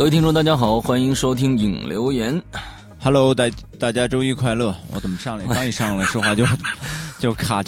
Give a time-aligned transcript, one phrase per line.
[0.00, 2.42] 各位听众，大家好，欢迎收听影留言。
[3.02, 4.74] Hello，大大家周一快乐！
[4.94, 6.42] 我怎么上来刚一上来说话就
[7.20, 7.62] 就卡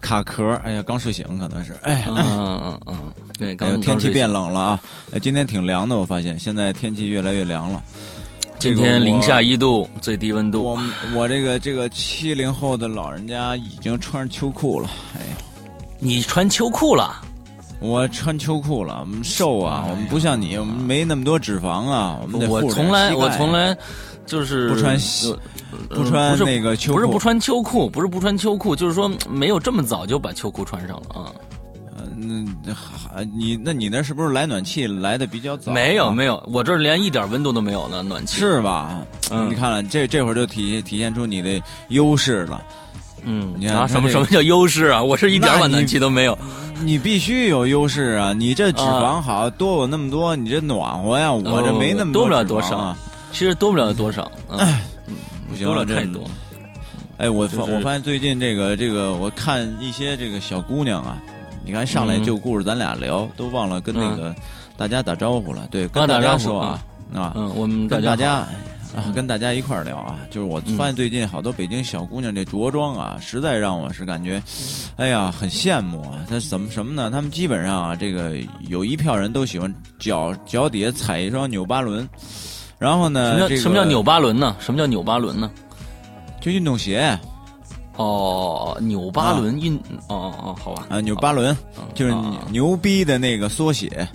[0.00, 0.54] 卡壳？
[0.62, 1.72] 哎呀，刚睡醒可能是。
[1.82, 4.80] 哎，嗯嗯嗯，对，哎刚呦天气变，冷了啊！
[5.12, 7.82] 哎，今天挺凉的，我发现现在天气越来越凉了。
[8.60, 10.62] 今天零下一度，最低温度。
[10.62, 10.78] 我
[11.16, 14.88] 我这个这个七零后的老人家已经穿秋裤了。
[15.16, 15.36] 哎呀，
[15.98, 17.24] 你穿秋裤了？
[17.82, 23.76] 我穿秋裤了，我们瘦啊，我们不像你，我们没那么多脂肪啊，我们得我护着从来我从来
[24.24, 24.96] 就是不穿
[25.72, 31.32] 呃不穿那个秋裤，不是不穿秋裤，不是不穿秋裤，就是说没有这么早就把秋裤穿上了啊。
[32.16, 35.74] 嗯，还你那你那是不是来暖气来的比较早啊？
[35.74, 38.38] 没有没有，我这连一点温度都没有呢，暖气。
[38.38, 39.00] 是吧？
[39.30, 42.62] 嗯你看了这这会儿就体体现出你的优势了。
[43.24, 45.02] 嗯你看啊，什么什么叫优势啊？
[45.02, 46.36] 我是一点那你晚暖气都没有。
[46.84, 48.32] 你必须有优势啊！
[48.32, 52.98] 你这脂肪好，多我那么多，你这暖和呀，我这没那么哦多不了多少啊。
[53.30, 54.58] 其实多不了多少，嗯，
[55.48, 56.28] 不行多了太多。
[57.18, 61.22] 哎，我发就是我发现最近这个这个，我看一些这个小姑娘啊，
[61.64, 64.34] 你看上来嗯就顾着咱俩聊，都忘了跟那个
[64.76, 65.68] 大家打招呼了。
[65.70, 66.82] 对，啊跟大家说啊
[67.14, 68.48] 啊，嗯，我们大家跟大家好
[68.94, 74.42] 啊，跟大家一块儿聊啊，就是我发现最近好多北京小姑娘这着装啊，实在让我是感觉，
[74.96, 76.18] 哎呀，很羡慕啊。
[76.28, 77.10] 她怎么什么呢？
[77.10, 78.36] 她们基本上啊，这个
[78.68, 82.06] 有一票人都喜欢脚脚底下踩一双纽巴伦，
[82.78, 84.56] 然后什呢，么叫这个什么叫纽巴伦呢？
[84.60, 85.50] 什么叫纽巴伦呢？
[86.40, 87.18] 就运动鞋
[87.96, 89.74] 哦，纽巴伦运，
[90.08, 91.56] 哦哦哦，好吧，啊，纽巴伦
[91.94, 94.06] 就是啊牛逼的那个缩写。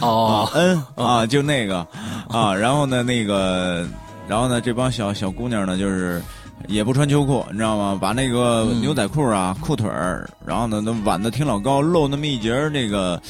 [0.00, 1.86] 哦，嗯啊，就那个
[2.28, 3.86] 啊，然后呢，那个，
[4.28, 6.22] 然后呢，这帮小小姑娘呢，就是
[6.68, 7.98] 也不穿秋裤，你知道吗？
[8.00, 13.20] 把那个嗯牛仔裤啊、裤腿儿，然后呢，都挽的挺老高，露那么一截儿那个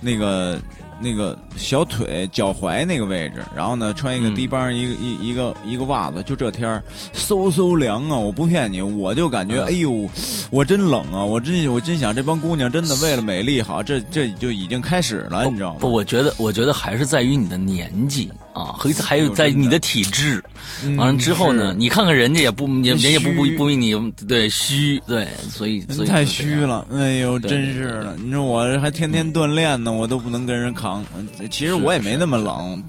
[0.00, 0.58] 那个
[1.00, 6.82] 那个小腿、脚踝那个位置，然后呢，穿一个嗯低帮一个一一个一个袜子，就这天儿
[7.14, 8.16] 嗖嗖凉啊！
[8.16, 10.08] 我不骗你，我就感觉，嗯哎呦，
[10.50, 11.24] 我真冷啊！
[11.24, 15.80] 我真我真想，这帮姑娘真的为了美丽好，这这就已经开始了，你知道吗？
[15.80, 20.42] 不，我觉得，我觉得还是在于你的年纪啊，和还有在你的体质。
[20.84, 23.94] 嗯完了之后呢，你看看人家也不，也人家也不不不比你
[24.26, 26.24] 对虚，对，所以所以太。
[26.24, 28.16] 虚了，哎呦，真是的！
[28.22, 31.04] 你说我这还天天锻炼呢，我都不能跟人扛。
[31.16, 32.82] 嗯其实我也没那么冷，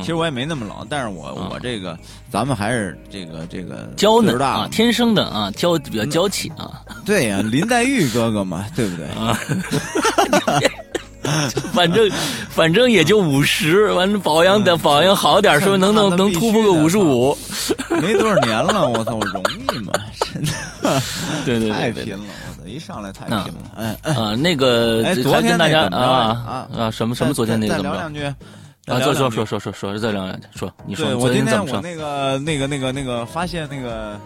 [0.00, 1.98] 其实我也没那么冷，但是我嗯我这个，
[2.30, 6.82] 咱们还是这个这个娇嫩啊天生的啊，娇比较娇气啊。
[7.04, 9.06] 对呀，林黛玉哥哥嘛，对不对？
[9.08, 9.36] 啊
[11.72, 12.10] 反正
[12.50, 17.36] 反正也就五十，完了保养的保养好点，说能能能突破个五十五。
[18.00, 19.42] 没多少年了，我操，我容
[19.74, 19.92] 易吗？
[20.34, 21.00] 真的
[21.44, 22.24] 对对太拼了，
[22.58, 28.24] 我操，一上来太拼了，哎哎，啊，那个哎昨天跟大家啊啊什么什么昨天那个再怎么着聊两句。
[28.24, 28.98] 啊？
[29.00, 31.80] 说说说说说说，再聊两句，说你说，我昨今天怎么说？
[31.80, 34.18] 天我那个那个那个那个发现那个，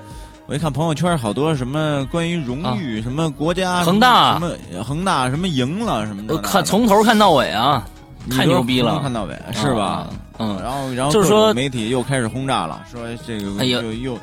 [0.49, 4.35] 我一看朋友圈好多什么关于荣誉，什么国家恒大。
[4.35, 7.85] 什么恒大什么赢了什么的，呃看从头看到尾啊，
[8.31, 9.85] 太牛逼了，看到尾是吧？
[9.85, 10.11] 啊？
[10.39, 14.19] 嗯，然后，然后就是说媒体又开始轰炸了，说这个哎又又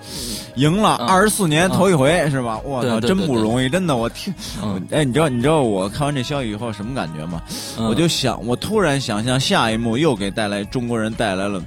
[0.56, 1.08] 赢了嗯。
[1.08, 2.58] 二十四年头一回是吧？
[2.64, 4.82] 我操，真不容易，真的，我听，嗯。
[4.92, 7.42] 哎，你知道你知道我看完这消息以后什么感觉吗？
[7.78, 7.86] 嗯。
[7.88, 11.60] 我就想，我突然想象下一幕又给带来中国人带来了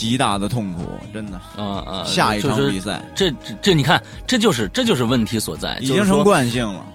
[0.00, 1.36] 极大的痛苦，真的。
[1.58, 6.86] 啊啊，下一场比赛这这这你看，这就是这就是问题所在，已经成惯性了。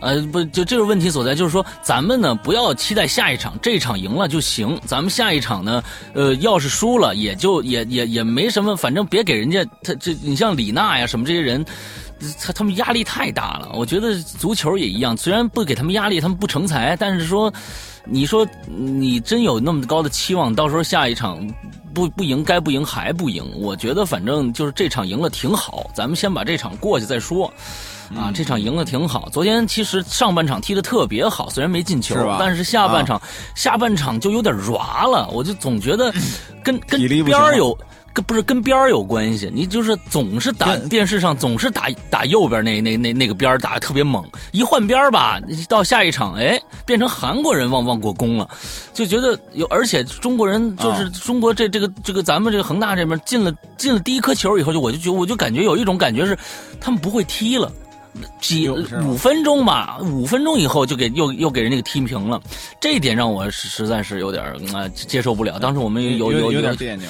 [0.00, 5.82] 呃，不，就这个问题所在，就是说咱们呢不要期待下一场，这一场赢了就行，咱们下一场呢，
[6.12, 11.64] 呃，要是输了也就也也也没什么，反正别给人家他这，你像李娜呀什么这些人。
[12.38, 17.50] 他他们压力太大了，我觉得足球也一样，虽然不给他们压力，他们不成才，但是说，
[18.04, 21.38] 你说你真有那么高的期望，到时候下一场
[21.94, 27.52] 不不赢，该不赢还不赢，我觉得反正就是这场赢了挺好，咱们先把这场过去再说。
[28.16, 29.28] 啊，这场赢了挺好。
[29.30, 33.22] 昨天其实上半场踢得特别好，虽然没进球但是下半场、
[33.54, 36.12] 下半场就有点软了，我就总觉得
[36.64, 37.76] 跟跟边儿有。
[38.12, 48.48] 跟不是跟边儿有关系，你就是总是打电视上总是打打右边那那那那个边儿打的特别猛，一换边儿吧，到下一场哎变成韩国人忘忘过攻了，
[48.92, 56.36] 就觉得有，而且中国人就是啊中国这这个这个咱们这个恒大这边进了进了第一颗球以后，就我就觉我就感觉有一种感觉是
[56.80, 57.70] 他们不会踢了。
[58.40, 62.42] 几五分钟吧，五分钟以后就给又又给人家给踢平了，
[62.80, 65.60] 这一点让我实实在是有点啊、呃接受不了。
[65.60, 67.08] 当时我们有有有有点别扭。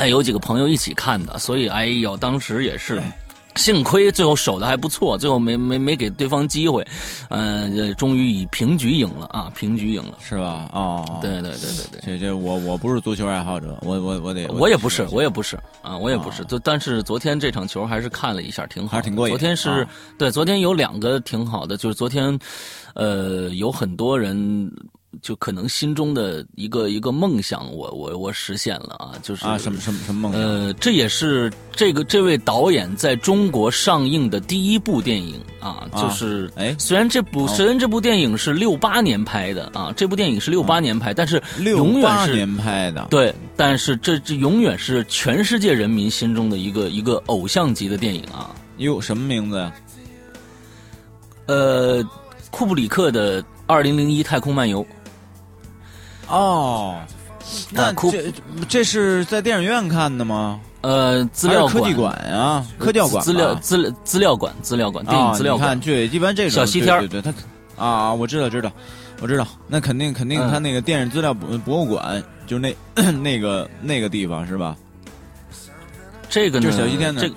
[0.00, 3.02] 哎有几个朋友一起看的，所以哎呦，当时也是，
[3.56, 6.86] 幸亏最后守的还不错，最后没没没给对方机会，
[7.28, 10.70] 嗯，终于以平局赢了啊，平局赢了，是吧？
[10.72, 19.32] 哦，对对对对对，这这我我不是足球爱好者，我我我得，我也不是，我也不是啊，我也不是，就但是昨天这场球还是看了一下，挺好，还是挺过瘾。
[19.32, 19.86] 昨天是
[20.16, 22.38] 对，昨天有两个挺好的，就是昨天，
[22.94, 24.72] 呃，有很多人。
[25.22, 29.12] 就可能心中的一个一个梦想，我我我实现了啊！
[29.22, 30.40] 就是啊，什么什么什么梦想？
[30.40, 35.86] 呃，这也是这个这位导演在中国上映的第一部电影啊！
[35.94, 48.54] 就是哎，虽然这部虽然这部电影是六八年拍的啊，这部电影是六八年拍，但是永远是年拍的对，但是这这永远是全世界人民心中的一个一个偶像级的电影啊！
[48.78, 49.72] 哟，什么名字呀？
[51.46, 52.02] 呃，
[52.50, 54.82] 库布里克的《二零零一太空漫游》。
[56.30, 56.96] 哦，
[57.70, 58.32] 那这
[58.68, 60.60] 这是在电影院看的吗？
[60.82, 65.68] 呃，资料科技馆啊，科教馆，资料资料资料馆，资料馆，电影资料馆。
[65.68, 67.34] 看，对，一般这种小西天对对，他
[67.84, 68.72] 啊，我知道，知道，
[69.20, 72.74] 我知道，那肯定肯定，他那个电影资料博博物馆，就那
[73.20, 74.74] 那个那个地方是吧？
[76.30, 77.30] 这个呢，小西天这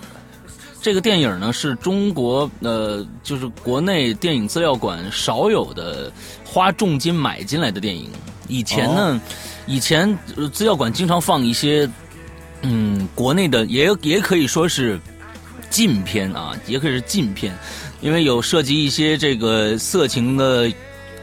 [0.81, 6.09] 这个电影呢，是中国呃，就是国内电影资料馆少有的
[6.45, 8.09] 花重金买进来的电影。
[8.47, 9.21] 以前呢，
[9.65, 10.17] 以前
[10.51, 11.89] 资料馆经常放一些，
[12.61, 14.99] 嗯，国内的也也可以说是
[15.69, 17.55] 禁片啊，也可以是禁片，
[18.01, 20.71] 因为有涉及一些这个色情的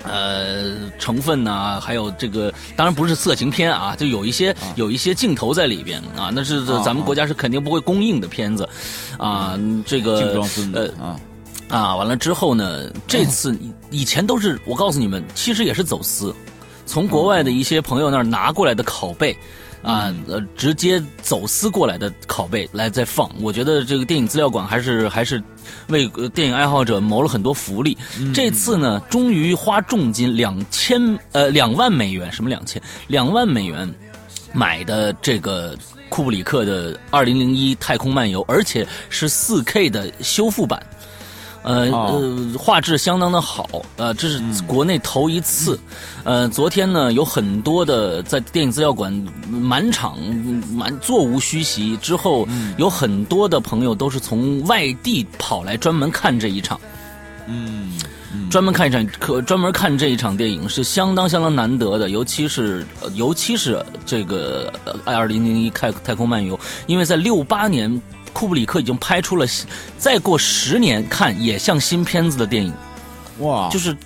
[0.03, 8.69] 呃成分呐，还有这个当然不是色情片啊，就有一些有一些镜头在里边啊，那是咱们国家是肯定不会供应的片子
[9.19, 10.41] 啊，这个
[10.73, 11.21] 呃啊。
[11.69, 13.57] 啊，完了之后呢，这次
[13.93, 16.35] 以前都是我告诉你们，其实也是走私。
[16.91, 19.31] 从国外的一些朋友那儿拿过来的拷贝，
[19.81, 25.41] 啊，呃，直接走私过来的拷贝来再放，我觉得这个电影资料馆还是还是
[25.87, 27.97] 为电影爱好者谋了很多福利。
[28.35, 33.89] 这次呢，终于花重金两千呃两万美元，什么两千两万美元
[34.53, 35.79] 买的这个
[36.09, 40.85] 库布里克的《二零零一太空漫游》，而且是四 K 的修复版。
[41.63, 45.79] 呃呃，画质相当的好，呃，这是国内头一次。
[46.25, 49.13] 呃，昨天呢，有很多的在电影资料馆
[49.47, 50.19] 满场
[50.73, 52.49] 满座无虚席，之后
[52.79, 56.81] 有很多的朋友都是从外地跑来专门看这一场。
[57.47, 57.93] 嗯，
[58.51, 64.73] 专门看一场，可专门看这一场电影是相当相当难得的，尤其是尤其是这个
[65.05, 68.01] 《二零零一太太空漫游》，因为在六八年。
[68.33, 69.47] 库布里克已经拍出了，
[69.99, 72.73] 再过十年看也像新片子的电影，
[73.39, 73.69] 哇！
[73.71, 73.97] 就是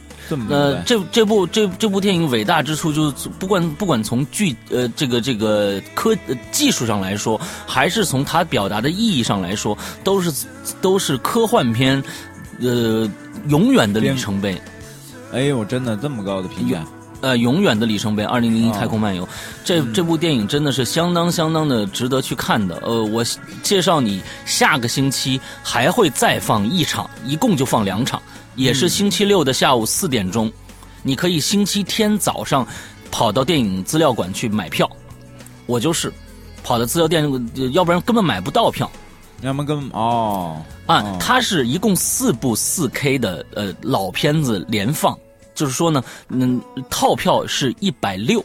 [0.49, 6.17] 呃，这这部这这部电影伟大之处，就是不管不管从剧呃这个这个科
[6.51, 10.47] 技术上来说，还是从它表达的意义上来说，都是
[10.81, 12.03] 都是科幻片，
[12.61, 13.07] 呃，
[13.49, 14.59] 永远的里程碑。
[15.31, 16.83] 哎呦，真的这么高的评价？
[17.21, 19.25] 呃，永远的里程碑，《二零零一太空漫游》
[19.65, 22.77] 这这部电影真的是相当相当的值得去看的。
[22.85, 23.25] 呃，我
[23.63, 28.21] 介绍你下个星期还会再放一场，一共就放两场，
[28.57, 30.53] 也是星期六的下午四点钟。
[31.03, 32.67] 你可以星期天早上
[33.11, 34.91] 跑到电影资料馆去买票，
[35.67, 36.13] 我就是
[36.63, 37.25] 跑到资料店，
[37.73, 38.91] 要不然根本买不到票。
[39.41, 45.19] 要么跟哦啊，它是一共四部四 K 的呃老片子连放。
[45.55, 48.45] 就是说呢，嗯，套票是一百六，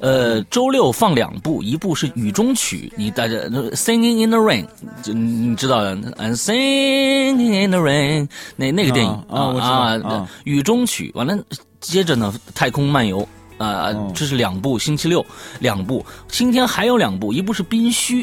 [0.00, 3.34] 呃，周六放两部，一部是《雨中曲》，你大家
[3.74, 4.64] 《Singing in the Rain》，
[5.02, 5.96] 就你知道的，
[6.36, 8.22] 《Singing in the Rain》
[8.56, 9.12] 那那个电影。
[9.28, 9.96] 啊啊，
[10.44, 11.38] 《雨中曲》完了，
[11.80, 13.26] 接着呢，《太空漫游》
[13.64, 15.24] 啊，这是两部，星期六
[15.60, 18.22] 两部，今天还有两部，一部是《宾虚》，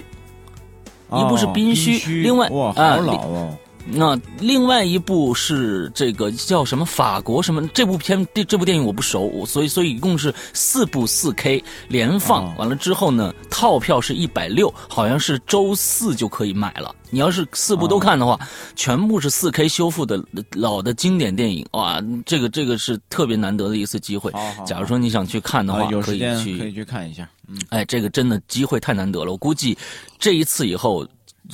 [1.12, 3.58] 一部是《宾虚》，另外啊，好老哦。
[3.86, 16.96] 那另外一部是这个叫什么法国什么这部片这这部电影我不熟，所以所以一共是四部四 K 连放完了之后呢，套票是一百六，好像是周四就可以买了。
[17.10, 18.40] 你要是四部都看的话，
[18.76, 20.24] 全部是四 K 修复的
[20.54, 24.32] 老的经典电影，哇，这个这个是特别难得的一次机会。
[24.66, 27.30] 假如说你想去看的话，可以去可以去看一下。
[27.48, 29.78] 嗯，哎，这个真的机会太难得了，我估计
[30.18, 31.06] 这一次以后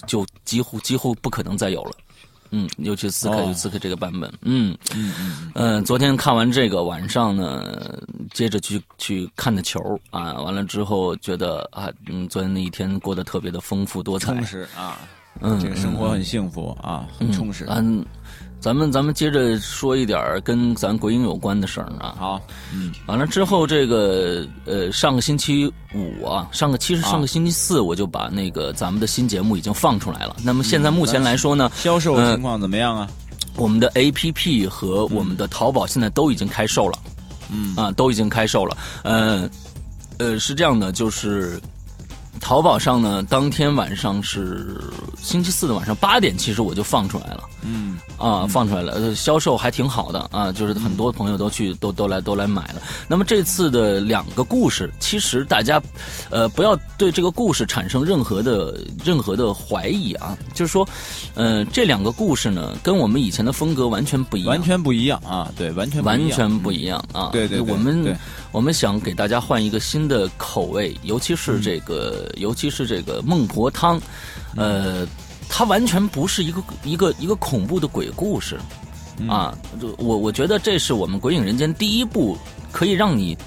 [0.07, 1.91] 就几乎几乎不可能再有了。
[2.51, 4.75] 嗯，尤其刺客与刺客这个版本，嗯。
[5.55, 7.99] 嗯昨天看完这个，晚上呢，
[8.33, 9.79] 接着去去看的球
[10.09, 14.97] 啊，完了之后觉得啊，嗯，昨天那一天过得特别的丰富多彩，充实啊，
[15.41, 17.65] 嗯，这个生活很幸福啊，很充实。
[17.69, 18.05] 嗯，
[18.59, 22.15] 咱们咱们接着说一点跟咱鬼影有关的事儿啊。
[22.17, 22.41] 好，
[22.73, 30.35] 嗯，完了之后，这个呃，上个星期五啊，上个其实上个星期四我就把那个咱们的新节目已经放出来了。
[30.43, 33.07] 那么现在目前来说呢，销售情况怎么样啊？
[33.55, 36.99] 我们的 A P P 和我们的淘宝现在都已经开售了。
[37.51, 38.77] 嗯啊，都已经开售了。
[39.03, 39.49] 呃，
[40.19, 41.59] 呃，是这样的，就是
[42.39, 44.81] 淘宝上呢，当天晚上是
[45.21, 47.43] 星期四的晚上八点，其实我就放出来了。
[47.61, 52.81] 嗯啊，放出来了，呃销售还挺好的啊，就是很多朋友都去都都来都来买了。
[53.07, 55.81] 那么这次的两个故事，其实大家，
[56.29, 60.87] 呃，不要对这个故事产生任何的任何的怀疑啊，就是说，
[61.35, 67.29] 呃，这两个故事呢，跟我们以前的风格完全不一样，完全不一样啊，对，完全不一样完全不一样啊。
[67.33, 68.17] 对对对我们
[68.51, 73.99] 我们想给大家换一个新的口味，尤其是这个，尤其是这个孟婆汤，
[74.55, 75.05] 呃，
[75.49, 78.59] 它完全不是一个一个一个恐怖的鬼故事，
[79.27, 82.37] 啊，就我我觉得这是我们《鬼影人间》第一部
[82.71, 83.37] 可以让你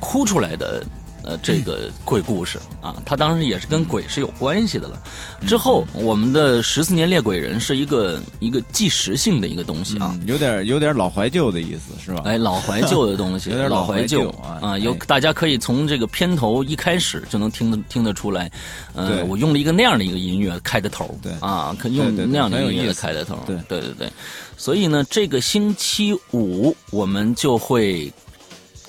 [0.00, 0.84] 哭出来的。
[1.24, 5.00] 呃，这个鬼故事啊，它当时也是跟鬼是有关系的了。
[5.46, 12.22] 之后，我们的十四年猎鬼人是一个一个纪实性的一个东西啊，嗯有点有点老怀旧的意思是吧？
[12.24, 18.50] 哎，老怀旧的东西， 有点老老怀旧旧啊啊，有哎大家可以从这个片头一开始就能听得听得出来，
[18.94, 21.32] 呃，我用了一个那样的一个音乐开的头，对。
[21.40, 23.56] 啊，可用那样的音乐开的头，对。
[23.68, 24.12] 对对对，
[24.56, 28.12] 所以呢，这个星期五我们就会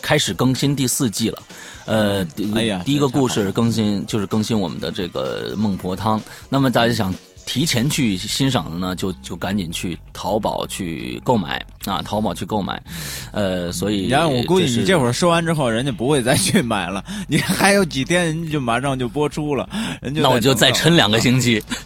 [0.02, 1.42] 开始更新第四季了。
[1.86, 6.22] 呃，第哎呀第一个故事更新就是更新我们的这个孟婆汤。
[6.50, 7.14] 那么大家想
[7.46, 12.82] 提前去欣赏的呢，就就赶紧去淘宝去购买啊，淘宝去购买。
[13.32, 17.04] 呃，所以然后我估计你这会儿说完之后，人家不会再去买了。
[17.28, 19.68] 你还有几天，人家就马上就播出了，
[20.02, 21.64] 人就那我就再撑两个星期。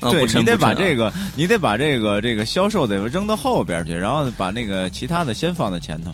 [0.00, 6.12] 啊对你得把这个，你得把这个这个销售得扔到后边去，然后把那个其他的先放在前头。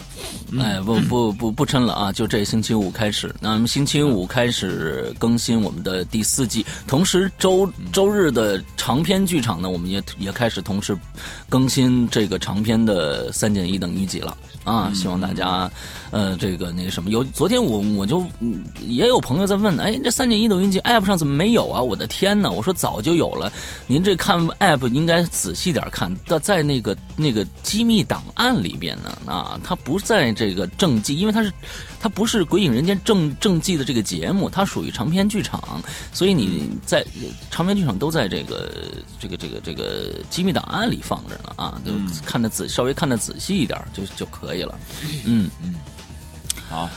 [0.58, 2.12] 哎，不不不不撑了啊！
[2.12, 10.96] 就这星期五开始，那么星期五开始更新我们的第四季，同时周周日的长篇剧场呢，我们也也开始同时
[11.48, 14.90] 更新这个长篇的三减一等于几了啊！
[14.94, 15.70] 希望大家
[16.10, 21.80] 呃这个那个什么，有昨天我我就嗯也有朋友在问，哎，这三减一等于几 app 上怎么没有啊？
[21.80, 22.50] 我的天呐！
[22.50, 23.52] 我说早就有了，
[23.86, 31.52] 您这看 app 应该仔细点看，在在那个那个机密档案里边呢啊，它不在这个正记，因为它是
[32.04, 35.82] 它不是《鬼影人间正》正季的这个节目，它属于长篇剧场，
[36.12, 37.02] 所以你在
[37.50, 38.70] 长篇剧场都在这个
[39.18, 41.92] 这个这个这个机密档案里放着呢啊，就
[42.26, 44.78] 看得仔稍微看得仔细一点就就可以了，
[45.24, 45.76] 嗯嗯。
[46.68, 46.90] 好，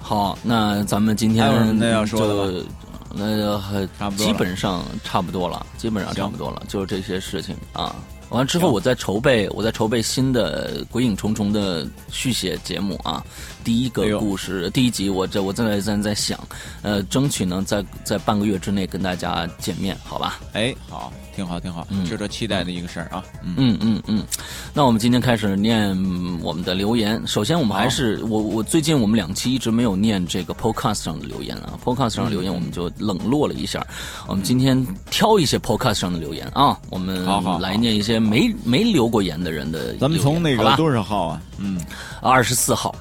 [0.00, 1.84] 好，那咱们今天还有什么？
[1.86, 2.64] 要说
[3.12, 7.96] 那还差不多基本上差不多了，基本上差不多了，就是这些事情啊。
[8.30, 13.24] 完了之后，我在筹备，我在筹备新的《鬼影重重》的续写节目啊。
[13.62, 16.38] 第一个故事，第一集，我这我正在在在想，
[16.82, 20.40] 呃，争取能在在半个月之内跟大家见面，好吧？
[20.52, 23.24] 哎，好，挺好，挺好，值得期待的一个事儿啊。
[23.42, 24.24] 嗯，嗯嗯嗯，
[24.72, 27.20] 那我们今天开始念嗯我们的留言。
[27.26, 33.84] 首先，我们还是我我最近我们两期一直没有念这个 Podcast 上的留言啊，Podcast 上的留言嗯我们就冷落了一下。
[34.26, 37.24] 我们今天挑一些 Podcast 上的留言啊，我们
[37.60, 39.94] 来念一些没没留过言的人的。
[39.96, 41.42] 咱们从那个多少号啊？
[41.58, 41.80] 嗯，
[42.22, 42.94] 二十四号，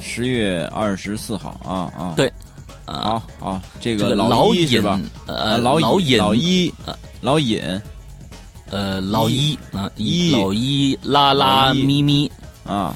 [0.00, 2.14] 十月二十四号啊啊。
[2.16, 2.32] 对，
[2.94, 5.00] 啊，好好，这这个老一尹是吧？
[5.26, 6.74] 呃啊老老尹老一
[7.20, 7.82] 老尹
[8.70, 12.30] 呃老一啊一老一拉拉咪咪。
[12.64, 12.94] 啊，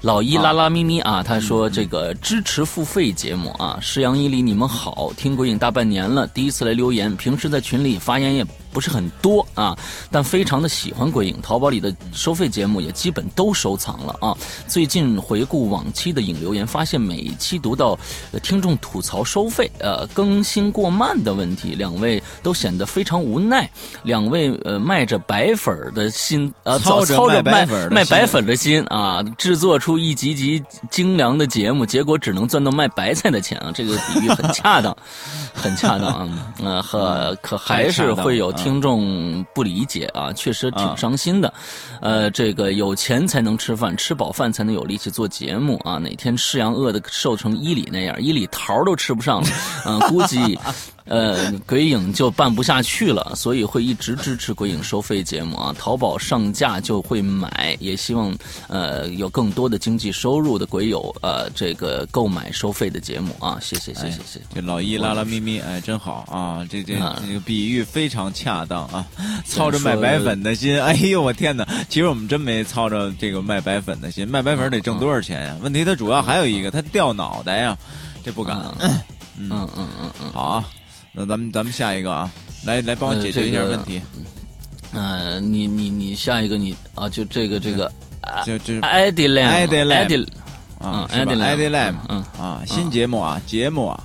[0.00, 9.74] 老一拉拉咪咪啊，他说这个支持付费节目啊，石阳一里你们好，听鬼影大半年了，第一次来留言，平时在群里发言也不是很多啊，
[10.10, 14.36] 但非常的喜欢鬼影，淘宝里的收费节目也基本都收藏了啊。
[14.66, 17.96] 最近回顾往期的影留言，发现每一期读到
[18.32, 23.70] 呃听众吐槽收费呃更新过慢的问题，两位都显得非常无奈，
[24.02, 33.70] 两位呃卖着白粉的心呃操着卖卖白粉的心卖白粉的心啊，制作出一集集精良的节目，结果只能赚到卖白菜的钱啊！
[33.72, 34.96] 这个比喻很恰当，
[35.54, 36.28] 很恰当啊。
[36.62, 41.52] 呃，可可还是会有听众不理解啊，确实挺伤心的。
[42.00, 45.98] 呃，这个有钱才能吃饭，吃饱饭才能有力气做节目啊！
[45.98, 49.48] 哪天吃羊饿的瘦成伊里那样，伊里桃都吃不上了，
[49.84, 50.58] 嗯、估计
[51.06, 55.74] 呃，鬼影就办不下去了，所以会一直支持鬼影收费节目啊。
[55.78, 58.34] 淘宝上架就会买，也希望
[58.68, 63.58] 呃有更多的经济收入的鬼友呃这个购买收费的节目啊。
[63.60, 64.40] 谢谢谢谢谢谢。
[64.54, 66.66] 这老一拉拉咪咪，哎，真好啊！
[66.70, 66.94] 这这
[67.26, 69.06] 这个比喻非常恰当啊。
[69.44, 71.68] 操着卖白粉的心，哎呦我天哪！
[71.90, 75.56] 其实我们真没操着这个卖白粉的心，卖白粉得挣多少钱呀？
[75.60, 77.76] 问题它主要还有一个，它掉脑袋呀，
[78.24, 78.56] 这不敢。
[79.36, 79.88] 嗯嗯嗯
[80.22, 80.64] 嗯，好啊。
[81.16, 82.28] 那咱们咱们下一个啊，
[82.66, 84.00] 来来帮我解决一下问题。
[84.92, 87.90] 嗯，你你你下一个你啊，就这个这个，
[88.44, 90.04] 就就 i d l a m i d l a m
[90.80, 91.34] 啊，i d
[91.68, 94.04] l a m 嗯啊，新节目啊，节目啊，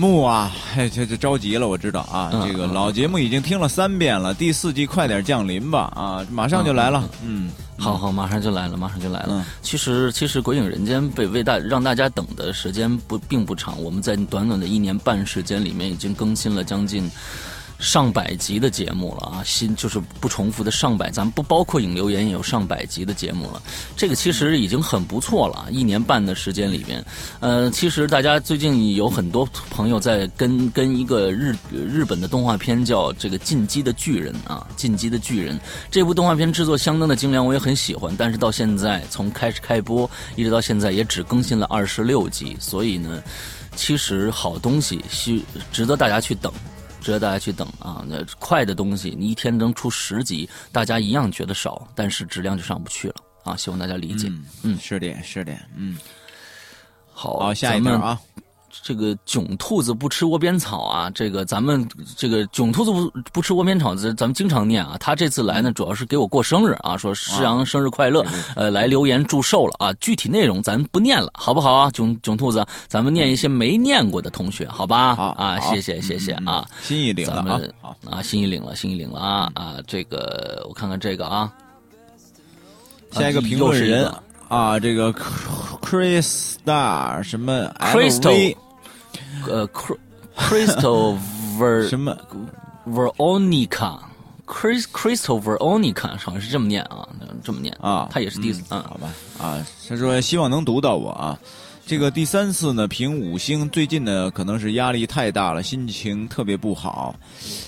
[0.00, 7.50] 木啊，嘿，这这着急了，我知道啊，这个老节目已经听了三遍了，第四季快点降临吧啊，马上就来了，嗯。
[7.76, 9.44] 好好，马上就来了，马上就来了。
[9.62, 17.10] 其实，其实《鬼影人间》被为大让大家等的时间不并不长，我们在短短的一年半时间里面已经更新了将近。
[17.80, 23.60] 上百集的节目了啊，新就是不重复的上百，咱们不包括影留言也有上百集的节目了。
[23.96, 27.02] 这个其实已经很不错了，一年半的时间里边，
[27.40, 35.58] 呃，其实大家最近有很多朋友在跟跟一个日日本的动画片叫这个《进击的巨人》啊，《进击的巨人》
[35.90, 38.14] 这部动画片制作相当的精良，我也很喜欢。
[38.18, 43.22] 但是到现在从开始开播一直到现在也只更新了二十六集，所以呢，
[43.74, 46.52] 其实好东西需值得大家去等。
[47.00, 48.04] 值得大家去等啊！
[48.06, 53.14] 那快的东西，你一天能出十集，大家一样觉得少，但是质量就上不去了
[53.44, 53.56] 啊！
[53.56, 54.30] 希望大家理解。
[54.62, 55.98] 嗯，是的，是的，嗯。
[57.12, 58.20] 好，下一条啊。
[58.82, 61.10] 这个囧兔子不吃窝边草啊！
[61.10, 61.86] 这个咱们
[62.16, 64.96] 这个囧兔子不不吃窝边草，咱咱们经常念啊。
[65.00, 68.24] 他这次来呢，主要是给我过生日啊，说师阳生日快乐，
[68.54, 69.92] 呃，来留言祝寿了啊。
[69.94, 71.90] 具体内容咱不念了，好不好啊？
[71.90, 75.14] 囧囧兔子，咱们念一些没念过的同学，好吧？
[75.16, 79.76] 好啊，谢谢谢谢啊，心意领了啊，啊，心意领了，心意领了啊啊！
[79.86, 81.52] 这个我看看这个啊，
[83.12, 84.10] 下一个评论人。
[84.50, 85.12] 啊，这个
[85.80, 88.56] Chris Star 什么 Crystal，
[89.46, 89.68] 呃
[90.36, 91.16] ，Crystal
[91.56, 92.16] Ver 什么
[92.84, 97.08] ？Veronica，Chris Crystal Veronica 好像是这么念啊，
[97.44, 101.38] 这么念啊，他也是第一次啊，好吧啊，他说希望能读到我啊，
[101.86, 107.14] 这个第三次呢评五星，最近呢可能是压力太大了，心情特别不好，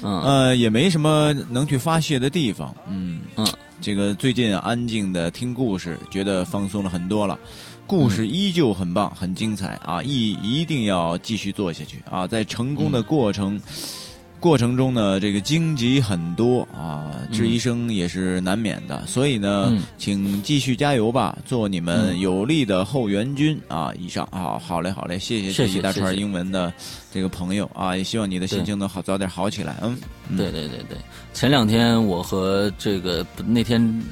[0.03, 0.21] 嗯。
[0.23, 3.21] 呃，也没什么能去发泄的地方，嗯。
[3.37, 3.47] 嗯。
[3.83, 7.37] 这个最近安静的听故事，觉得放松了很多了。
[7.85, 10.01] 故事依旧很棒，很精彩啊！
[10.01, 12.25] 一一定要继续做下去啊！
[12.25, 13.61] 在成功的过程。
[14.43, 23.93] 过程中呢，这个荆棘很多啊，质疑声也是难免的，所以呢，请继续加油吧，做你们有力的后援军啊！
[23.97, 26.73] 以上啊，好嘞，好嘞，谢谢这一大串英文的
[27.13, 29.77] 这个朋友啊，也希望你的心情能好，早点好起来。
[29.81, 29.97] 嗯，
[30.37, 30.99] 对对对对，
[31.33, 34.03] 前两天我和这个那天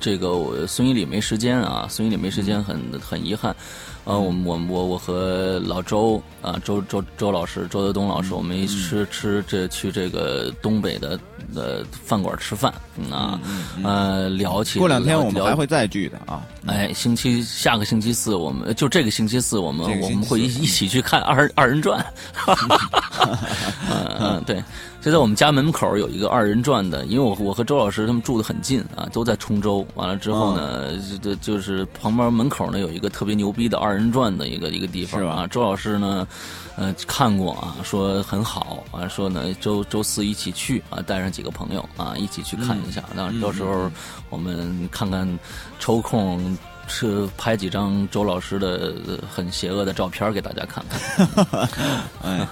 [0.00, 3.54] 这个我孙一礼没时间啊，孙一礼没时间，很很遗憾。
[4.06, 11.18] 呃，我我我我和老周啊，周周周老师，周德东老师，我们一吃吃这去这个东北的
[11.56, 12.72] 呃饭馆吃饭
[13.10, 13.40] 啊，
[13.82, 22.06] 呃聊起过两天我们还会再聚的啊，哎，星期下个星期四我们就这个星期四我们我们会一一起去看二二人转，
[23.90, 24.62] 嗯嗯对。
[25.02, 29.86] 就在我们家门口有一个二人转的，因为我我和周老师他们住的很近啊，都在冲州。
[29.94, 35.46] 完了之后呢，就就是旁边门口呢有一个特别牛逼的二人转的一个一个地方啊。
[35.46, 36.28] 周老师呢，
[36.76, 43.02] 呃，看过啊，说很好啊，说呢周周四一起去啊，带上几个朋友啊，一起去看一下。
[43.14, 43.90] 那到时候
[44.28, 45.26] 我们看看
[45.80, 46.56] 抽空。
[46.88, 48.94] 是拍几张周老师的
[49.28, 51.68] 很邪恶的照片给大家看看。
[52.22, 52.48] 哎，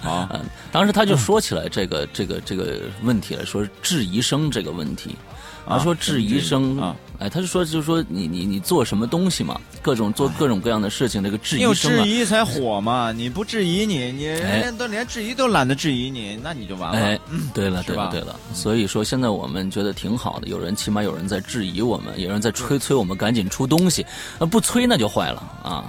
[0.00, 0.28] 好，
[0.70, 5.16] 当时他就说起来这个这个这个问题了，说质疑声这个问题。
[5.66, 16.98] 他说质疑声啊，哎，他就说就是说你你你做什么东西嘛，各种做各种各样的事情，这个质疑声啊，质疑才火嘛，你不质疑你，你人家都连质疑都懒得质疑你，那你就完了。
[16.98, 17.18] 哎，
[17.54, 24.04] 对了对了对了，所以说现在我们觉得挺好的，有人起码有人在质疑我们，有人在催催我们赶紧出东西，
[24.38, 25.84] 那不催那就坏了啊。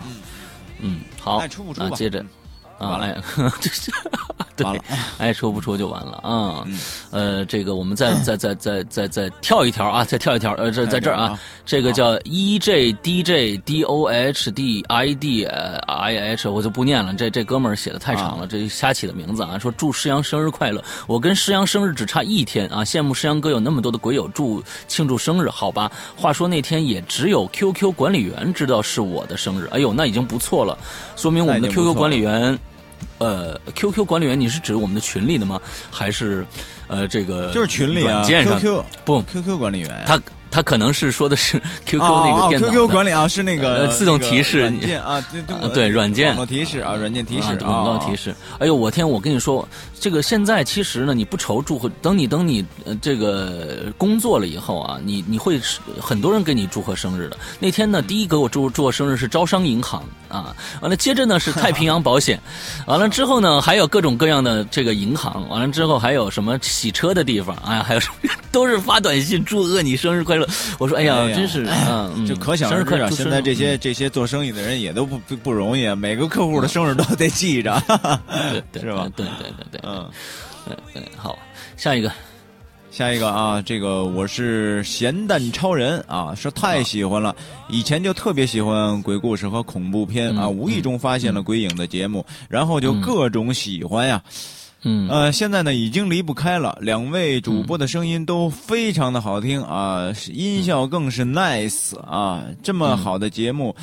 [0.79, 1.41] 嗯，好，
[1.75, 2.23] 那接着。
[2.88, 3.15] 啊，哎，
[3.60, 3.91] 这是
[4.63, 4.84] 完了，
[5.17, 6.63] 爱出不出就完了啊。
[7.10, 19.58] 呃，这个我们再再再再再再跳一条啊，再跳一条，呃，这在这儿啊，这个叫 E J D J D O H D I D I H，我就不念了，这这哥们儿写的太长了，这瞎起的名字啊。
[19.58, 25.91] 说祝师阳生日快乐，我跟师阳生日只差一天啊，羡慕师阳哥有那么多的鬼友祝庆祝生日，好吧？
[26.15, 30.78] 话说那天也只有 Q Q 管理员知道是我的生日，哎呦，那已经不错了，
[31.15, 32.58] 说明我们的 Q Q 管理员。
[33.18, 35.60] 呃，QQ 管理员，你是指我们的群里的吗？
[35.92, 36.46] 还是
[36.88, 39.89] 呃这个就是群里啊软件上，QQ 不，QQ 管理员。
[39.89, 40.22] 呀，他
[40.54, 48.36] 他可能是说的是 QQ 那个电脑的 QQ 管理啊，是那个呃自动提示那个软件啊，对对呃对软件网络提示啊，软件提示啊，广告提示。
[48.60, 49.10] 哎呦，我天！
[49.10, 49.68] 我跟你说，
[50.00, 55.60] 这个现在其实呢，你不愁祝贺，等你等你呃这个工作了以后啊，你你会
[56.00, 57.38] 很多人给你祝贺生日的。
[57.60, 62.39] 那天呢，第一给我祝祝贺生日是招商银行啊，完了接着呢是太平洋保险，
[62.86, 70.42] 完了之后呢还有各种各样的这个银行，完了之后还有什么洗车的地方，哎呀，还有什么 都是发短信祝贺你生日快乐。
[70.79, 73.10] 我说，哎呀，真是啊，嗯就可想而知啊！
[73.10, 77.73] 现在这些嗯这些做生意的人也都不不不容易，啊，每个客户的生日都得记着
[78.79, 79.10] 是吧？
[79.15, 80.10] 对对对对，嗯。
[80.65, 81.38] 对对，好，
[81.75, 82.12] 下一个。
[82.89, 87.36] 下一个啊，这个我是咸蛋超人啊，说太喜欢了，
[87.67, 94.21] 以前就特别喜欢鬼故事和恐怖片啊，嗯无意中发现了鬼影的节目，然后就各种喜欢呀。
[94.84, 103.76] 嗯呃，现在呢已经离不开了，两位主播的声音都非常的好听啊，音效更是 nice 啊，这么好的节目。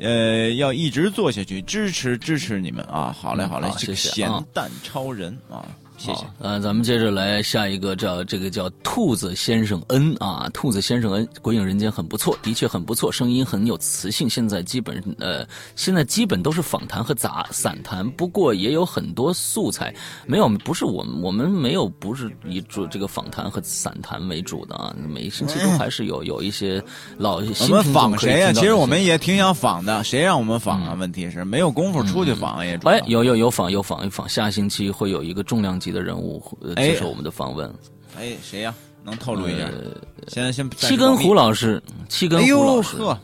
[0.00, 3.14] 呃，要一直做下去，支持支持你们啊！
[3.20, 5.66] 好嘞，嗯好嘞，好这个谢谢啊咸蛋超人啊，
[6.00, 6.26] 谢谢好。
[6.38, 14.28] 呃，咱们接着来下一个叫这个叫兔子先生恩啊，兔子先生恩，鬼影人间很不错，的确很不错，声音很有磁性。
[14.28, 19.94] 现在基本呃，现在基本都是访谈和杂散谈，不过也有很多素材。
[20.26, 26.82] 没有，不是我们我们没有不是以主这个访谈和散谈为主的啊，每个星期都还是有有一些
[27.18, 30.94] 老我新们听众可以访谁呀、其实我们也挺想访的，谁让我们访啊？
[30.98, 32.56] 问题是没有功夫出去访。
[32.56, 36.42] 哎，有有有访有访有访，下星期会有一个重量级的人物
[36.76, 37.72] 接受我们的访问。
[38.16, 38.74] 哎，谁呀、
[39.04, 39.70] 能透露一下？
[40.28, 43.18] 先先七根胡老师，七根胡老师，呵，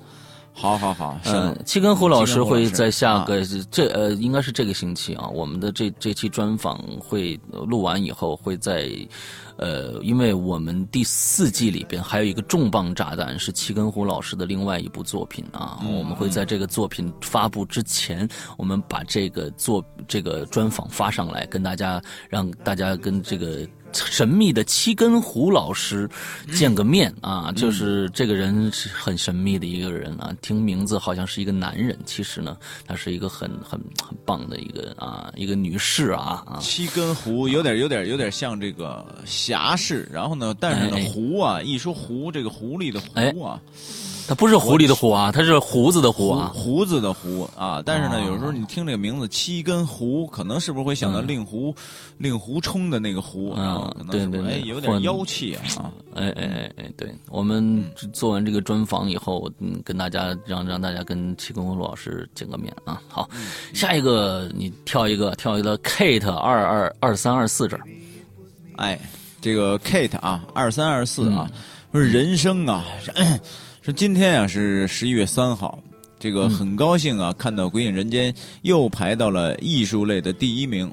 [0.58, 8.90] 好好好，是嗯，七根胡老师会在下个这呃，应该是这个星期啊，我们的这这期专访会录完以后会在。
[9.58, 15.80] 呃，因为我们第四季里边还有一个重磅炸弹，是七根胡老师的另外一部作品啊。
[15.82, 23.66] 我们会在这个作品发布之前，我们把这个作这个专访发上来，跟大家让大家跟这个
[24.04, 26.08] 神秘的七根胡老师
[26.52, 27.50] 见个面啊。
[27.56, 32.56] 就是这个人是很神秘的一个人啊，听名字好像是一个男人，其实呢，
[32.86, 36.58] 他是一个很很很棒的一个啊一个女士啊啊。
[36.60, 41.06] 七根胡有点有点有点像这个侠士，然后呢，但是呢哎哎。
[41.06, 43.58] 胡啊，一说胡这个狐狸的狐啊，
[44.28, 46.50] 他不是狐狸的狐啊，它是胡子的胡啊。
[46.54, 51.74] 胡子的胡啊，但是呢，哦有时候你听这个名字七根胡，可能是不是会想到令狐
[52.18, 53.96] 令狐冲的那个狐嗯啊？
[54.10, 55.92] 对对对哎有点妖气啊啊。
[56.14, 63.00] 哎哎哎哎，对，我们做完这个专访以后，嗯，跟大家让让大家跟七根胡老师见个面啊。
[63.08, 63.28] 好，
[63.74, 67.82] 下一个你跳一个，跳一个 Kate 二二二三二四这儿。
[68.76, 68.98] 哎，
[69.40, 71.56] 这个 Kate 啊，二三二四啊，嗯
[71.92, 72.84] 说人生啊，
[73.86, 75.78] 说今天啊是十一月三号，
[76.18, 80.92] 这个很高兴啊，看到《鬼影人间》又排到了艺术类的第一名。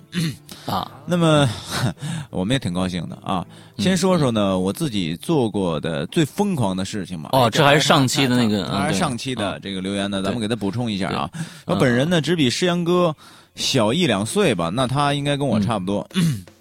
[0.67, 1.49] 啊，那么
[2.29, 3.43] 我们也挺高兴的啊。
[3.79, 7.29] 先说说呢，我自己做过的最疯狂的事情嘛。
[7.33, 11.27] 哎哦这还是上期的那个还是上期的这个留言呢，咱们给他补充一下啊。
[11.65, 13.15] 我本人呢，只比诗阳哥
[13.55, 16.07] 小一两岁吧，那他应该跟我差不多。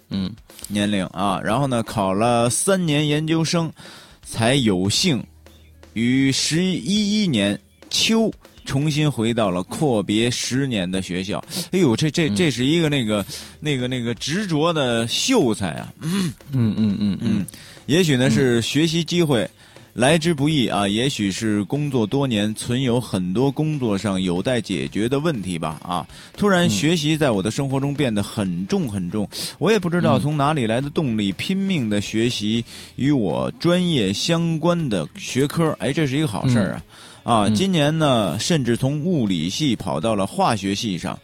[0.09, 0.31] 嗯
[0.67, 3.71] 年龄啊，然后呢，考了三年研究生，
[4.23, 5.23] 才有幸
[5.93, 8.31] 于十一一年秋
[8.65, 11.43] 重新回到了阔别十年的学校。
[11.71, 13.25] 哎呦，这这这是一个那个
[13.59, 15.93] 那个那个执着的秀才啊！
[16.01, 17.45] 嗯嗯嗯嗯嗯，
[17.85, 19.49] 也许呢是学习机会。
[19.93, 26.07] 来之不易啊，也许是工作多年，存有很多工作上有待解决的问题吧啊！
[26.35, 29.29] 突然学习在我的生活中变得很重很重，
[29.59, 37.45] 我也不知道从哪里来的动力，拼命的学习与我专业相关的学科，哎，这是一个好事儿啊！
[37.45, 41.17] 啊，今年呢，甚至从物理系跑到了化学系上，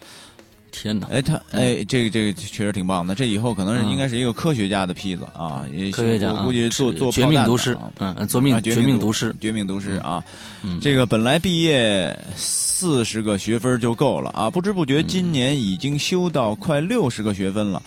[0.71, 10.23] 天哪，哎，他哎，这个这个确实挺棒的，这以后可能是嗯应该是一个科学家的坯子啊，也科学家啊我估计做做绝命毒师啊，嗯嗯，绝命啊绝命毒师，绝命毒师啊！
[10.63, 17.81] 嗯这个本来毕业四十个学分就够了啊，不知不觉今年已经修到快六十个学分了。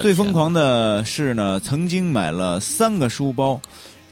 [0.00, 3.60] 最疯狂的是呢，曾经买了三个书包，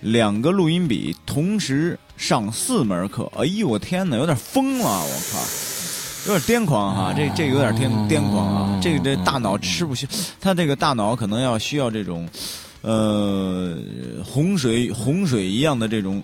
[0.01, 3.31] 两个录音笔，同时上四门课。
[3.37, 4.85] 哎呦，我天哪，有点疯了！
[4.85, 5.39] 我靠，
[6.27, 8.81] 有点癫狂哈、这这有点癫癫狂啊！
[8.83, 10.09] 这个这大脑吃不消，
[10.41, 12.29] 他这个大脑可能要需要这种，
[12.83, 13.77] 呃，
[14.25, 16.21] 洪水洪水一样的这种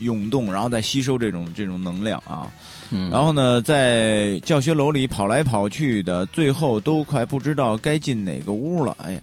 [0.00, 2.46] 涌动，然后再吸收这种这种能量啊。
[2.90, 8.94] 嗯然后呢，在教学楼里跑来跑去的，最后都快不知道该进哪个屋了。
[9.00, 9.20] 哎呀，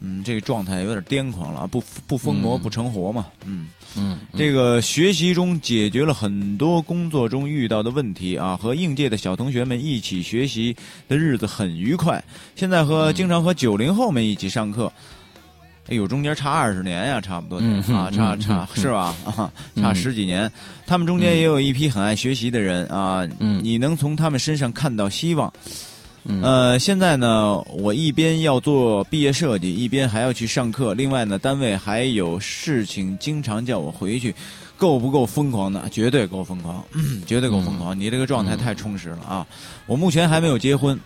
[0.00, 1.66] 嗯，这个状态有点癫狂了啊！
[1.66, 3.26] 不不疯魔嗯不成活嘛。
[3.44, 10.74] 嗯，嗯，这个学习中解决了很多工作中遇到的问题啊，和应届的小同学们一起学习
[11.08, 12.22] 的日子很愉快。
[12.56, 14.90] 现在和、嗯经常和九零后们一起上课。
[15.88, 19.14] 哎呦，中间差二十年呀，差不多、嗯啊，差差嗯是吧？
[19.26, 20.50] 啊，嗯差十几年。
[20.86, 25.52] 他们中间也有一批很爱学习的人啊，嗯你能从他们身上看到希望。
[26.24, 30.94] 嗯呃，现在呢，我一边要做毕业设计，一边还要去上课。
[30.94, 34.32] 另外呢，单位还有事情，经常叫我回去，
[34.76, 35.88] 够不够疯狂呢？
[35.90, 36.84] 绝对够疯狂，
[37.26, 37.98] 绝对够疯狂。
[37.98, 39.46] 你这个状态太充实了啊！
[39.86, 40.96] 我目前还没有结婚，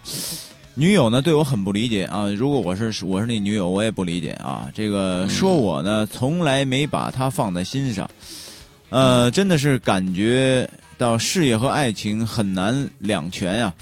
[0.75, 2.29] 女友呢对我很不理解啊。
[2.29, 4.69] 如果我是我是你女友，我也不理解啊。
[4.75, 8.07] 这个说我呢，从来没把她放在心上，
[8.91, 13.73] 呃，真的是感觉到事业和爱情很难两全呀、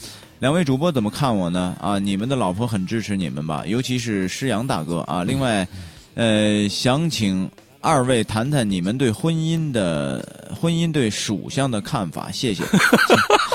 [0.41, 1.75] 两位主播怎么看我呢？
[1.81, 5.25] 啊，你们的老婆很支持你们吧，尤其是施阳大哥啊。
[5.25, 5.67] 另外，
[6.15, 12.63] 呃，想请二位谈谈你们对婚姻的婚姻对属相的看法，谢谢。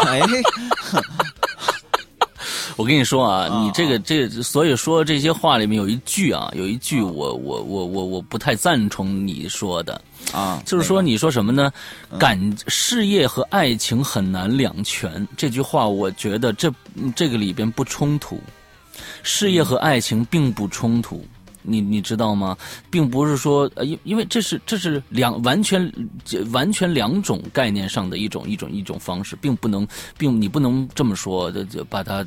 [0.07, 0.21] 哎，
[2.79, 11.69] 我跟你说啊，啊你这个这所以说这些话里面有一句啊，有一句我我我我我不太赞同你说的，啊，就是说你说什么呢？
[12.09, 12.17] 嗯。
[12.17, 16.73] 感事业和爱情很难两全，这句话我觉得这
[17.13, 18.39] 这个里边不冲突，
[19.23, 21.21] 事业和爱情并不冲突。
[21.69, 22.57] 你你知道吗？
[22.89, 25.91] 并不是说，呃，因因为这是这是两完全
[26.51, 32.25] 完全两种概念上的一种一种一种方式，并不能，并你不能这么说，就就把它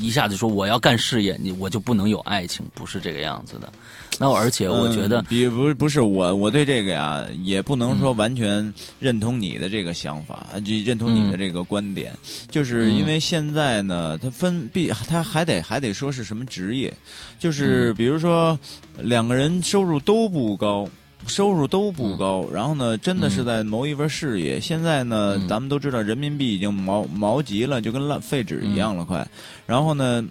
[0.00, 3.72] 一下子说我要干事业，你我就不能有爱情，不是这个样子的。
[4.18, 10.46] 那而且我觉得嗯，比不不是我，我对这个呀，也不能说完全认同你的这个想法，
[10.84, 12.12] 认同你的这个观点，
[12.50, 16.92] 就是因为现在呢，它分必他还得还得说是什么职业，
[17.38, 18.58] 就是比如说
[18.98, 20.88] 两个人收入都不高。
[21.26, 24.58] 收入都不高，然后呢，真的是在谋一份事业。
[24.58, 25.46] 现在呢，嗯。
[25.46, 29.28] 咱们都知道人民币已经毛毛急了，就跟烂废纸一样了，快。
[29.66, 30.24] 然后呢，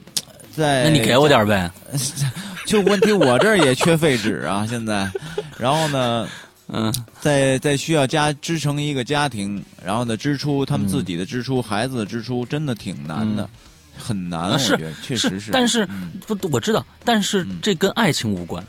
[0.56, 1.70] 在那你给我点儿呗。
[2.66, 5.10] 就问题我这儿也缺废纸啊，现在，
[5.58, 6.28] 然后呢，
[6.70, 13.50] 嗯再再需要家支撑一个家庭，然后呢支出他们自己的支出、孩子的支出，真的挺难的，
[13.98, 18.64] 很难，我觉得确实是，但是嗯不，我知道，但是嗯这跟爱情无关。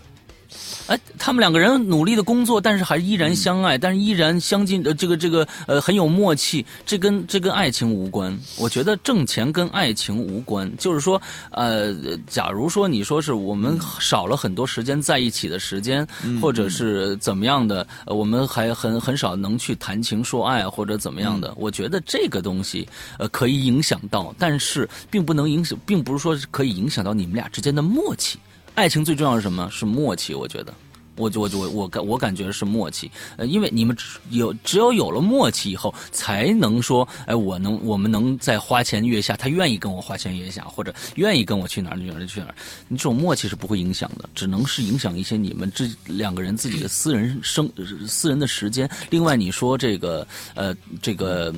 [0.91, 8.37] 哎，他们两个人努力的工作，但是还依然相爱，但是依然相近，呃，这个这个呃很有默契，这跟这跟爱情无关。
[8.59, 11.23] 我觉得挣钱跟爱情无关，就是说，
[11.53, 11.95] 呃，
[12.27, 21.55] 假如说你说是我们少了很多时间在一起的时间，嗯或者是怎么样的，呃我们还很很少能去谈情说爱或者怎么样的。
[21.57, 28.41] 我觉得这个东西呃可以影响到，但是并不能影响，并不是说是可以影响到你们俩之间的默契。
[28.81, 29.69] 爱情最重要是什么？
[29.71, 30.35] 是默契。
[30.35, 30.73] 我觉得，
[31.17, 33.11] 我我我我感我感觉是默契。
[33.37, 42.55] 呃，因为你们只有只有有了默契以后，才能说，哎，我能我们能在花前月下，他愿意跟我花前月下，或者愿意跟我去哪儿去哪儿去哪儿。
[42.89, 47.71] 你这种默契是不会影响的，只能是影响一些你们这两个人自己的私人生
[48.09, 48.89] 私人的时间。
[49.11, 51.55] 另外，你说这个呃这个。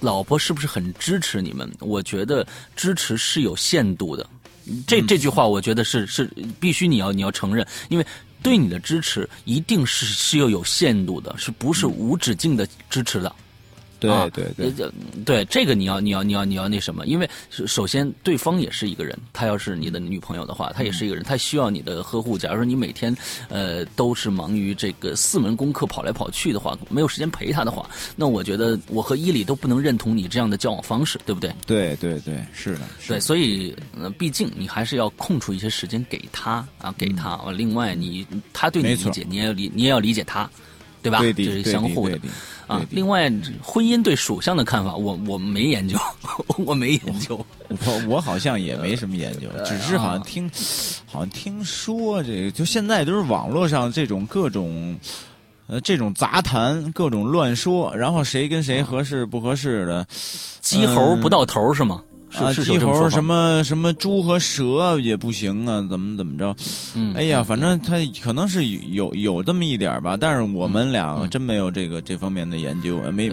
[0.00, 1.70] 老婆是不是很支持你们？
[1.78, 4.26] 我觉得支持是有限度的，
[4.86, 8.06] 这这句话我觉得是是必须你要你要承认，因为
[8.42, 13.34] 对你的支持一定是是要有限度的，是不是无止境的支持的？
[14.02, 14.92] 对啊对对，呃
[15.24, 22.36] 对，这个你要你要你要你要那什么，因为首首先对方也是一个人，他要是你的女朋友的话，她也是一个人，她需要你的呵护。
[22.36, 23.14] 假如说你每天
[23.48, 31.54] 呃都是忙于这个四门功课跑来跑去的话，没有时间陪她的话，那我觉得我和伊里都不能认同你这样的交往方式，对不对？
[31.66, 37.30] 对对对，是的，是对，所以呃，毕竟你还是要空出一些时间给他啊，给他。
[37.30, 40.48] 啊另外你，他对你理解，你也要理，你也要理解他，
[41.02, 41.18] 对吧？
[41.20, 42.18] 这是对相互的
[42.66, 45.98] 啊另外，婚姻对属相的看法，我 我没研究，
[46.64, 47.44] 我没研究。
[47.68, 50.50] 我我好像也没什么研究，只是好像听，
[51.06, 54.96] 好像听说这个，就现在都是网络上这种各种，
[55.66, 60.06] 呃，这种杂谈，各种乱说，然后谁跟谁合适不合适的，
[60.60, 62.02] 鸡猴不到头是吗？
[62.32, 66.56] 是啊，是鸡猴什么什么猪和蛇也不行啊，怎么怎么着？
[66.94, 73.30] 嗯，哎呀，反正他可能是有有这么一点儿吧，但是我们俩嗯真没有这个这方面的研究，呃没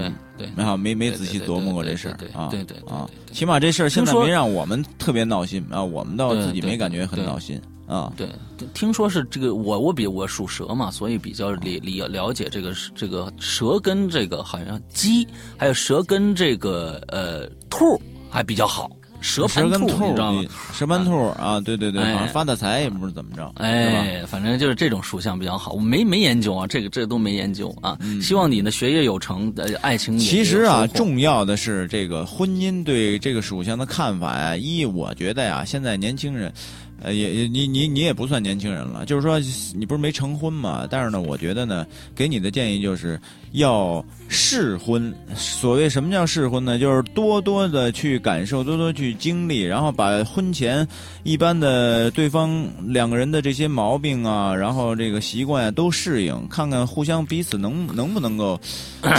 [0.56, 8.12] 没好没没仔细琢磨过这事儿啊对对啊起码这事儿现在没让我们特别闹心啊，我们倒自己没感觉很闹心啊。
[8.18, 8.28] 对，
[8.74, 15.26] 听说是这个，我我比我属蛇嘛，所以比较理理了解这个这个蛇跟这个好像鸡，
[15.58, 18.89] 还有蛇跟这个呃兔还比较好。
[19.22, 20.42] 蛇盘兔，你知道吗？
[20.74, 25.74] 蛇盘兔啊，对对对，好像发大财也不是怎么着，哎，反正就是这种属相比较好。
[25.74, 27.98] 我没没研究啊，这个这都没研究啊。
[28.22, 34.56] 希望你呢学业有成，呃，爱情也其实啊，重要的是这个婚姻对这个属相的看法呀。
[34.56, 36.54] 一，我觉得呀，现在年轻人。
[37.02, 39.39] 呃，也也你你你也不算年轻人了，就是说
[39.74, 40.86] 你不是没成婚嘛？
[40.89, 43.18] 但是呢，我觉得呢，给你的建议就是
[43.54, 45.16] 要试婚。
[45.34, 46.78] 所谓什么叫试婚呢？
[46.78, 50.86] 就是多多的去感受，多多去经历，然后把婚前
[51.24, 58.60] 一般的对方两个人的这些毛病啊，然后这个习惯啊都适应，看看互相彼此能能不能够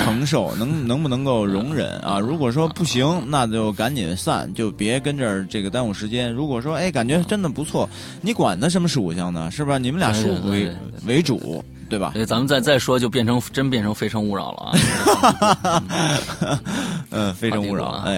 [0.05, 2.19] 承受， 能能不能够容忍啊？
[2.21, 6.31] 如果说不行，那就赶紧散，就别跟这儿这个耽误时间。
[6.31, 7.65] 如果说哎，感觉真的不。
[7.71, 7.89] 错，
[8.21, 9.49] 你管他什么属相呢？
[9.49, 9.79] 是吧？
[9.79, 10.69] 你们俩属为
[11.07, 12.13] 为主，对吧？
[12.15, 16.61] 对，咱们再再说，就变成真变成非诚勿扰了啊！
[17.11, 17.89] 嗯，非诚勿扰。
[18.07, 18.17] 哎，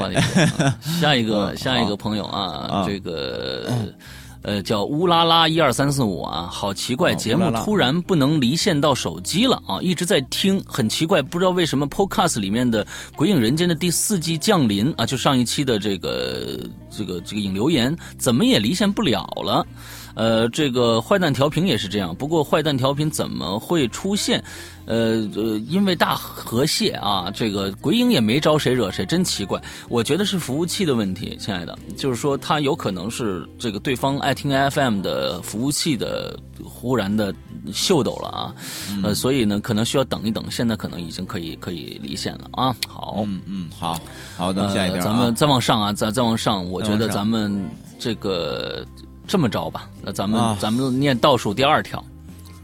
[1.01, 3.69] 下一个下一个朋友啊，这个。
[4.45, 16.59] 呃，叫乌拉拉一二三四五啊，好奇怪，节目突然不能离线到手机了啊，一直在听，很奇怪，不知道为什么 Podcast 里面的《鬼影人间》的第四季降临啊，就上一期的这个
[16.91, 19.65] 这个这个引留言，怎么也离线不了了。
[20.15, 24.43] 呃，这个坏蛋调频也是这样，不过坏蛋调频怎么会出现？
[24.85, 29.63] 呃呃，因为大河蟹啊，这个鬼影也没招谁惹谁，真奇怪。
[29.89, 37.33] 我觉得是服务器的问题，亲爱的，就是说他有可能是这个对方爱听 FM 的服务器的忽然的
[37.73, 38.55] 秀逗了啊，
[39.05, 40.45] 呃，所以呢，可能需要等一等。
[40.51, 42.75] 现在可能已经可以可以离线了啊。
[42.89, 43.97] 好，嗯嗯，好，
[44.37, 47.65] 好的，下一条，咱们再往上啊，再再往上，我觉得咱们
[48.01, 48.85] 这个。
[49.33, 52.05] 这么着吧，那咱们咱们念倒数第二条，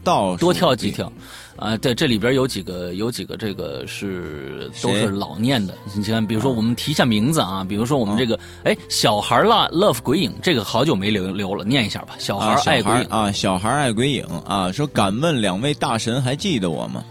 [0.03, 1.11] 倒多跳几条，
[1.55, 13.03] 啊，对，这里边有几个有几个这个是都是老念的，你看，比如说我们提一下名字啊，比如说我们这个，哎，小孩啦，love 鬼影，这个好久没留留了，念一下吧，小孩爱鬼影。
[13.09, 17.03] 啊，小孩爱鬼影啊，说敢问两位大神还记得我吗？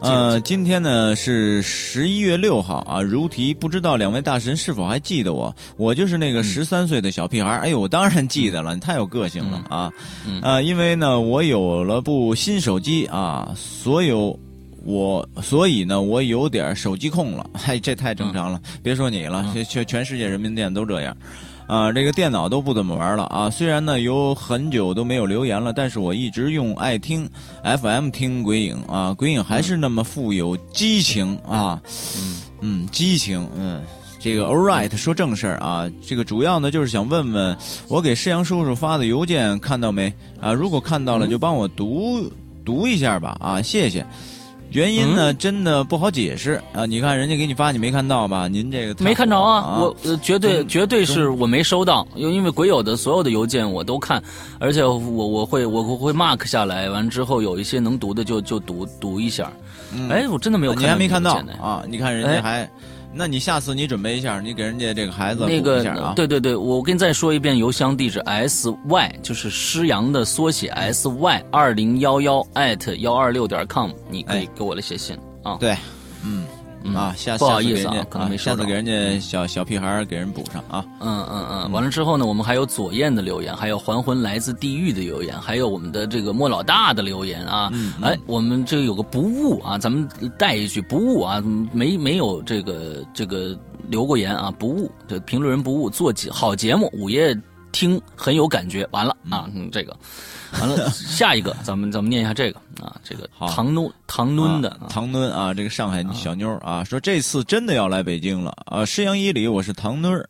[0.00, 5.54] 呃，今天呢是十一月六号啊，如题，不知道两位大神是否还记得我？
[5.76, 7.50] 我就是那个十三岁的小屁孩。
[7.58, 9.90] 哎呦，我当然记得了，你太有个性了啊！
[10.42, 14.38] 啊，因为呢，我有了部新手机啊，所有
[14.84, 17.48] 我，所以呢，我有点手机控了。
[17.54, 21.16] 嗨，这太正常了，别说你了，全全世界人民店都这样。
[21.66, 23.50] 啊，这个电脑都不怎么玩了啊！
[23.50, 27.28] 虽然呢有很久都没有留言了，但是我一直用爱听
[27.62, 31.80] FM 听鬼影啊，鬼影还是那么富有激情啊，
[32.16, 33.82] 嗯嗯，激情，嗯，
[34.20, 37.56] 这个 All right，说正事儿啊，这个主要呢就是想问问
[37.88, 40.52] 我给施阳叔叔发的邮件看到没啊？
[40.52, 42.30] 如果看到了，就帮我读
[42.64, 44.06] 读一下吧啊，谢谢。
[44.70, 46.84] 原因呢，真的不好解释啊！
[46.84, 48.48] 你看人家给你发，你没看到吧？
[48.48, 49.78] 您这个没看着啊！
[49.78, 54.22] 我绝对绝对是我没收到，因因为鬼友的所有的邮件我都看，
[54.58, 59.50] 而且我我会我会 mark 下来，完之后有一些能读的就就读读一下。
[60.10, 61.82] 哎，我真的没有，你还没看到啊？
[61.88, 62.68] 你看人家还。
[63.12, 66.12] 那你下次你准备一下，你给人家这个孩子那个啊。
[66.14, 75.56] 对对对，我跟你再说一遍邮箱地址：s y 就是诗阳的缩写，s y 二零幺幺 at 幺二六点 com，你可以给我来写信啊。
[75.58, 75.76] 对，
[76.24, 76.44] 嗯。
[76.94, 80.84] 啊，下不好意思啊，可能没下次给人家小小屁孩给人补上啊。
[81.00, 87.70] 嗯嗯嗯，完了之后呢，我们还有左燕的留言，还有还魂来自地狱的留言，还有我们的这个莫老大的留言啊。
[88.02, 97.36] 哎，我们这有个不误啊，咱们带一句不误啊，没没有这个这个留过言啊，不误，这评论人不误，做好节目，午夜
[97.72, 98.86] 听很有感觉。
[98.90, 99.96] 完了啊，嗯，这个。
[100.60, 110.24] 完了，下一个， 咱们咱们念一下这个啊，这个唐 nun 唐 nun 的唐 nun 啊，这个上海小妞啊，说这次真的要来北京了啊，师阳一里，我是唐 nun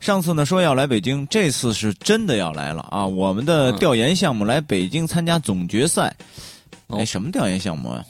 [0.00, 6.14] 上次呢说要来北京，这次是真的要来了啊，我们的调研项目来北京参加总决赛，
[6.88, 8.04] 哎，什么调研项目啊？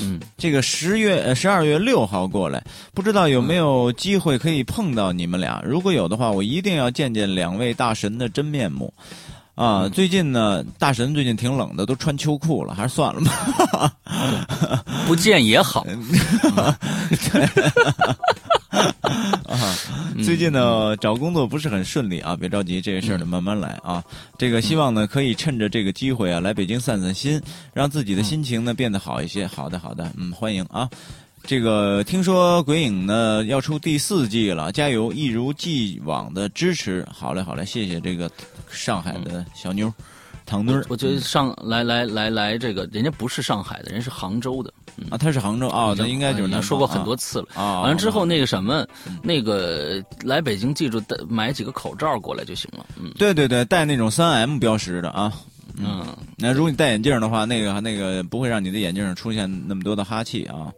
[0.00, 2.64] 嗯， 这个十月十二月六号过来，
[2.94, 5.62] 不知道有没有机会可以碰到你们俩？
[5.62, 8.92] 如果有的话，我一定要见见两位大神的真面目。
[9.60, 13.92] 啊，最近呢，大神最近挺冷的，都穿秋裤了，还是算了吧。
[15.06, 15.84] 不见也好。
[19.44, 19.76] 啊，
[20.24, 24.02] 最近呢，找工作不是很顺利啊，别着急，这个事儿呢慢慢来啊。
[24.38, 27.38] 这个希望呢，可以趁着这个机会啊，来北京散散心，
[27.74, 29.46] 让自己的心情呢变得好一些。
[29.46, 30.88] 好的，好的，嗯，欢迎啊。
[31.44, 35.10] 这个听说鬼影呢要出第四季了，加油！
[35.10, 37.06] 一如既往的支持。
[37.10, 38.30] 好嘞，好嘞，谢谢这个
[38.70, 39.92] 上海的小妞，
[40.46, 44.72] 唐墩儿我觉得上来来来来，这个人家不是上海的，人是杭州的。
[45.10, 47.46] 啊，他是杭州啊，那应该就是他说过很多次了。
[47.54, 47.80] 啊。
[47.80, 48.86] 完了之后，那个什么，
[49.22, 52.84] 那个来北京，记住带买几个口罩过来就行了。
[52.96, 55.32] 嗯，对对对，带那种三 M 标识的啊。
[55.76, 56.04] 嗯，
[56.36, 60.70] 那如果你戴眼镜的话，那个那个不会让你的眼镜上出现那么多的哈气啊。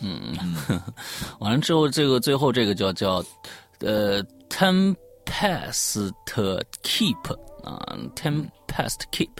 [0.00, 0.34] 嗯，
[1.40, 3.22] 完了之后，这个最后这个叫叫
[3.80, 4.22] 呃
[5.28, 6.12] ，Tempest
[6.82, 8.46] Keep 啊，Temp。
[8.68, 9.30] Past Keep，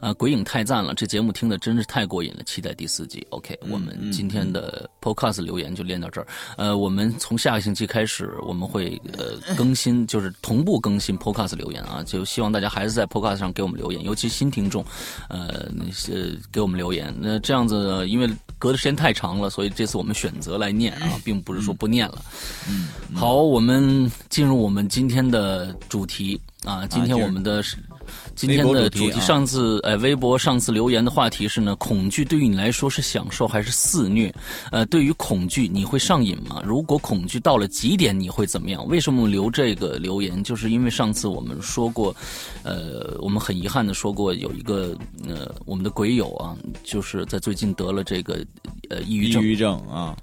[0.00, 3.26] 啊，鬼影太赞了，这节目听的真是太过瘾了，期待第四季。
[3.30, 6.26] OK，我们今天的 Podcast 留言就练到这儿。
[6.56, 14.84] 呃，我们从下个星期开始，我们会呃更新，就是同步更新 Podcast 留言啊，就希望大家还是在 Podcast 上给我们留言，尤其新听众，
[15.28, 17.12] 呃，那些给我们留言。
[17.18, 22.22] 那这样子，因为隔的时间太长了，所以这次我们选择来念啊，并不是说不念了。
[22.68, 27.76] 嗯，好，我们进入我们今天的主题啊，今天我们的是。
[28.38, 34.32] 今天的主题，上次呃，微博上次留言的话题是呢，恐惧对于你来说是享受还是肆虐？
[34.70, 36.62] 呃，对于恐惧你会上瘾吗？
[36.64, 38.86] 如果恐惧到了极点，你会怎么样？
[38.86, 40.40] 为什么留这个留言？
[40.44, 42.14] 就是因为上次我们说过，
[42.62, 48.38] 呃，我们很遗憾的说过，有一个呃，我们的鬼友啊，就是在最近得了这个
[48.88, 49.42] 呃抑郁症。
[49.42, 50.16] 抑郁症啊。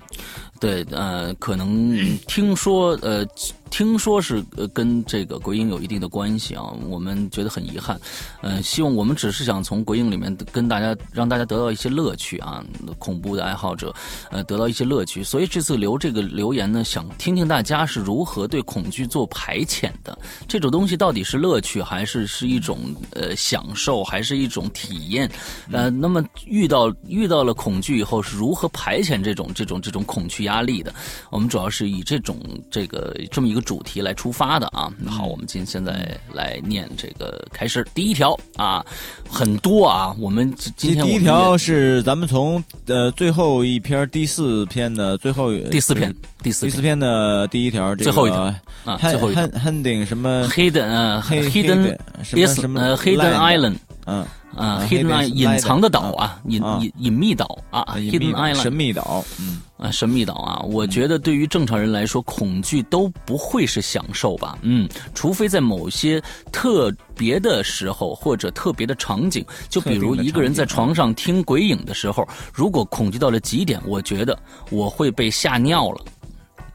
[0.59, 3.25] 对，呃，可能听说，呃，
[3.69, 7.99] 听说是呃跟这个鬼影有一定的关系啊，我们觉得很遗憾，
[8.41, 12.63] 呃，希望我们只是想从鬼影里面跟大家让大家得到一些乐趣啊，
[12.97, 13.93] 恐怖的爱好者，
[14.31, 22.79] 呃，得到一些乐趣，所以这次留这个留言呢，想听听大家是如何对恐惧做排遣的，这种东西到底是乐趣还是是一种
[23.11, 25.29] 呃享受，还是一种体验？
[25.69, 30.44] 呃，那么遇到遇到了恐惧以后是如何排遣这种这种这种恐惧？
[30.45, 30.91] 压力的，
[31.29, 32.39] 我们主要是以这种
[32.71, 34.91] 这个这么一个主题来出发的啊。
[35.05, 38.85] 好，我们今现在来念这个开始第一条啊，
[39.29, 40.15] 很多啊。
[40.17, 48.41] 我们今天第一条是咱们从呃最后一篇第四篇的最后第四篇第四第四篇的第一条，最后一条
[48.85, 53.75] 啊，最后一条 Hidden 什么 Hidden 呃 Hidden 什么呃 Hidden Island
[54.05, 54.25] 嗯。
[54.55, 74.37] 啊，Hidden 隐藏的岛啊，隐隐隐秘岛啊，Hidden Island 神秘岛，嗯啊，神秘岛啊，我觉得对于正常人来说，恐惧都不会是享受吧，嗯，除非在某些特别的时候或者特别的场景，就比如一个人在床上听鬼影的时候，如果恐惧到了极点，我觉得
[74.69, 76.05] 我会被吓尿了，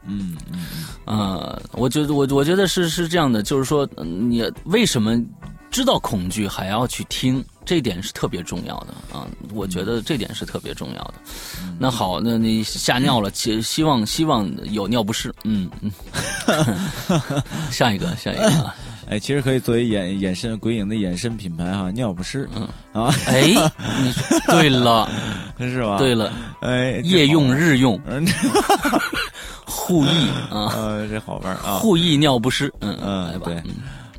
[0.05, 0.65] 嗯嗯
[1.05, 5.19] 呃，我觉得我我觉得是是这样的，就是说你为什么？
[5.71, 9.27] 知道恐惧还要去听，这点是特别重要的啊！
[9.53, 11.13] 我觉得这点是特别重要的。
[11.79, 15.33] 那好，那你吓尿了，希希望希望有尿不湿。
[15.43, 15.91] 嗯嗯，
[17.71, 18.73] 下一个下一个。
[19.09, 22.47] 哎，其实可以作为衍衍生鬼影的衍生品牌哈，尿不湿。
[22.55, 23.41] 嗯啊，哎，
[24.01, 24.13] 你
[24.47, 25.09] 对了，
[25.59, 25.97] 是吧？
[25.97, 26.31] 对了，
[26.61, 27.99] 哎，夜用日用，
[29.65, 30.71] 护翼啊，
[31.09, 31.79] 这好玩啊！
[31.79, 33.61] 护翼尿不湿，嗯嗯，对。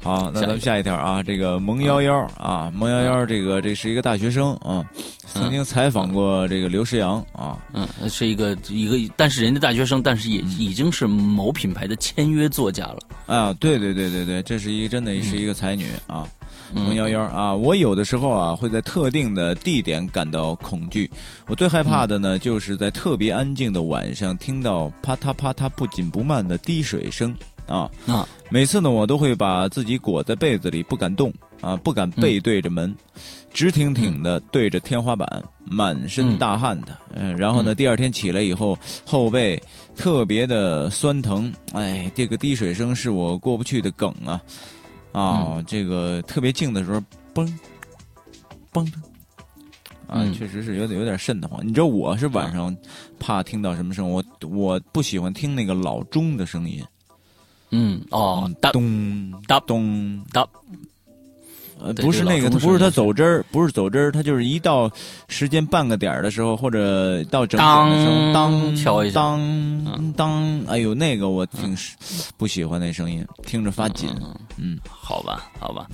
[0.02, 4.84] 好，那咱们下一条啊，这个萌幺幺啊，萌幺幺，这个这是一个大学生啊，
[5.26, 12.98] 曾经采访过这个刘诗阳啊，嗯，是一个一个，但是人家大学生，但是也已经是某品牌的签约作家了。
[13.26, 16.26] 啊，对对对对对，这是一个真的是一个才女啊，
[16.74, 21.08] 萌幺幺啊，我有的时候啊会在特定的地点感到恐惧，
[21.46, 27.32] 我最害怕的呢就是在特别安静的晚上听到啪嗒啪嗒不紧不慢的滴水声。
[27.66, 28.28] 啊啊！
[28.50, 32.94] 每次呢，我都会把自己裹在被子里，不敢动啊，不敢背对着门，
[33.52, 36.98] 直挺挺的对着天花板，满身大汗的。
[37.14, 39.62] 嗯，然后呢，第二天起来以后，后背
[39.96, 41.52] 特别的酸疼。
[41.72, 44.42] 哎，这个滴水声是我过不去的梗啊！
[45.12, 47.00] 啊，这个特别静的时候，
[47.32, 47.50] 嘣
[48.72, 48.98] 嘣的，
[50.08, 51.66] 啊，确实是有点有点瘆得慌。
[51.66, 52.76] 你知道我是晚上
[53.18, 54.10] 怕听到什么声？
[54.10, 56.84] 我我不喜欢听那个老钟的声音。
[57.72, 60.46] 嗯哦，咚哒咚哒。
[61.82, 64.90] 呃，不是那个，他不是他走针儿，不是走针儿，他就是一到
[65.28, 71.76] 时间半个点儿的时候，或者到整点的时候，当敲一下，当当，哎呦，那个我挺
[72.36, 74.08] 不喜欢那声音，听着发紧。
[74.58, 75.86] 嗯，好吧，好吧，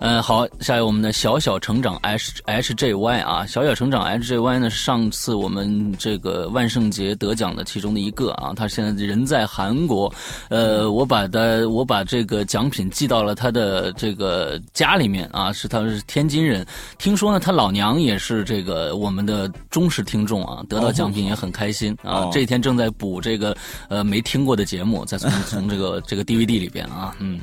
[0.00, 10.12] 嗯，好，下一位我们的小小成长 H H J Y 啊，小小成长 H J Y 呢，上次我们这个万圣节得奖的其中的一个啊，他现在人在韩国，
[10.48, 15.29] 呃，我把他我把这个奖品寄到了他的这个家里面。
[15.30, 16.66] 啊，是他是天津人。
[16.98, 22.28] 听说呢，他老娘也是这个我们的忠实听众啊，得到奖品也很开心啊。
[22.32, 23.56] 这一天正在补这个
[23.88, 27.40] 呃没听过的节目，再从 从这个这个 DVD 里边啊，嗯，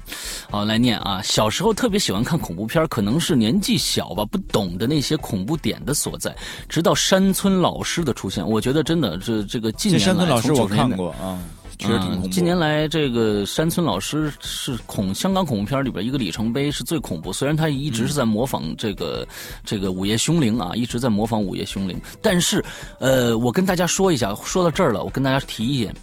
[0.50, 1.22] 好来念啊。
[1.24, 6.36] 小时候特别喜欢看恐怖片，可能是年纪小吧，不懂的那些恐怖点的所在。
[6.70, 11.40] 直到山村老师的出现，我觉得真的这这个近年来山村老师我看过啊。
[11.78, 12.28] 确实挺恐怖。
[12.30, 17.32] 近年来，这个山村老师是恐香港恐怖片里边一个里程碑，是最恐怖。
[17.32, 19.28] 虽然他一直是在模仿这个
[19.64, 22.64] 这个午夜凶铃啊，一直在模仿午夜凶铃，但是，
[23.00, 25.94] 呃，我跟大家说一下，说到这儿了，我跟大家提一点，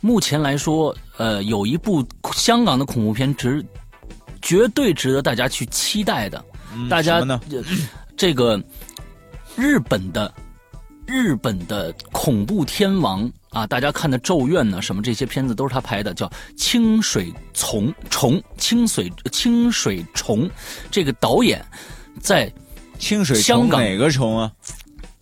[0.00, 3.64] 目前来说，呃，有一部香港的恐怖片值
[4.40, 6.44] 绝对值得大家去期待的。
[6.88, 7.40] 大家呢？
[8.16, 8.62] 这个
[9.56, 10.32] 日本的
[11.06, 13.28] 日本的恐怖天王。
[13.56, 20.48] 啊，大家看的《咒怨》呢，什么这些片子都是他拍的，叫清水虫虫清水清水虫，
[20.90, 21.64] 这个导演
[22.20, 22.52] 在
[22.98, 24.52] 清水香港哪个虫啊？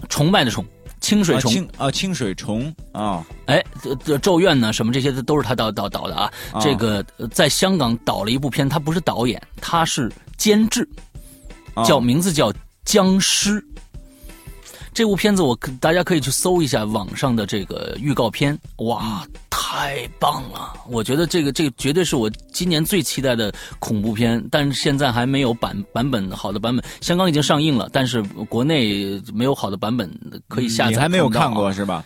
[0.08, 0.66] 崇拜的崇，
[1.00, 3.64] 清水虫啊，清水虫啊，哎，
[4.18, 6.28] 《咒怨》呢，什么这些都是他导导导的啊。
[6.60, 10.88] 这个在香港导了一部片，他不是导演，他是监制，
[11.86, 12.50] 叫名字叫
[12.84, 13.60] 《僵尸》。
[14.94, 20.72] 这部片子我大家可以去搜一下网上的这个预告片，哇，太棒了！
[20.88, 26.84] 我觉得这个这个绝对是我今年最期待的恐怖片，但是现在还没有版版本好的版本。
[27.00, 30.08] 香港已经上映了，但是国内没有好的版本
[30.46, 30.90] 可以下载。
[30.92, 32.04] 你还没有看过是吧？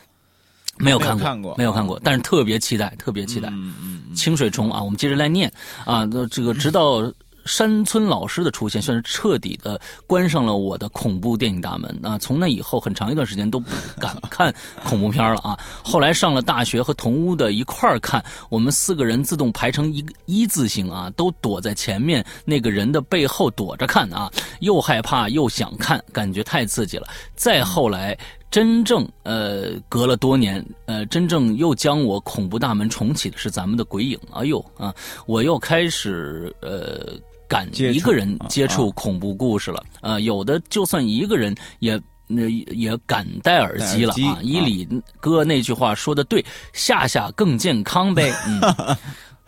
[0.78, 3.50] 没有看过，没有看过，但是特别期待，特别期待。
[3.50, 4.14] 嗯嗯。
[4.14, 5.52] 清水虫啊，我们接着来念
[5.84, 7.12] 啊，那这个直到。
[7.48, 12.18] 山村老师的出现，算是彻底的关上了我的恐怖电影大门啊！
[12.18, 15.58] 从那以后，很长一段时间都不敢看恐怖片了啊！
[15.82, 24.30] 后来上了大学，和同屋的一块儿看，我们四个人自动排成一个一字形啊，都躲在前面那个人的背后躲着看啊，
[24.60, 27.08] 又害怕又想看，感觉太刺激了。
[27.34, 28.16] 再后来，
[28.50, 34.18] 真正呃，隔了多年，呃，真正又将我恐怖大门重启的是咱们的鬼影。
[34.32, 34.94] 哎呦啊，
[35.24, 37.18] 我又开始呃。
[37.48, 44.38] 敢一个人接触恐怖故事了，呃，有的就算一个人也那也敢戴耳机了啊！
[44.42, 44.86] 伊里
[45.18, 46.44] 哥那句话说的对，
[46.74, 48.30] 下下更健康呗。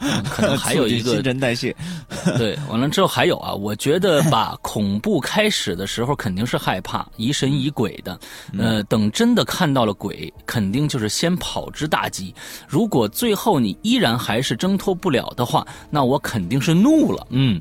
[0.03, 1.77] 嗯，可能还有一个新陈代谢。
[2.39, 8.19] 对，完了之后还有啊，我觉得吧，恐怖开始的时候肯定是害怕、疑神疑鬼的，
[8.59, 12.35] 呃，等真的看到了鬼，肯定就是先跑之大吉。
[12.67, 17.27] 如果最后你依然还是挣脱不了的话，那我肯定是怒了。
[17.29, 17.61] 嗯。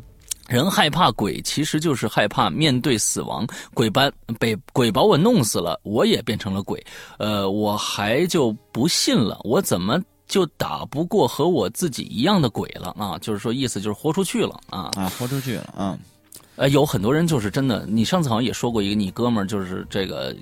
[0.49, 3.45] 人害怕鬼，其实就是害怕面对死亡。
[3.73, 6.83] 鬼把被鬼把我弄死了，我也变成了鬼。
[7.19, 13.15] 呃，我还就不信了，我怎么就打不过和我自己一样的鬼了啊？
[13.19, 15.95] 就是说，意思就是豁出去了啊啊，豁出去了啊。
[16.55, 20.35] 呃，有很多人就是真的，你上次好像也说过一个，你哥们儿就是这个。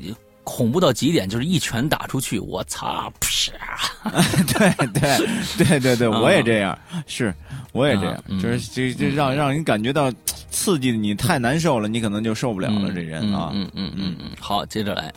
[0.47, 3.11] 恐怖到极点，就是一拳打出去，我操！
[3.19, 4.11] 啪！
[4.57, 5.17] 对对
[5.57, 7.35] 对对对，我也这样，是，
[7.73, 10.09] 我也这样，就是这这让让人感觉到
[10.49, 12.89] 刺激，你太难受了，你可能就受不了了。
[12.93, 15.13] 这人啊，嗯嗯嗯嗯，好，接着来，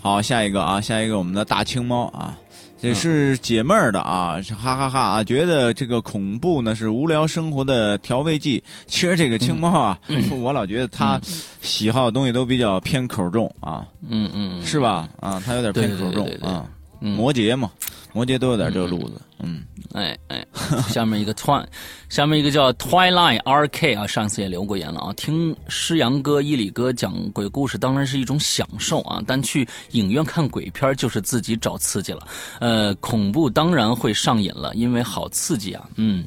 [0.00, 2.34] 好，下一个啊，下一个我们的大青猫啊。
[2.80, 5.24] 也是解闷儿的啊，哈哈哈啊！
[5.24, 8.62] 觉得这个恐怖呢是无聊生活的调味剂。
[8.86, 9.98] 其实这个青猫啊，
[10.40, 11.18] 我老觉得他
[11.62, 15.08] 喜好的东西都比较偏口重啊，嗯嗯，是吧？
[15.20, 16.66] 啊，他有点偏口重啊。
[17.00, 17.70] 摩羯嘛，
[18.14, 19.62] 摩羯都有点这个路子，嗯，
[19.92, 20.46] 哎哎，
[20.88, 21.66] 下面一个 twi，
[22.08, 25.12] 下面一个叫 Twilight R K 啊，上次也留过言了啊。
[25.14, 32.24] 听诗阳哥、伊里哥讲鬼故事当然是一种享受啊，但去影院看鬼片就是自己找刺激了。
[32.60, 35.88] 呃，恐怖当然会上瘾了，因为好刺激啊。
[35.96, 36.24] 嗯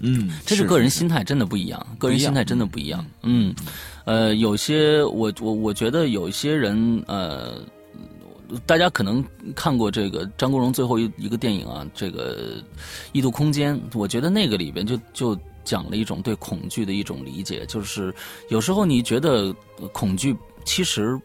[0.00, 3.04] 嗯，这是个人心态，真的不一样，个人心态真的不一样。
[3.22, 3.54] 嗯，
[4.06, 7.60] 呃，有些我我我觉得有一些人呃。
[8.64, 9.24] 大家可能
[9.54, 12.56] 看过这个张国荣最后一一个电影啊，这个
[13.12, 18.14] 《异度空间》，我觉得那个里边就就讲了一种对恐惧的一种理解，就是
[18.48, 19.54] 有时候你觉得
[19.92, 21.20] 恐惧，其实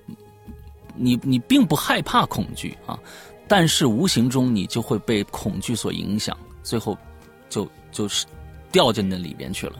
[0.95, 2.99] 你你并不害怕恐惧啊，
[3.47, 6.97] 但是无形中你就会被恐惧所影响，最后
[7.49, 8.25] 就就是。
[8.73, 9.73] 掉进那里边去了，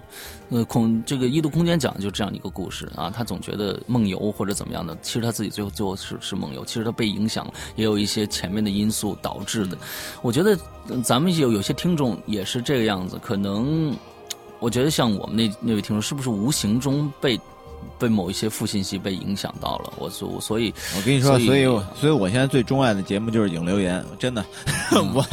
[0.52, 9.76] 呃，空这个异度空间讲的就这样一个故事啊，他总觉得梦游或者怎么样的，其实他自己最后最后是是梦游，其实他被影响了，也有一些前面的因素导致的。
[10.22, 10.56] 我觉得
[11.04, 13.98] 咱们有有些听众也是这个样子，可能
[14.60, 17.38] 我觉得像我们那那位听众，是不是无形中被？
[18.00, 21.64] 被某一些负信息被影响到了，我所所以，我跟你说，所以
[22.00, 24.46] 所以我现在最钟爱的节目就是影留言，真的，
[25.14, 25.26] 我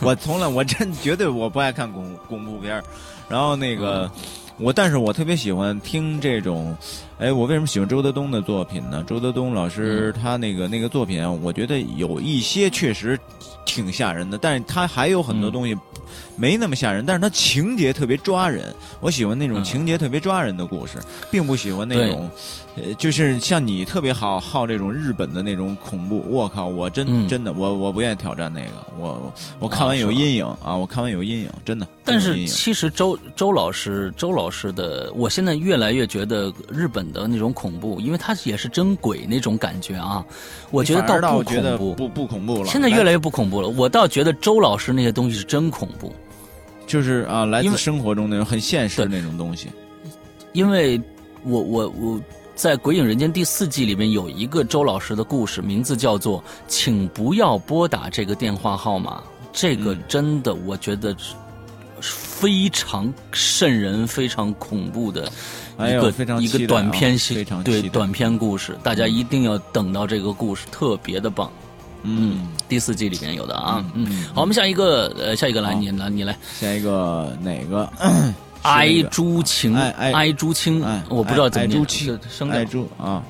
[0.00, 2.82] 我从来我真绝对我不爱看恐恐怖片
[3.28, 4.10] 然后那个
[4.58, 6.76] 我但是我特别喜欢听这种，
[7.18, 9.02] 哎，我为什么喜欢周德东的作品呢？
[9.04, 13.18] 周德东老师他那个那个作品啊，我觉得有一些确实
[13.66, 15.76] 挺吓人的，但是他还有很多东西
[16.36, 18.72] 没那么吓人，但是他情节特别抓人。
[19.00, 20.98] 我喜欢那种嗯情节特别抓人的故事，
[21.28, 22.30] 并不喜欢那种，
[22.76, 26.24] 呃，就是像你特别好好这种日本的那种恐怖。
[26.28, 31.86] 我靠，我真、嗯真的我我不愿意挑战那个，我我我看完有阴影啊，我看完有阴影，真的。
[32.04, 40.24] 但是其实周周老师周老师的，我现在越来越觉得日本的那种恐怖，因为他也是真鬼那种感觉啊，
[40.70, 41.94] 我觉得倒不恐怖。
[41.94, 42.66] 不不恐怖了。
[42.66, 46.12] 现在越来越不恐怖了，我倒觉得周老师那些东西是真恐怖，
[46.86, 49.68] 就是啊，来自生活中那种很现实的那种东西。
[50.52, 51.00] 因为
[51.44, 52.20] 我我我
[52.54, 61.34] 在《鬼影人间》第四季里面有一个周老师的故事，名字叫做“请不要拨打这个电话号码”，这个嗯真的我觉得是
[62.00, 65.30] 非常瘆人、非常恐怖的
[65.78, 71.50] 哎一个、一个短篇戏，非常对短篇故事，大家一定要等到这个故事，特别的棒。
[72.02, 77.90] 嗯，第四季里面有的啊，嗯嗯，好，我们下一个，呃，下一个来，你来，你来，下一个 哪个？
[78.62, 81.80] 哀朱情，哀朱青哎，我不知道怎么念
[82.50, 83.22] 哀朱啊。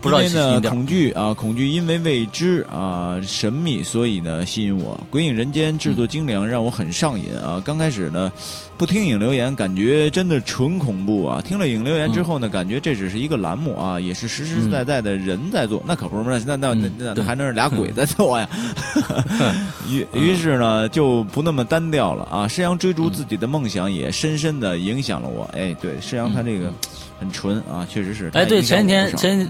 [0.00, 4.96] 不知道因为呢恐惧啊，恐惧因为未知啊神秘，所以呢吸引我。
[5.10, 7.62] 《鬼影人间》制作精良，让我很上瘾啊。
[7.64, 8.32] 刚开始呢，
[8.78, 11.42] 不听影留言，感觉真的纯恐怖啊。
[11.42, 18.48] 听了影留言之后呢，感觉这只是一个栏目啊，也是实实在在的人在做，那可不是那那那嗯对那还能是俩鬼在做呀？
[19.86, 22.48] 于 于是呢，就不那么单调了啊。
[22.48, 25.44] 施阳追逐自己的梦想，也深深的影响了我。
[25.52, 26.72] 哎，对，施阳他这个
[27.20, 28.30] 很纯啊，确实是。
[28.34, 29.48] 哎，对，前几天前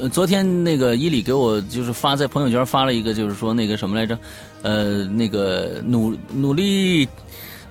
[0.00, 4.18] 呃昨天那个伊里给我就是发在朋友圈发了一个，就是说那个什么来着，
[4.62, 7.06] 呃，那个努努力。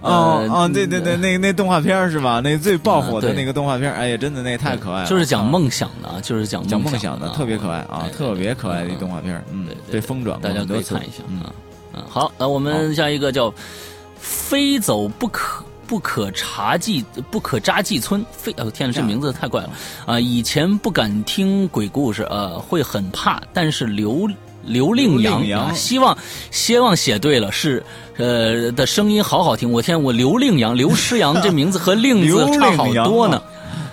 [0.02, 2.40] 呃哦哦，对对对， 那那动画片是吧？
[2.42, 5.10] 那最爆火的那个动画片，哎呀，真的那太可爱了。
[5.10, 9.44] 就是讲啊梦想的啊，就是讲讲梦梦想的，啊特别可爱啊哎，特别可爱的动画片。
[9.52, 11.54] 嗯对，疯转过大家可以看一下嗯啊。
[11.96, 13.54] 嗯，好，那我们下一个叫
[14.16, 15.62] “非走不可”。
[15.90, 19.72] 不可查记，不可扎记村，非哦天呐，这名字太怪了
[20.06, 20.20] 啊！
[20.20, 24.30] 以前不敢听鬼故事，呃，会很怕，但是刘
[24.64, 26.16] 刘令阳希望
[26.52, 27.84] 希望写对了，是
[28.18, 29.72] 呃的声音好好听。
[29.72, 33.42] 我天，我刘令阳、刘诗阳 这名字和令字差好多呢。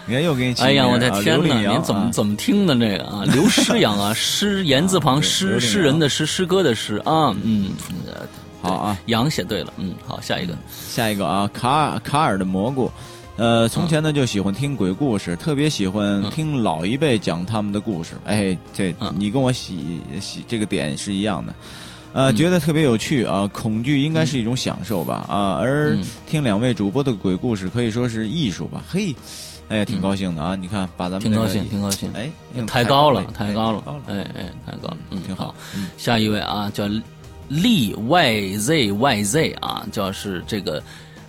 [0.09, 1.44] 你看又给你哎呀，我的天哪！
[1.47, 3.24] 刘令阳您怎么啊怎么听的这个啊？
[3.32, 7.70] 刘诗阳啊，诗言字旁诗，诗人的诗，诗歌的诗啊，嗯，
[8.07, 8.20] 呃
[8.67, 8.99] 好啊？
[9.07, 10.55] 羊写对了，嗯，好，下一个，
[10.89, 12.91] 下一个啊，卡尔卡尔的蘑菇。
[13.37, 18.14] 呃，从前呢就喜欢听鬼故事，特别喜欢听老一辈讲他们的故事。
[18.25, 21.55] 哎，这嗯你跟我喜喜这个点是一样的。
[22.14, 23.47] 呃，嗯觉得特别有趣啊！
[23.53, 28.83] 恐惧应该是一种享受吧啊，而嗯听两位主播的鬼故事可以说是艺术吧。
[28.89, 29.14] 嘿，
[29.69, 30.57] 哎呀，挺高兴的啊！
[30.57, 35.55] 你看，把咱们挺高兴，挺高兴，哎，用抬高了，抬抬高了，，哎哎，抬高了，嗯，挺好。
[35.75, 36.89] 嗯下一位啊，叫
[37.49, 40.82] Lee Y Z Y Z 啊，就是这个。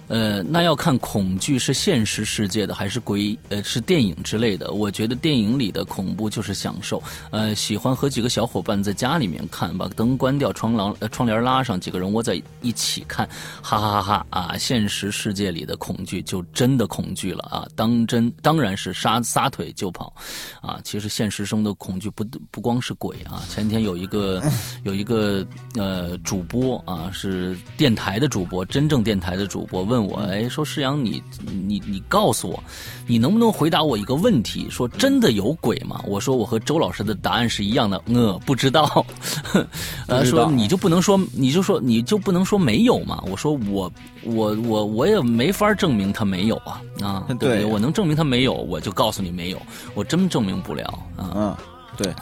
[0.07, 4.71] 呃，那要看恐惧是现实世界的还是鬼呃是电影之类的。
[4.71, 7.01] 我觉得电影里的恐怖就是享受。
[7.31, 13.27] 呃，喜欢和几个小伙伴在家里面看，把灯关掉，窗廊呃窗帘拉上，几个人窝在一起看，
[13.61, 14.57] 哈哈哈哈啊！
[14.57, 17.67] 现实世界里的恐惧就真的恐惧了啊！
[17.75, 20.13] 当真当然是撒撒腿就跑，
[20.61, 20.79] 啊！
[20.83, 23.43] 其实现实中的恐惧不不光是鬼啊。
[23.49, 24.41] 前天有一个
[24.83, 25.45] 有一个
[25.75, 32.63] 呃主播啊，是电台的主播，真正电台的主播问我，哎，说施阳，你你你告诉我，
[33.05, 34.67] 你能不能回答我一个问题？
[34.69, 36.01] 说真的有鬼吗？
[36.07, 39.05] 我说我和周老师的答案是一样的，呃，不知道。
[40.07, 43.23] 呃，说你就不能说，你就说你就不能说没有嘛？
[43.29, 43.91] 我说我
[44.23, 47.25] 我我我也没法证明他没有啊啊！
[47.39, 49.61] 对我能证明他没有，我就告诉你没有，
[49.93, 50.85] 我真证明不了
[51.15, 51.31] 啊。
[51.35, 51.55] 嗯，
[51.97, 52.13] 对，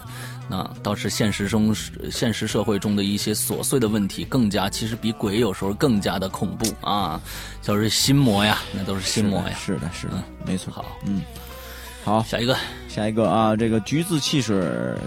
[0.47, 1.75] 那倒是现实中
[2.11, 7.19] 现实社会中的一些琐碎的问题，更加其实比鬼有时候更加的恐怖啊，
[7.61, 9.55] 就是心魔呀，那都是心魔呀。
[9.57, 10.71] 是的，是的，没错。
[10.71, 11.21] 好，嗯，
[12.03, 12.55] 好，下一个，
[12.87, 14.55] 下一个啊，这个橘子汽水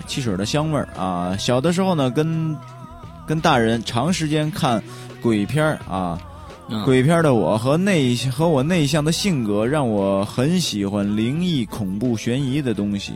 [0.06, 2.56] 汽水的香味儿啊，小的时候呢，跟
[3.26, 4.82] 跟大人长时间看
[5.22, 6.37] 鬼片儿啊，嗯，
[6.84, 13.14] 鬼片的我和内和我内向的性格，让我很喜欢灵异、恐怖、悬疑的东西。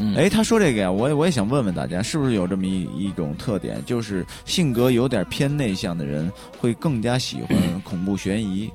[0.00, 8.70] 嗯，哎，他说这个呀，我也我也想问问大家，是不是有这么一一种特点，就是性格有点偏内向的人会更加喜欢 恐怖悬疑，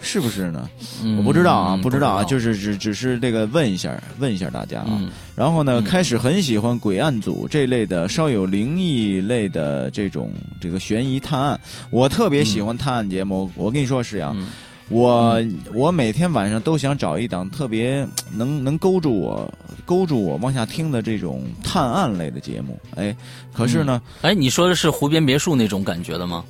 [0.00, 0.68] 是不是呢？
[1.02, 1.16] 嗯。
[1.18, 4.86] 我不知道啊，嗯不知道啊，就是是只只是这个问一下，问一下大家啊。
[4.90, 5.84] 嗯然后呢，嗯。
[5.84, 13.50] 开始很喜欢鬼案组这类的稍有灵异类的这种这个悬疑探案，我特别喜欢探案节目。
[13.54, 14.46] 我跟你说，石阳，嗯。
[14.90, 15.38] 我
[15.74, 19.52] 我每天晚上都想找一档特别能能勾住我
[19.84, 23.14] 勾住我往下听的这种探案类的节目，哎，
[23.52, 26.42] 可是呢，哎，你说的是湖边别墅那种感觉的吗？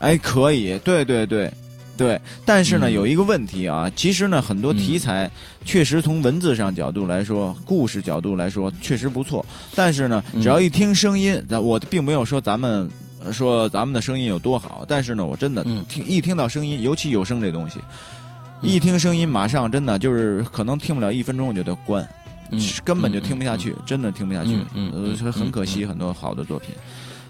[0.00, 1.48] 哎，可以，对对对，
[1.96, 2.92] 对，但是呢，嗯。
[2.92, 5.30] 有一个问题啊，其实呢，很多题材
[5.64, 10.42] 确实从文字上角度来说，故事角度来说确实不错，但是呢，嗯。
[10.42, 12.88] 只要一听声音，咱我并没有说咱们。
[13.26, 15.82] 呃说咱们的声音有多好，但是呢，我真的嗯。
[15.88, 17.78] 听一听到声音，尤其有声这东西，
[18.60, 22.06] 一听声音马上真的就是可能听不了一分钟我就得关，
[22.50, 25.88] 嗯，根本就听不下去，真的听不下去，嗯很可惜，嗯。
[25.88, 26.74] 很多好的作品。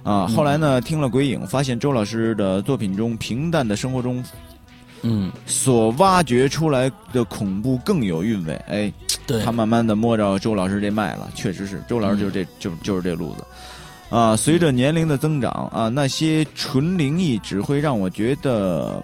[0.03, 0.35] 啊，嗯。
[0.35, 4.21] 后来呢，听了《鬼影》，发现周老师的作品中平淡的生活中
[5.07, 8.55] 嗯，所挖掘出来的恐怖更有韵味。
[8.67, 8.93] 哎，
[9.27, 13.45] 对，他慢慢的摸着周老师这脉了，确实是周老师就是这、就就是这路子。
[14.09, 19.03] 啊，随着年龄的增长啊，那些纯灵异只会让我觉得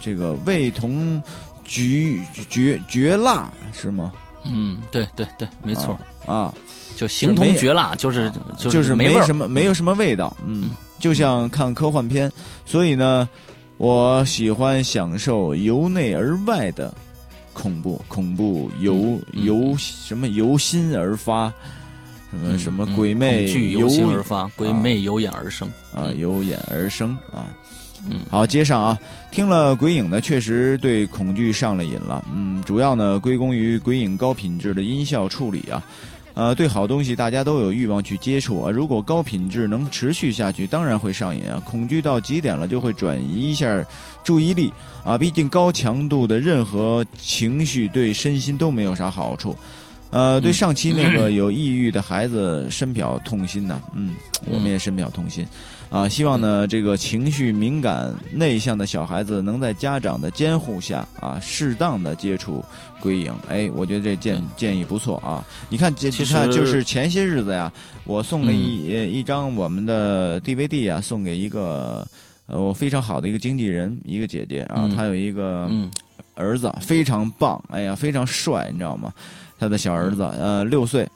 [0.00, 1.22] 这个味同
[1.64, 2.18] 绝
[2.48, 4.12] 绝绝辣，是吗？
[4.44, 6.52] 嗯，对对对，没错，啊，
[6.96, 12.30] 就形同绝辣，就是就是没什么没有什么味道，嗯，就像看科幻片，
[12.66, 13.26] 所以呢，
[13.82, 16.94] 我喜欢享受由内而外的
[17.52, 21.52] 恐怖，恐怖由由什么由心而发，
[22.30, 25.68] 什么嗯什么嗯鬼魅由由心而发，鬼魅由眼而生。
[25.92, 27.50] 啊由眼而生啊。
[28.08, 28.96] 嗯好，接上啊，
[29.32, 32.24] 听了《鬼影》呢，确实对恐惧上了瘾了。
[32.32, 35.82] 嗯，主要呢归功于《鬼影》高品质的音效处理啊。
[36.34, 38.70] 呃，对好东西大家都有欲望去接触啊。
[38.70, 41.62] 如果高品质能持续下去，当然会上瘾啊。
[41.64, 43.84] 恐惧到极点了，就会转移一下
[44.24, 44.72] 注意力
[45.04, 45.18] 啊。
[45.18, 49.56] 毕竟高强度的任何情绪对身心都没有啥好处。
[50.10, 54.14] 呃，对嗯上期那个 有抑郁的孩子深表痛心呐、嗯，
[54.46, 55.46] 我们也深表痛心。
[55.88, 62.64] 啊，希望呢，这个情绪敏感、内向的小孩子能在家长的监护下啊，适当的接触
[63.02, 63.34] 归影。
[63.48, 65.44] 哎，我觉得这建嗯建议不错啊。
[65.68, 67.70] 你看，这其你看，实就是前些日子呀，
[68.04, 72.06] 我送了一、一张我们的 DVD 啊，送给一个
[72.46, 75.90] 呃我非常好的一个经纪人，一个姐姐啊，嗯她有一个嗯
[76.34, 79.12] 儿子非常棒，哎呀，非常帅，你知道吗？
[79.58, 81.06] 他的小儿子，呃，六岁。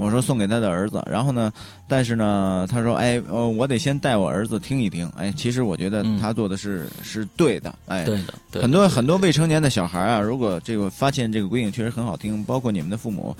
[0.00, 1.52] 我说送给他的儿子，然后呢，
[1.86, 5.06] 但是呢，他说，哎，呃，我得先带我儿子听一听。
[5.16, 13.36] 哎，其实我觉得嗯他做的是、是对的，哎，对的，对的很多很多未成年的小孩啊，如果这个发现这个鬼影确实很好听，包括你们的父母，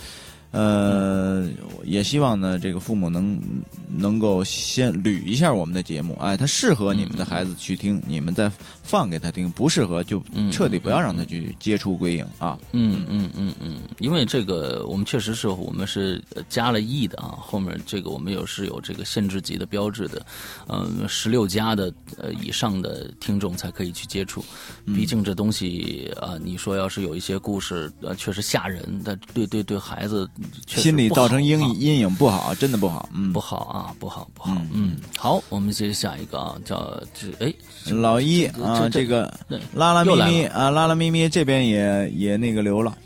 [0.53, 1.49] 呃，
[1.85, 3.41] 也希望呢，这个父母能
[3.89, 8.51] 能够先捋一下我们的节目，哎，它适合你们的孩子去听，你们再
[8.83, 12.59] 放给他听；不适合就嗯彻底不要让他去接触归影啊。
[12.73, 13.55] 嗯嗯嗯。
[13.61, 20.25] 嗯，因为这个我们确实是我们是呃加了 E 的啊，后面这个我们有是有这个限制级的标志的，
[20.69, 24.45] 嗯，十六加的呃以上的听众才可以去接触，
[24.87, 30.29] 毕竟这东西啊、你说要是有一些故事呃确实吓人，但对对对孩子
[30.67, 33.09] 心理造成阴阴影不好，真的不好。
[33.13, 37.53] 嗯不，好啊，不好不好嗯，嗯，好，我们接下一个啊，叫这哎，
[37.93, 39.33] 老一啊，这这个
[39.75, 42.97] 拉拉咪咪啊，拉拉咪咪这边也也那个留了。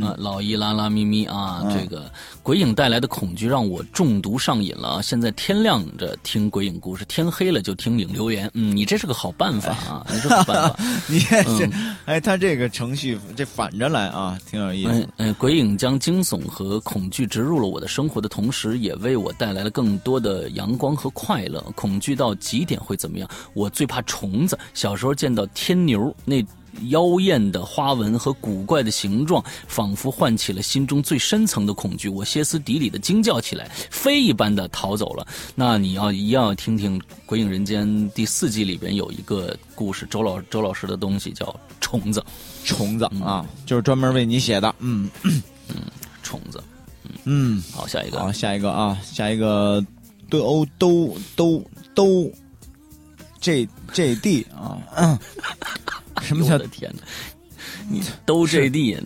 [0.00, 2.10] 啊，老一拉拉咪咪啊，嗯这个
[2.42, 5.02] 鬼影带来的恐惧让我中毒上瘾了啊！
[5.02, 8.50] 现在天亮着听鬼影故事，天黑了就听影留言。
[8.54, 10.76] 嗯，你这是个好办法啊，你这个好办法。
[11.08, 15.08] 你看这，嗯哎，他这个程序这反着来啊，挺有意思嗯。
[15.16, 21.60] 嗯，鬼影将惊悚和恐惧植入了我的生活的同时，也为我带来了更多的阳光和快乐。
[21.74, 23.28] 恐惧到极点会怎么样？
[23.54, 24.58] 我最怕虫子。
[24.72, 26.36] 小时候见到天牛那。
[26.88, 32.08] 妖艳的花纹和古怪的形状，仿佛唤起了心中最深层的恐惧。
[32.08, 35.26] 我歇斯底里的惊叫起来，飞一般的逃走了。
[35.54, 42.24] 那你要一样要听听《鬼影人间》第四季里边有一个故事，周老周老师的东西叫虫子，
[42.64, 44.74] 虫子啊，就是专门为你写的。
[44.78, 45.10] 嗯
[46.22, 46.62] 虫子。
[47.24, 48.18] 嗯，好，下一个。
[48.18, 49.84] 好，下一个啊，下一个
[50.30, 51.62] 都都都
[51.94, 52.32] 都
[53.40, 55.18] J J D 啊，嗯
[56.22, 57.02] 什么叫我的天哪！
[57.88, 58.96] 你都 J D，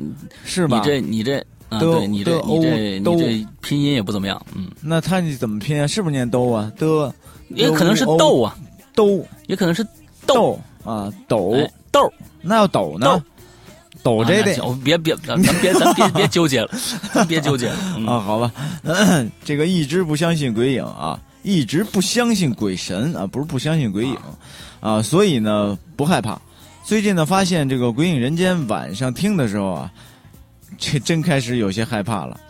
[0.45, 0.85] 是吧你？
[0.85, 5.87] 这你这啊，都对你这你这你这拼音也不怎么样，嗯，那他你怎么拼啊？
[5.87, 6.71] 是不是念都啊？
[6.77, 7.13] 的
[7.49, 8.57] 也可能是豆啊，
[8.95, 9.83] 都也可能是
[10.27, 12.13] 豆豆啊斗，哎豆
[12.43, 13.23] 那要斗呢豆？
[14.03, 16.69] 斗这得啊那行别别，咱别咱别别纠结了，
[17.15, 18.53] 咱别纠结了，嗯 啊，好吧，
[19.45, 24.17] 这个一直不相信鬼影啊，一直不相信鬼神啊，不是不相信鬼影
[24.81, 26.41] 啊，所以呢不害怕。
[26.83, 29.93] 最近呢，发现这个《鬼影人间》晚上听的时候啊，
[30.77, 32.41] 这真开始有些害怕了。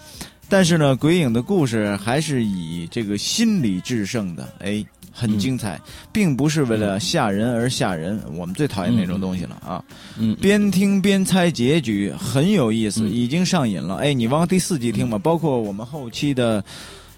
[0.49, 5.81] 但是呢，鬼影的故事还是以这个心理制胜的，哎，很精彩，
[6.13, 8.21] 并不是为了吓人而吓人。
[8.35, 9.83] 我们最讨厌那种东西了啊！
[10.19, 13.97] 嗯，边听边猜结局，很有意思，嗯已经上瘾了。
[13.97, 16.63] 哎，你往第四季听吧，包括我们后期的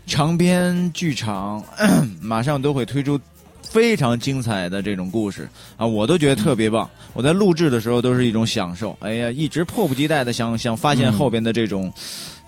[0.06, 1.62] 长篇剧场，
[2.20, 3.20] 马上都会推出。
[3.68, 5.46] 非常精彩的这种故事
[5.76, 6.88] 啊，我都觉得特别棒。
[7.12, 8.96] 我在录制的时候都是一种享受。
[9.00, 11.92] 哎呀，一直迫不及待的想想发现后边的这种，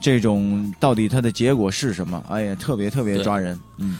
[0.00, 2.24] 这种到底它的结果是什么？
[2.30, 3.58] 哎呀，特别特别抓人。
[3.78, 3.98] 嗯，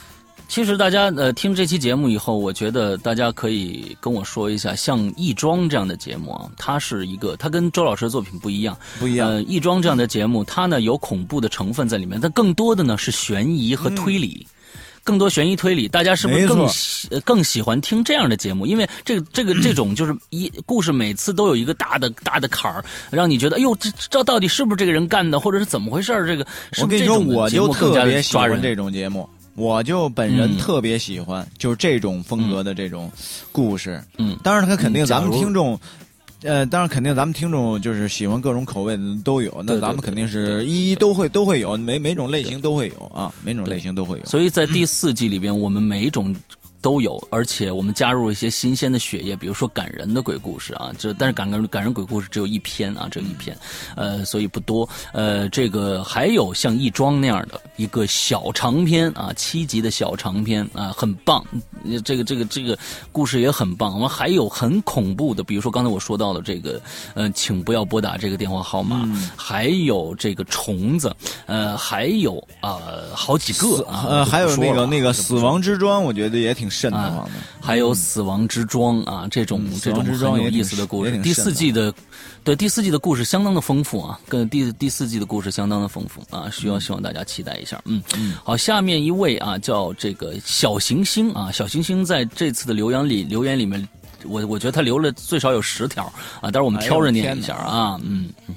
[0.49, 8.77] 其实大家呃听这期节目以后，我觉得大家可以跟我说一下，像《亦庄》这样的节目啊，它是一个，它跟周老师的作品不一样。
[8.99, 9.29] 不一样。
[9.29, 14.47] 呃，《亦庄》这样的节目，它呢有恐怖的成分在里面，但更多的呢是悬疑和推理。
[15.05, 18.67] 更多悬疑推理，大家是不是更喜呃更喜欢听这样的节目？
[18.67, 26.27] 因为这个这个 这种就是一故事每次都有一个大的大的坎儿，让你觉得哎呦这这到底是不是这个人干的，或者是怎么回事儿？
[26.27, 28.61] 这个是是这我跟你说，我就特更加的别喜欢？
[28.61, 29.27] 这种节目，
[29.59, 33.11] 我就本人嗯特别喜欢，就是这种风格的这种
[33.51, 34.01] 故事。
[34.17, 35.79] 嗯，当然，他肯定嗯咱们听众。
[36.43, 44.25] 呃，当然肯定咱们听众就是喜欢各种口味的都有，那咱们肯定是一一都会都会有，每每种类型都会有啊，每种类型都会有。
[44.25, 46.33] 所以在第四季里边，我们每一种
[46.81, 53.57] 都有，而且我们加入了一些新鲜的血液，比如说感人的鬼故事啊，这但是感人感人鬼故事只有一篇啊，只有一篇，
[53.97, 54.89] 呃，所以不多。
[55.13, 61.45] 呃，这个还有像亦庄那样的一个小长篇啊，七集的小长篇啊，很棒。
[61.85, 62.77] 呃这个这个这个
[63.13, 63.95] 故事也很棒。
[63.95, 66.81] 我们还有很恐怖的，比如说刚才我说到的这个，
[67.15, 71.15] 呃，请不要拨打这个电话号码，还有这个虫子，
[71.47, 77.33] 呃，还有啊、呃好几个啊，呃，还有那个那个死亡之庄，我觉得也挺瘆得慌的。
[77.61, 81.17] 还有死亡之庄啊，这种嗯这种很有意思的故事。
[81.23, 81.93] 第四季的，
[82.45, 87.81] 对第四季的故事相当的丰富啊，跟第第四季的故事相当的丰富啊，需要希望大家期待一下。
[87.85, 88.03] 嗯，
[88.45, 93.89] 好，下面一位啊，叫这个小行星啊，小行星在这次的留言里留言里面，
[94.25, 96.05] 我我觉得他留了最少有十条
[96.41, 98.29] 啊，但是我们挑着念一下啊，嗯。
[98.49, 98.55] 嗯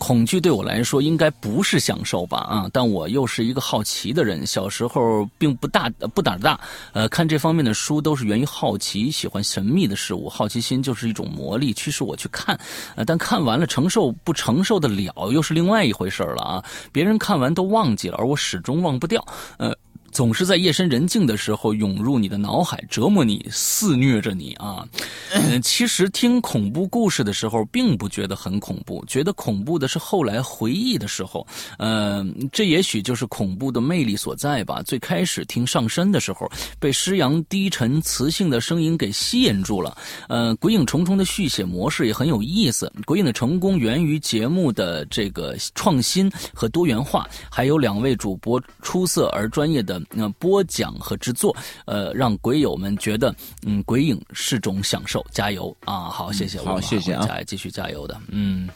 [0.00, 6.58] 恐惧对我来说应该不是享受吧啊，但我又是一个好奇的人，小时候并不大不胆大，
[6.94, 12.58] 呃，看这方面的书都是源于好奇，喜欢神秘的事物，好奇心就是一种魔力，驱使我去看，
[12.96, 19.22] 呃，但看完了承受不承受得了又是另外一回事了啊，别人看完都忘记了，而我始终忘不掉，
[19.58, 19.76] 呃。
[20.12, 24.86] 总是在夜深人静的时候涌入你的脑海，折磨你，肆虐着你啊！
[25.32, 31.46] 嗯， 其实听恐怖故事的时候，并不觉得很恐怖，觉得恐怖的是后来回忆的时候。
[31.78, 34.82] 呃，这也许就是恐怖的魅力所在吧。
[34.82, 39.96] 最开始听上身的时候，被施阳低沉磁性的声音给吸引住了。
[40.28, 42.92] 呃，鬼影重重的续写模式也很有意思。
[43.04, 53.34] 鬼影的成功源于节目的这个创新和多元化，还有两位主播出色而专业的呃播讲和制作，呃，让鬼友们觉得
[53.66, 55.24] 嗯，鬼影是种享受。
[55.30, 56.08] 加油啊！
[56.08, 58.68] 好，谢谢，好谢谢啊加继续加油的，嗯。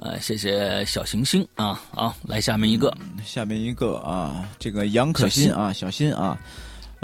[0.00, 2.92] 呃，谢谢小行星啊，好，来下面一个，
[3.24, 6.38] 下面一个啊，这个杨可小新欣啊，小心啊，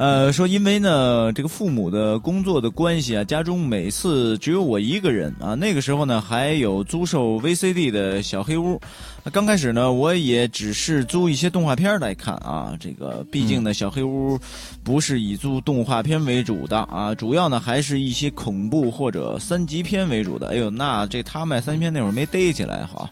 [0.00, 5.54] 呃，说因为呢，这个父母的工作的关系啊，家中每次只有我一个人啊。
[5.54, 8.80] 那个时候呢，还有租售 VCD 的小黑屋。
[9.22, 12.74] 那刚开始呢，我也只是租一些动画片来看啊。
[12.80, 14.38] 这个毕竟呢，小黑屋
[14.82, 20.48] 不是以租动画片为主的啊，主要呢还是一些恐怖或者三级片为主的。
[20.48, 23.06] 哎呦，那这他卖三级片那会儿没逮起来哈。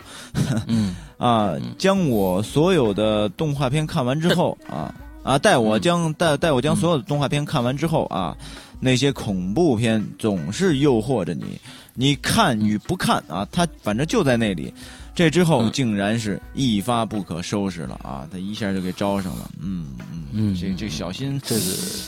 [0.66, 8.36] 嗯 啊，将我所有的动画片看完之后啊啊，待我将带带我将所有的动画片看完之后啊，
[8.80, 11.60] 那些恐怖片总是诱惑着你，
[11.94, 14.72] 你看与不看啊，它反正就在那里。
[15.14, 18.24] 这之后嗯竟然是一发不可收拾了啊！
[18.30, 21.60] 他一下就给招上了，嗯嗯嗯这这小新这个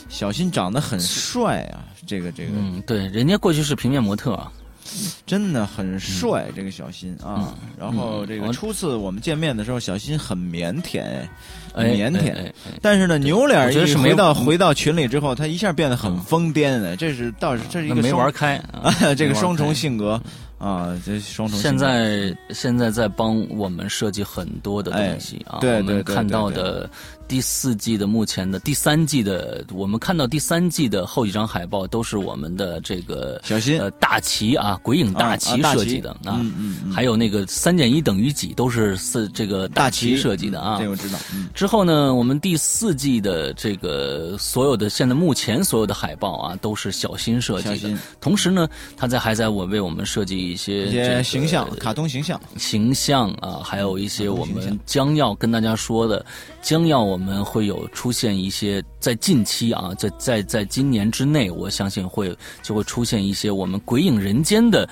[0.09, 4.53] 小新长得很帅啊，这个这个嗯，对，人家过去是平面模特啊，
[5.27, 7.55] 真的很帅，这个小新啊。
[7.79, 11.29] 然后这个初次我们见面的时候，小新很腼腆，哎，
[11.75, 12.53] 很哎腼腆。
[12.83, 16.97] 但是呢，扭脸我觉得是回到回到群里之后，他一下变得很疯癫的。
[16.97, 20.21] 这是倒是这是一 个没玩开啊啊，这个双重性格
[20.59, 21.79] 啊，这双重性格。
[21.79, 26.89] 现在现在在帮我们设计很多的东西啊，我们对对看到的
[27.31, 41.21] 第四季的目前的第三季的，我们看到第三季的后几张海报都是我们的这个小心呃大旗啊，鬼影大啊旗设计的啊，嗯嗯嗯还有那个三减一等于几都是四这个大旗设计的啊，这我知道。
[41.33, 47.97] 嗯，之后呢，我们第四季的这个所有的现在目前所有的海报啊，都是小新设计的。
[48.21, 52.41] 同时呢，他在还在我为我们设计一些一些形象，卡通形象。
[52.57, 56.27] 形象啊，还有一些我们将要跟大家说的，
[56.61, 64.89] 将要我们会有出现一些在近期啊，在在在今年之内，我相信会就会出现一些我们鬼影人间的。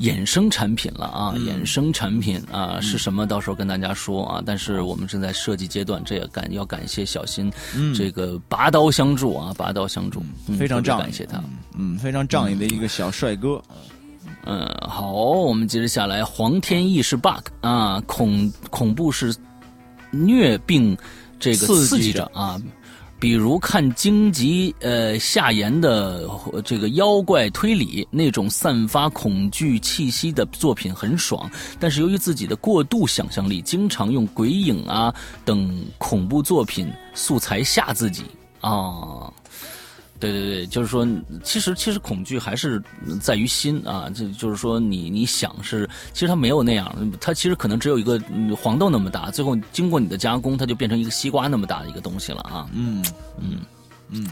[0.00, 3.28] 衍生产品了啊，衍生产品啊是什么？
[3.28, 4.42] 到时候跟大家说啊。
[4.44, 7.48] 但是我们正在设计阶段，这也感要感谢小新，
[7.94, 11.40] 这个拔刀相助啊，拔刀相助，嗯非常仗义感谢他。
[11.78, 13.62] 嗯，非常仗义的一个小帅哥。
[14.46, 19.32] 嗯，好，我们接着下来，黄天意是 bug 啊，恐恐怖是
[20.10, 20.98] 虐病，
[21.44, 22.60] 这个刺激着着啊。
[23.20, 38.24] 比如看荆棘呃下沿的呃这个妖怪推理那种散发恐惧气息的作品很爽，但是由于自己的过度想象力，经常用鬼影啊等恐怖作品素材吓自己
[38.60, 39.32] 啊。
[40.32, 41.06] 对对对，就是说，
[41.42, 42.82] 其实其实恐惧还是
[43.20, 52.68] 在于心啊，这就是说你你想是，其实它没有那样，它其实可能只有一个嗯黄豆那么大，最后经过你的加工，它就变成一个西瓜那么大的一个东西了啊。
[52.72, 53.04] 嗯
[53.38, 53.58] 嗯
[54.08, 54.26] 嗯。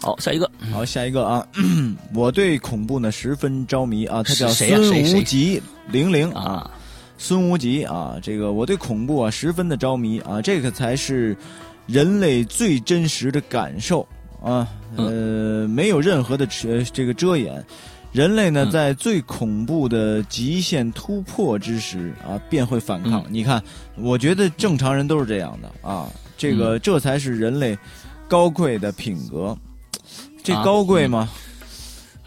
[0.00, 1.44] 好，下一个，好，下一个啊，
[2.14, 6.70] 我对恐怖呢十分着迷啊，他叫孙无极零零啊啊，
[7.18, 11.36] 孙无极啊，这个我对恐怖啊十分的着迷啊，这个才是
[11.86, 14.06] 人类最真实的感受
[14.42, 17.64] 啊，呃，没有任何的遮这个遮掩。
[18.10, 23.22] 人类呢，嗯在最恐怖的极限突破之时啊，便会反抗。
[23.28, 23.62] 你看，
[23.96, 27.76] 我觉得正常人都是这样的啊，这个、这才是人类
[28.26, 29.56] 高贵的品格。
[30.42, 31.28] 这啊高贵吗？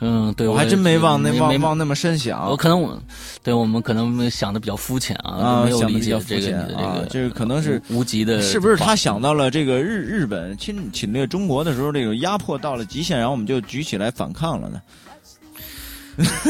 [0.03, 2.49] 嗯，对，我还真没往那往往那么深想。
[2.49, 2.99] 我可能我
[3.43, 14.81] 对我们可能想的比较肤浅啊，啊没有理想得比较解这个这个，啊这个可能是无无极的，是不是他想到了这个日日本侵侵略中国的时候，这个压迫到了极限，然后我们就举起来反抗了呢？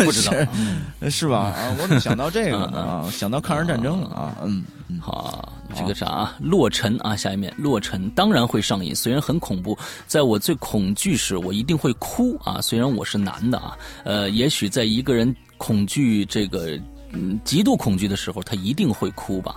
[0.05, 0.33] 不知道？
[0.55, 1.53] 嗯是吧？
[1.55, 2.79] 啊，我怎么想到这个呢？
[2.81, 4.35] 啊，想到抗日战争了啊？
[4.43, 6.37] 嗯嗯，好，这个啥啊？
[6.39, 12.59] 洛尘啊，下一面洛尘当然会上瘾，虽然很恐怖，在我最恐惧时，我一定会哭啊。
[12.61, 16.79] 虽然我是男的啊，呃，也许在一个人恐惧这个
[17.11, 19.55] 嗯极度恐惧的时候，他一定会哭吧。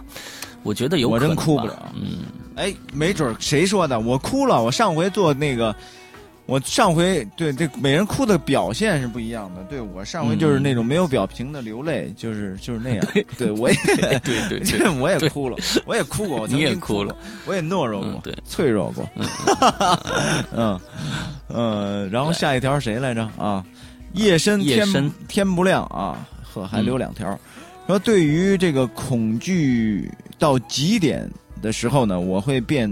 [0.63, 2.21] 我觉得有我可能吧真哭不了嗯，
[2.57, 4.01] 哎，没准谁说的？
[4.01, 4.63] 我哭了。
[4.63, 5.77] 我上回做那个，
[6.47, 9.63] 我上回对这每人哭的表现是不一样的。
[9.65, 13.07] 对我上回就是那种没有表情的流泪，就是就是那样。
[13.39, 17.17] 对我也对对对，我也 哭了，我也哭过，你也经哭了，
[17.47, 19.09] 我也懦弱过嗯，对，脆弱过。
[20.53, 20.81] 嗯
[21.49, 23.65] 嗯，然后下一条谁来着啊？
[24.13, 27.39] 夜深天夜深天不亮啊，呵，还留两条。
[27.87, 31.29] 说对于这个恐惧到极点
[31.61, 32.89] 的时候呢，我会变，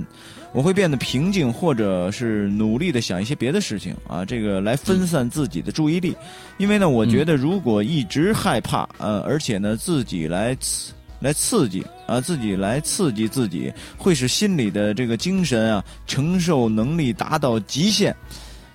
[0.52, 6.14] 我会变得平静，或者是努力的想一些别的事情啊，这个来分散自己的注意力。
[6.58, 18.14] 因为呢，我觉得如果一直害怕，呃，而且呢自己来刺来刺激啊，自己来刺激自己，会使心理的这个精神啊承受能力达到极限，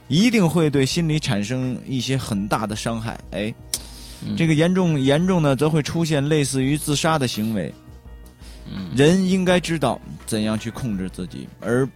[0.08, 3.20] 一定会对心理产生一些很大的伤害。
[3.32, 3.54] 哎。
[4.36, 7.72] 这个严重严重呢，则会出现类似于自杀的行为。
[8.70, 11.88] 嗯人应该知道怎样去控制自己，而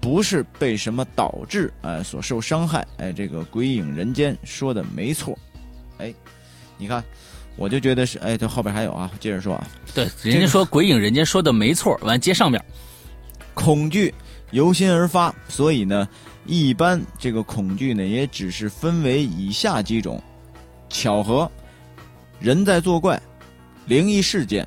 [0.00, 2.86] 不是被什么导致哎、所受伤害。
[2.98, 5.36] 哎，这个鬼影人间说的没错。
[5.98, 6.14] 哎，
[6.78, 7.02] 你看，
[7.56, 12.62] 我就觉得是哎，这后边还有啊，接着说啊，对，人家说鬼影人间说的没错，完接上面，
[13.52, 14.14] 恐惧
[14.52, 16.08] 由心而发，所以呢，
[16.44, 20.22] 一般这个恐惧呢，也只是分为以下几种：
[20.88, 21.50] 巧合、
[22.38, 23.20] 人在作怪、
[23.86, 24.66] 灵异事件。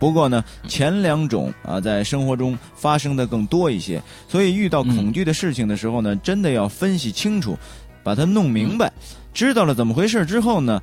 [0.00, 7.56] 不过呢，前两种啊，在生活中发生的更多一些，所以遇到恐惧的事情的时候呢，真的要分析清楚，
[8.02, 8.90] 把它弄明白，
[9.32, 10.82] 知道了怎么回事之后呢，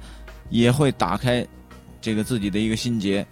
[0.50, 1.46] 也会打开
[2.00, 3.26] 这个自己的一个心结。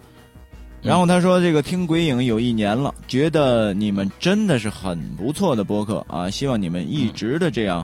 [0.81, 7.83] 然后他说：“这个听鬼影有一年了，觉得你们真的是很不错的播客啊，希望你们一直的这样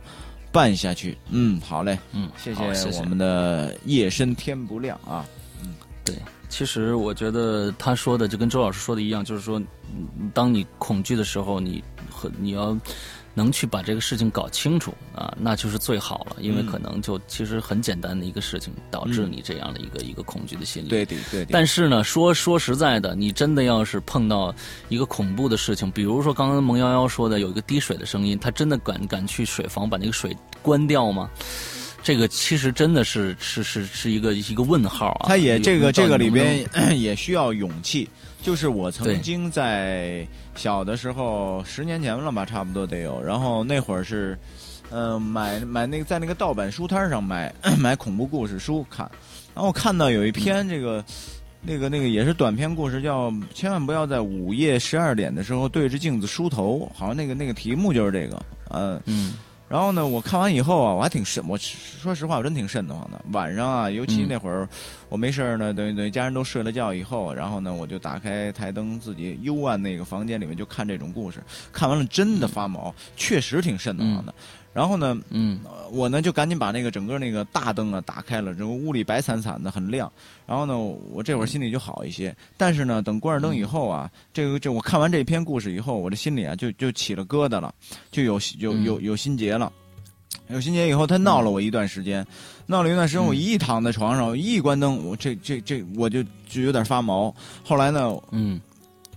[0.52, 1.18] 办下去。
[1.32, 5.26] 嗯，好嘞，嗯，谢谢谢我们的夜深天不亮啊。
[5.64, 5.74] 嗯
[6.06, 6.16] 对，
[6.52, 9.58] 其实我觉得他说的就跟周老师说的一样，就是说，
[9.96, 12.78] 嗯当你恐惧的时候，你和你要
[13.34, 20.90] 能去把这个事情搞清楚啊，那就是最好了，因为嗯可能就其实很简单的一个事情导致你这样的一个、一个恐惧的心理。
[20.90, 21.46] 对对，对。
[21.50, 24.54] 但是呢，说说实在的，你真的要是碰到
[24.90, 31.30] 一个恐怖的事情，比如说刚刚蒙幺幺说的有一个滴水的声音，他真的敢敢去水房把那个水关掉吗？
[32.04, 35.28] 这个其实真的是是是是一个一个问号啊！
[35.28, 36.66] 他也这个这个里边
[37.00, 38.08] 也需要勇气。
[38.42, 43.22] 就是我曾经在小的时候，十年前了吧，差不多得有。
[43.22, 44.38] 然后那会儿是，
[44.90, 49.10] 呃，买买那个在那个盗版书摊上买 买恐怖故事书看。
[49.54, 51.04] 然后我看到有一篇这个。
[51.64, 59.36] 那个那个也是短篇故事，叫千万不要在午夜十二点的时候对着镜子梳头，好像那个那个题目就是这个，呃，嗯，
[59.72, 63.22] 然后呢，我看完以后啊，我还挺慎，我说实话，我真挺慎得慌的。
[63.32, 64.68] 晚上啊，尤其那会儿
[65.08, 71.42] 我没事儿呢，等于等于家人都睡了觉以后，然后呢，我就打开台灯，自己幽暗那个房间里面就看这种故事，
[71.72, 74.36] 看完了真的发毛，确实挺慎得慌的。
[74.74, 75.60] 然后呢，嗯，
[75.92, 80.10] 我呢就赶紧把那个整个那个大灯啊打开了，整个屋里白惨惨的，很亮。
[80.48, 82.34] 然后呢，我这会儿心里就好一些。
[82.56, 87.74] 但是呢，等关上灯以后啊，这个这我看完这篇故事以后，我这心里啊就就起了疙瘩了，
[88.12, 89.72] 就有有有有心结了。
[90.48, 92.26] 有心结以后，他闹了我一段时间，
[92.66, 97.34] 闹了一段时间，我一躺在床上，一关灯，我这这这我就就有点发毛。
[97.64, 98.60] 后来呢，嗯。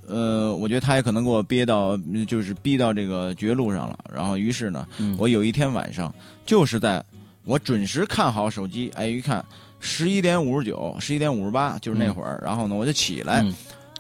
[0.07, 1.97] 呃，我觉得他也可能给我憋到，
[2.29, 3.99] 就是逼到这个绝路上了。
[4.13, 4.87] 然后，于是呢，
[5.19, 7.03] 我有一天晚上，就是在
[7.45, 9.45] 我准时看好手机，哎，一看
[9.81, 12.41] 十一点五十九，十一点五十八，就是那会儿。
[12.45, 13.45] 然后呢，我就起来，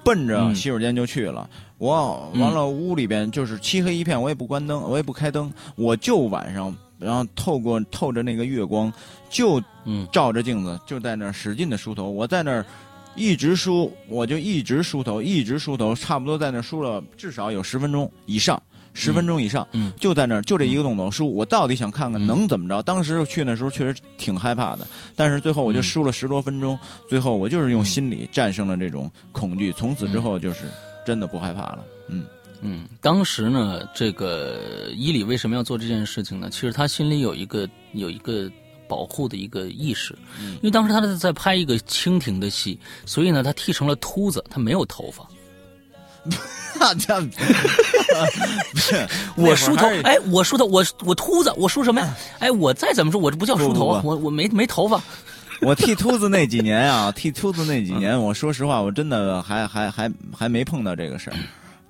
[0.05, 1.49] 奔着洗手间就去了。
[1.79, 8.93] 我完了，屋里边就是漆黑一片，我也不关灯，我也不开灯，我就晚上，然后透过透着那个月光，
[9.31, 9.63] 就
[10.13, 12.11] 照着镜子，就在那儿使劲的梳头。
[12.11, 12.65] 我在那儿。
[13.17, 18.61] 一直梳，我就一直梳头，一直梳头，差不多在那梳了至少有十分钟以上，
[18.93, 21.33] 十分钟以上，就在那儿就这一个动作梳。
[21.33, 22.83] 我到底想看看能怎么着？
[22.83, 30.65] 当时去那时候确实挺害怕的，但是最后我就梳了十多分钟，最后我就是用心理战胜了这种恐惧，从此之后就是
[31.07, 31.85] 真的不害怕了。
[32.09, 32.25] 嗯
[32.62, 36.49] 嗯，当时呢，这个伊里为什么要做这件事情呢？
[36.51, 38.51] 其实他心里有一个有一个。
[38.95, 45.27] 保护的一个意识，因为当时他在拍一个蜻蜓的戏，所以呢，他剃成了秃子，他没有头发。
[49.35, 52.15] 我梳头，哎，我梳头，我我秃子，我梳什么呀？
[52.39, 55.03] 哎，我再怎么说，我这不叫梳头啊，我我没没头发。
[55.61, 61.37] 我剃秃子那几年啊， 剃秃子那几年，我说实话，我真的还还还还没碰到这个事儿。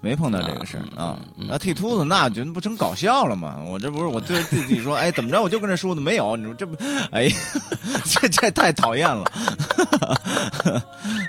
[0.05, 3.57] 没碰到这个事儿啊，那剃秃子那就不成搞笑了吗？
[3.67, 6.37] 我这不是我对自己说，哎，怎么着我就跟这说的没有？
[6.37, 6.77] 你说这不，
[7.11, 7.27] 哎，
[8.05, 9.25] 这这太讨厌了，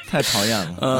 [0.09, 0.75] 太讨厌了。
[0.81, 0.91] 呃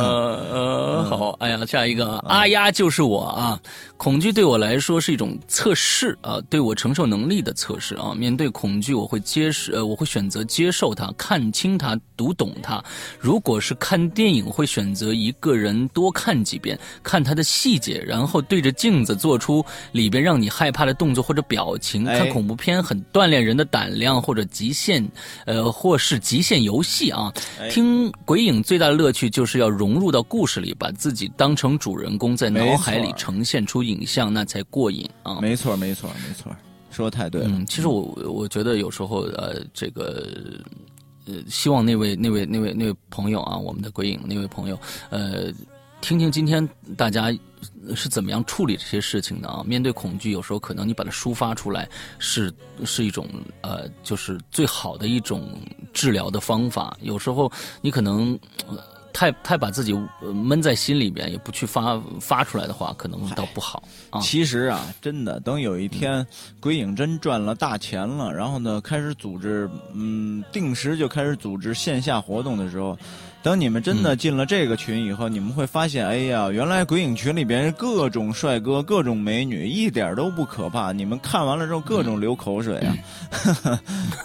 [0.54, 3.60] 呃，好，哎呀，下一个阿丫就是我啊。
[3.98, 8.14] 恐惧对我来说是一种测试啊，对我承受能力的测试啊。
[8.16, 12.84] 面对恐惧，我会接受，呃，我会选择接受它，看清它，读懂它。
[13.20, 22.04] 如果是看电影，会选择一个人多看几遍，看它的细节，然后对着镜子做出里边让你害怕的动作或者表情。
[22.04, 25.08] 看恐怖片很锻炼人的胆量，或者极限，
[25.46, 27.32] 呃，或是极限游戏啊。
[27.72, 33.86] 听鬼影最大的乐趣就是要融入到故事里，把自己当成主人公，在脑海里呈现出。
[33.86, 35.40] 影像那才过瘾啊！
[35.40, 36.52] 没错，没错，没错，
[36.90, 37.48] 说的太对了。
[37.52, 40.28] 嗯，其实我我觉得有时候呃，这个
[41.28, 44.80] 呃，希望那位那位那位那位朋友啊，我们的鬼影那位朋友，
[45.12, 45.54] 呃，
[46.02, 47.32] 听听今天大家
[47.94, 49.62] 是怎么样处理这些事情的啊？
[49.66, 52.54] 面对恐惧，有时候可能你把它抒发出来，是
[52.86, 53.28] 是一种
[53.62, 55.50] 呃，就是最好的一种
[55.94, 56.98] 治疗的方法。
[57.02, 58.40] 有时候你可能。
[59.18, 63.82] 太太把自己闷在心里边，也不去发发出来的话，可能倒不好。
[64.22, 66.28] 其实啊，真的，等有一天
[66.60, 72.98] 鬼影真赚了大钱了，然后呢，开始组织，嗯，定时就开始组织线下活动的时候，
[73.46, 80.92] 等你们真的进了这个群以后，你们会发现，哎呀，原来鬼影群里边各种帅哥、各种美女，一点都不可怕。
[80.92, 82.98] 你们看完了之后，各种流口水啊。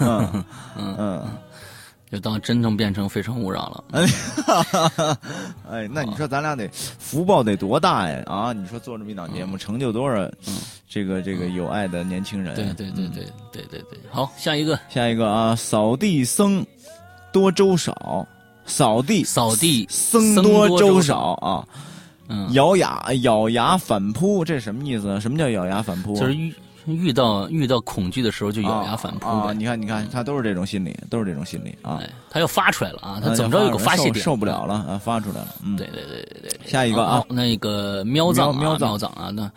[0.01, 0.45] 嗯
[0.97, 1.23] 嗯。
[2.11, 3.85] 就当真正变成非诚勿扰了。
[5.71, 8.23] 哎，那你说咱俩得福报得多大呀？
[8.25, 10.29] 啊，你说做这么一档节目，成就多少
[10.89, 12.55] 这个这个有爱的年轻人？
[12.55, 13.99] 对对对对对对对。
[14.11, 16.64] 好，下一个，下一个啊，扫地僧
[17.31, 18.27] 多粥少，
[18.71, 21.66] 扫地扫地僧多粥少啊。
[22.29, 25.21] 嗯，咬牙咬牙反扑，这什么意思？
[25.21, 26.14] 什么叫咬牙反扑？
[26.14, 26.35] 就是。
[26.87, 29.53] 遇到遇到恐惧的时候就咬牙反扑啊！
[29.53, 32.01] 你看，你看，他都是这种心理，都是这种心理啊！
[32.31, 33.21] 他要发出来了啊！
[33.23, 34.99] 他怎么着有个发泄点，受不了了啊！
[34.99, 35.55] 发出来了。
[35.62, 36.71] 嗯，对对对对对。
[36.71, 39.49] 下一个啊，那个喵藏喵藏啊，那。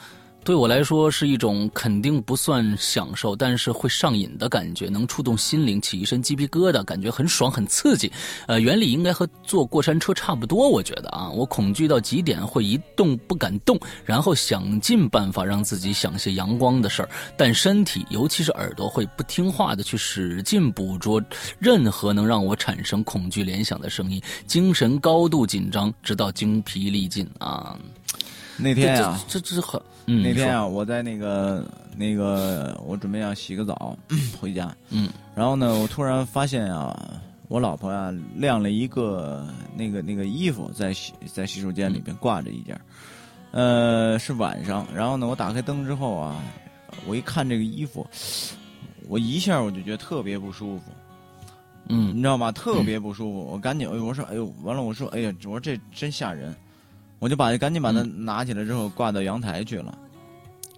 [0.43, 8.11] 对我来说是一种肯定不算享受，但是会上瘾的感觉，能触动心灵，起一身鸡皮疙瘩，感觉很爽很刺激。
[8.45, 21.23] 呃，原理应该和坐过山车差不多，我觉得啊，我恐惧到极点会一动不敢动，然后想尽办法让自己想些阳光的事儿，但身体尤其是耳朵会不听话的去使劲捕捉
[21.57, 27.79] 任何能让我产生恐惧联想的声音，精神高度紧张，直到精疲力尽啊。
[28.57, 29.81] 那天啊，这这很。
[30.05, 31.65] 那天啊，我在那个
[31.95, 33.97] 那个，我准备要洗个澡
[34.39, 34.75] 回家。
[34.89, 42.79] 嗯，然后呢，我突然发现啊，我老婆啊晾了一个那个那个衣服在洗在洗手间里边挂着一件，
[43.51, 46.43] 呃是晚上，然后呢我打开灯之后啊，
[47.07, 48.05] 我一看这个衣服，
[49.07, 50.83] 我一下我就觉得特别不舒服。
[51.89, 52.51] 嗯你知道吗？
[52.51, 56.55] 特别不舒服，我赶紧，哎呦，我说，哎呦，完了，我说，哎呀，我说这真吓人，
[57.23, 59.97] 我就把赶紧把它拿起来之后挂到阳台去了。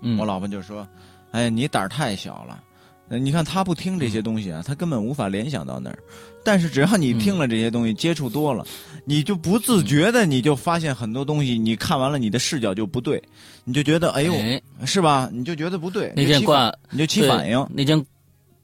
[0.03, 0.87] 嗯，我老婆就说，
[1.31, 2.61] 哎呀，你胆儿太小了。
[3.07, 5.97] 呃你看他不听这些东西啊，他根本无法联想到那儿。
[6.43, 8.63] 但是只要你听了这些东西，接触多了，
[9.05, 13.19] 你就不自觉的，你就发现很多东西，你看完了，你的视角就不对，
[13.63, 15.27] 你就觉得，哎呦，哎是吧？
[15.33, 17.67] 你就觉得不对，那你就起件挂反你就起反应。
[17.73, 18.05] 那件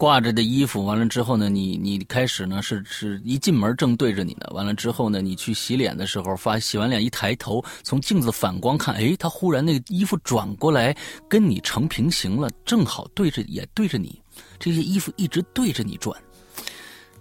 [0.02, 10.98] 挂着的衣服，完了之后呢，你你开始呢是是一进门正对着你的，完了之后呢，你去洗脸的时候，发洗完脸一抬头，从镜子反光看，哎，他忽然那个衣服转过来
[11.30, 14.20] 跟你成平行了，正好对着也对着你，
[14.58, 16.20] 这些衣服一直对着你转，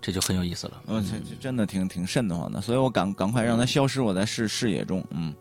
[0.00, 0.82] 这就很有意思了。
[0.86, 5.34] 嗯，这这真的挺挺瘆得慌的，所以我赶赶快让它消失我在视视野中，嗯，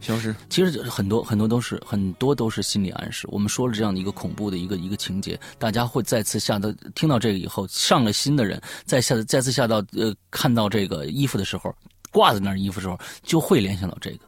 [0.00, 0.34] 消失。
[0.48, 3.26] 其实很多很多都是很多都是心理暗示。
[3.30, 11.74] 我们说了这样的一个恐怖的一个一个情节，大家会再次吓到听到这个以后，上了心的人再下再次下到呃看到这个衣服的时候，
[12.10, 14.20] 挂在那儿衣服的时候，就会联想到这个。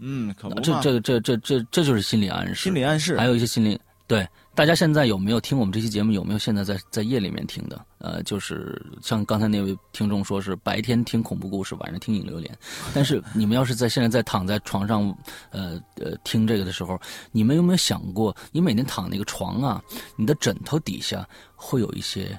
[0.00, 2.64] 嗯，可不这这这这这这就是心理暗示。
[2.64, 3.78] 心理暗示还有一些心理
[4.08, 6.10] 对大家现在有没有听我们这期节目？
[6.12, 7.80] 有没有现在在在夜里面听的？
[7.98, 12.58] 呃，就是像刚才那位听众说是白天听恐怖故事，晚上听影流连。
[12.94, 15.14] 但是你们要是在现在在躺在床上，
[15.50, 16.98] 呃呃听这个的时候，
[17.30, 19.80] 你们有没有想过，你每天躺那个床啊，
[20.16, 22.36] 你的枕头底下会有一些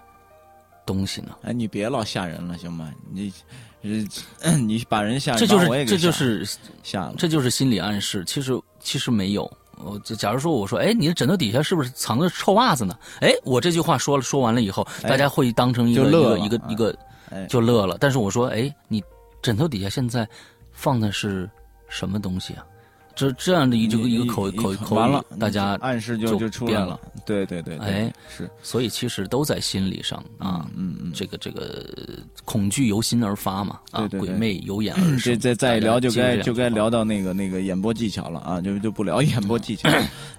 [0.87, 1.37] 东西呢？
[1.43, 2.91] 哎，你别老吓人了，行吗？
[3.11, 3.31] 你，
[4.41, 6.43] 呃你把人吓，这就是这就是
[6.81, 7.13] 吓了。
[7.15, 8.25] 这就是心理暗示。
[8.25, 9.49] 其实其实没有。
[9.79, 12.97] 我就假如说我说，哎，你的枕头底下是不是藏着臭袜子呢？
[13.21, 16.95] 哎，我这句话说了说完了以后，哎大家会当成一个一个一个一个
[17.31, 17.97] 哎，就乐了。
[17.99, 19.03] 但是我说，哎，你
[19.41, 20.27] 枕头底下现在
[20.71, 21.49] 放的是
[21.87, 22.65] 什么东西啊？
[23.19, 26.99] 这这样的一个一个口口口完了，大家暗示就就就出来了变了。
[27.25, 30.65] 对对对，哎，是所以其实都在心理上啊。
[30.75, 31.11] 嗯嗯。
[31.13, 31.83] 这个这个
[32.45, 35.19] 恐惧由心而发嘛，啊，鬼魅由眼 而生。
[35.19, 39.89] 这再再聊就该就该聊到那个那个演播技巧了啊，就就不聊 演播技巧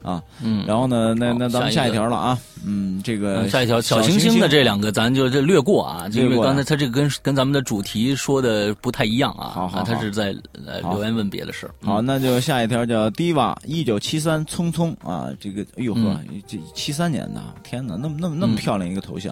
[0.03, 0.23] 啊。
[0.43, 2.39] 嗯，然后呢，那那咱们下一条了啊。
[2.65, 9.69] 嗯，这个嗯下一条小行星的这两个，咱就这略过啊，因为刚才他这个跟跟咱们的主题说的不太一样啊。
[9.69, 10.35] 好他是在
[10.67, 11.75] 呃留言问别的事儿。
[11.85, 19.31] 好，那就下一条叫 Diva 一九七三匆匆啊，这个哎呦呵，嗯这七三年的，天哪，那么那么那么嗯漂亮一个头像，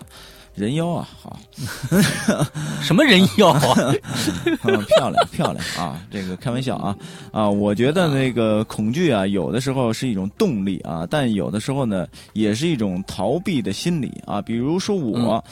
[0.55, 1.39] 人妖啊，好，
[1.90, 2.05] 嗯
[2.82, 3.52] 什么人妖
[4.89, 6.05] 漂亮漂亮啊！
[6.10, 6.97] 这个开玩笑啊
[7.32, 7.48] 啊！
[7.48, 14.43] 我觉得那个恐惧啊，有的时候是一种动力啊，但有的时候呢，也是一种逃避的心理啊。
[14.43, 15.43] 比如说我。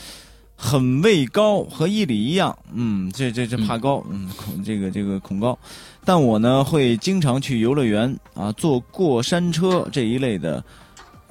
[0.59, 5.59] 很畏高，和伊里一样，嗯，这这这怕高，嗯，恐这个这个恐高，
[6.07, 10.65] 但我呢会经常去游乐园啊，坐过山车这一类的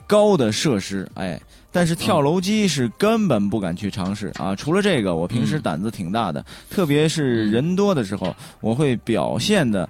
[0.05, 1.41] 高的设施，哎，
[1.71, 4.53] 但是跳楼机是根本不敢去尝试啊。
[4.53, 9.89] 除了这个，我平时嗯胆子挺大的，特别是人多的时候，我会表现的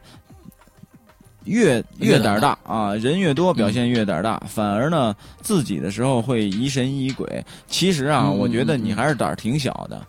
[1.45, 7.43] 越越胆儿大啊，人越多表现越胆儿大，反而呢自己的时候会疑神疑鬼。
[7.67, 10.05] 其实啊，嗯我觉得你还是胆儿挺小的。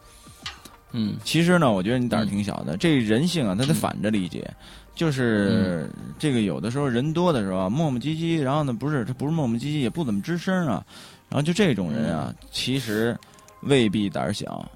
[0.97, 1.15] 嗯。
[1.23, 2.77] 其实呢，我觉得你胆儿挺小的。
[2.77, 4.51] 这人性啊，他得反着理解。
[4.95, 10.83] 就是这个有的时候人多的时候啊，磨磨唧唧，然后呢不是他不是磨磨唧唧，也不怎么吱声啊，
[11.29, 13.15] 然后就这种人啊，其实
[13.61, 14.67] 未必胆儿小。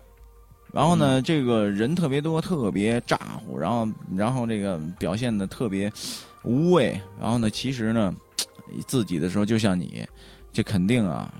[0.72, 5.90] 然后呢，这个人特别多，特别咋呼，然后然后这个表现的特别
[6.44, 8.14] 无畏，然后呢，其实呢，
[8.86, 10.06] 自己的时候就像你，
[10.52, 11.32] 这肯定啊，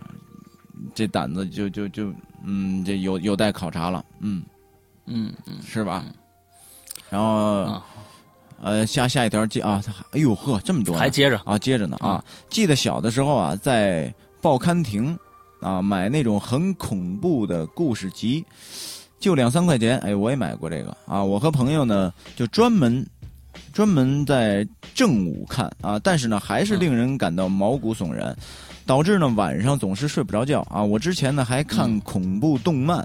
[0.94, 2.12] 这胆子就就就
[2.42, 4.42] 嗯，这有有待考察了，嗯，
[5.10, 5.54] 嗯嗯。
[5.66, 6.04] 是吧？
[7.10, 7.86] 然后、啊，
[8.62, 9.82] 呃，下下一条记啊，
[10.12, 11.40] 哎呦呵，这么多还接着。
[11.44, 15.18] 啊，接着呢啊，记得小的时候啊，在报刊亭
[15.60, 18.44] 啊买那种很恐怖的故事集，
[19.18, 20.96] 就两三块钱，哎，我也买过这个。
[21.04, 21.20] 啊。
[21.24, 23.04] 我和朋友呢就专门
[23.72, 24.64] 专门在
[24.94, 28.36] 正午看啊，但是呢还是令人感到毛骨悚然，
[28.86, 30.60] 导致呢晚上总是睡不着觉。
[30.70, 30.80] 啊。
[30.80, 33.04] 我之前呢还看恐怖动漫。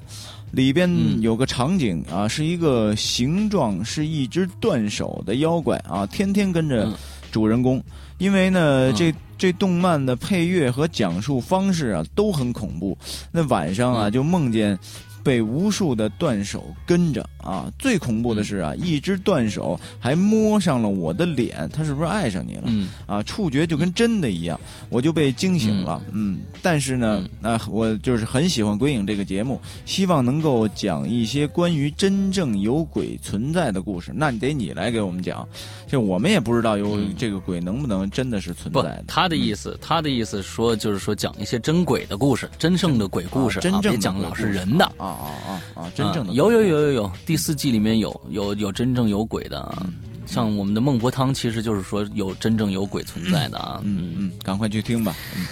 [0.51, 6.93] 里边嗯有个场景啊，是一个形状是一只断手的妖怪啊，天天跟着嗯
[7.31, 7.83] 主人公。
[8.17, 12.97] 因为呢，嗯这这动漫的配乐和讲述方式啊都很恐怖。
[13.31, 14.79] 那晚上啊，嗯就梦见
[15.25, 17.71] 被无数的断手跟着啊！
[17.79, 22.63] 最恐怖的是啊，一只断手还摸上了我的脸，他是不是爱上你了？
[22.67, 25.99] 嗯啊，触觉就跟真的一样，我就被惊醒了。
[26.11, 34.11] 嗯，但是呢，那、我就是很喜欢《鬼影》这个节目，希望能够讲一些关于真正有鬼存在的故事。
[34.13, 35.47] 那你得你来给我们讲，
[35.87, 44.85] 这我们也不知道有这个鬼能不能真的是存不在的。，他的意思，他的意思说就是说讲一些真鬼的故事，真正的鬼故事，啊真正讲老鬼故事是人的。
[44.97, 45.91] 啊啊啊啊！
[45.95, 49.87] 真正的、啊有有有有有，第四季里面有有有真正有鬼的啊，
[50.25, 53.81] 像我们的孟婆汤，其实就是说有真正有鬼存在的啊。
[53.83, 55.15] 嗯嗯，赶快去听吧。
[55.35, 55.45] 嗯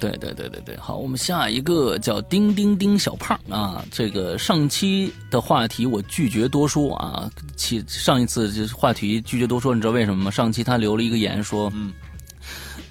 [0.00, 10.30] 对对对对对，好，我们下一个叫丁丁丁小胖啊，这个上期的话题我拒绝多说啊，其上一次就是话题拒绝多说，你知道为什么吗？
[10.30, 11.92] 上期他留了一个言说，嗯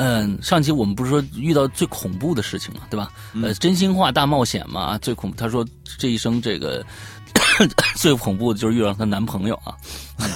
[0.03, 3.11] 嗯，上期我们不是说遇到最恐怖的事情嘛，对吧？
[3.43, 5.63] 呃，真心话大冒险嘛，最恐，他说
[5.99, 6.83] 这一生这个
[7.95, 9.77] 最恐怖的就是遇到她男朋友啊，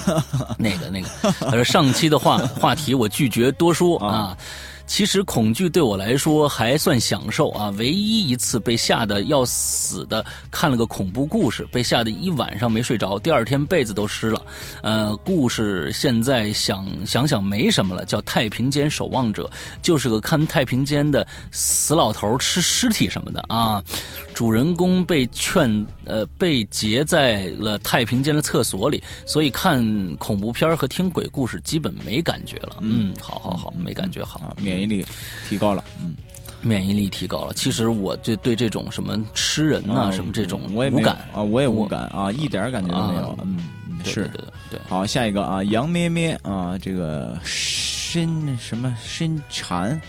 [0.60, 1.10] 那个那个，
[1.40, 4.38] 他说上期的话话题我拒绝多说啊。
[4.88, 7.70] 其实恐惧对我来说还算享受啊！
[7.78, 14.42] 唯一一次被吓得要死的，看了个恐怖故事，被吓得一晚上没睡着，第二天被子都湿了。
[14.84, 19.50] 呃，故事现在想想想没什么了，叫《太平间守望者》，
[19.82, 23.84] 就是个看太平间的死老头吃尸体什么的啊。
[24.34, 29.84] 主人公被劝呃被劫在了太平间的厕所里，所以看
[30.18, 32.78] 恐怖片和听鬼故事基本没感觉了。
[32.82, 34.40] 嗯，好好好，没感觉好。
[34.42, 35.06] 啊，免疫力
[35.50, 35.84] 提高了。
[36.02, 36.16] 嗯，
[36.62, 37.54] 免疫力提高了。
[37.54, 43.38] 其实我就对这种什么吃人呐、啊什么这种我也无感啊，我也无我感啊，一点感觉都没有啊。
[43.44, 43.60] 嗯，
[44.04, 50.00] 是对对好，下一个啊，羊咩咩啊，这个深什么深禅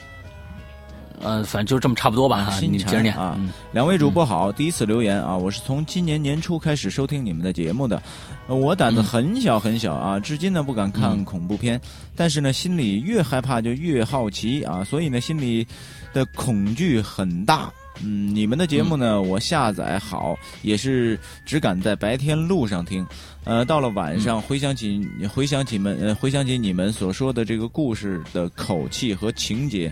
[1.23, 2.59] 呃，反正就这么差不多吧。
[2.61, 3.51] 你接着念啊嗯。
[3.73, 8.03] 两位主播好，第一次留言啊，我是从今年年初开始收听你们的节目的，
[8.47, 11.81] 呃我胆子很小很小啊，至今呢不敢看嗯恐怖片，
[12.15, 15.67] 但是呢心里越害怕就越好奇啊，所以呢心里
[16.13, 17.71] 的恐惧很大。
[18.03, 23.07] 嗯，你们的节目呢，我下载好，也是只敢在白天路上听。
[23.45, 29.91] 呃，到了晚上，回想起回想起们呃回想起你们所说的这个故事的口气和情节，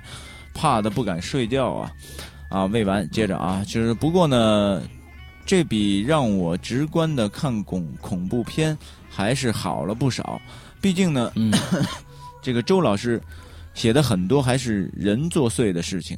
[0.55, 1.93] 怕的不敢睡觉啊。
[2.49, 4.81] 啊，未完，接着啊，就是不过呢，
[5.45, 8.77] 这比让我直观的看恐恐怖片
[9.11, 10.41] 还是好了不少。
[10.81, 11.53] 毕竟呢，嗯。
[12.41, 13.21] 这个周老师
[13.73, 16.17] 写的很多还是人作祟的事情，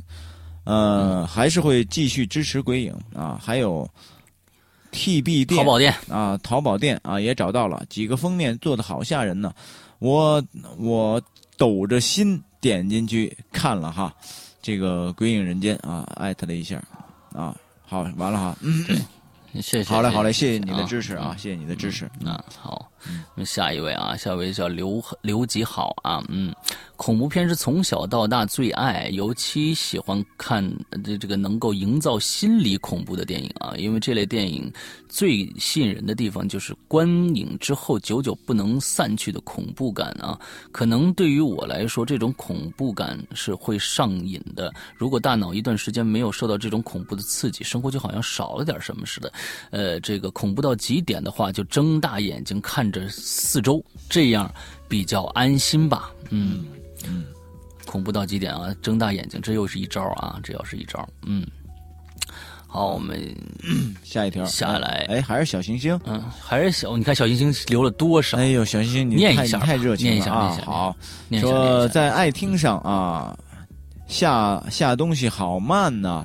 [0.64, 1.26] 呃，嗯。
[1.26, 3.88] 还是会继续支持鬼影啊，还有
[4.92, 5.58] TB 店。
[5.58, 7.82] 淘宝店，啊，淘宝店啊也找到了。
[7.88, 9.54] 几个封面做的好吓人呢，
[10.00, 10.42] 我
[10.78, 11.22] 我
[11.56, 14.12] 抖着心点进去看了哈，
[14.60, 16.82] 这个《鬼影人间》啊，艾特了一下
[17.32, 18.84] 啊，好，完了哈，嗯，
[19.62, 19.84] 谢谢。
[19.84, 22.90] 好嘞好嘞，谢谢谢你的支持啊，谢谢你的支持，那好，
[23.34, 26.54] 那下一位啊，下一位叫刘刘吉好啊，嗯，
[26.96, 30.64] 恐怖片是从小到大最爱，尤其喜欢看
[31.04, 34.72] 这这个能够营造心理恐怖的电影啊，因为这类电影
[35.08, 40.38] 最吸引人的地方就是观影之后久久不能散去的恐怖感啊。
[40.72, 44.72] 可能对于我来说，这种恐怖感是会上瘾的。
[44.96, 49.32] 如果大脑一段时间没有受到这种恐怖的刺激，生活就好像少了点什么似的。
[49.70, 54.52] 呃，这个恐怖到极点的话，就睁大眼睛看着四周，这样
[54.88, 56.10] 比较安心吧。
[56.30, 56.64] 嗯
[57.06, 57.24] 嗯，
[57.86, 61.08] 恐怖到极点啊，睁大眼睛，这又是一招啊，这又是一招。
[61.24, 61.46] 嗯，
[62.66, 63.34] 好，我们
[64.02, 65.98] 下一条下来哎，还是小行星。
[66.04, 68.36] 嗯还是小，你看小星星留了多少？
[68.38, 70.94] 哎呦，小星星，你念一下太热情念一下了啊！
[71.28, 73.38] 念一下好，说在爱听上啊，
[74.08, 76.24] 下下东西好慢呐、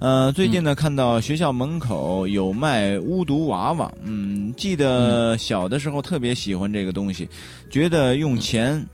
[0.00, 7.28] 呃，最近呢，看到学校门口有卖巫毒娃娃，嗯，记得小的时候特别喜欢这个东西，
[7.70, 8.84] 觉得用钱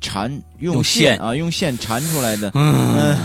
[0.00, 0.30] 缠
[0.60, 3.16] 用用线啊，用线缠出来的，嗯，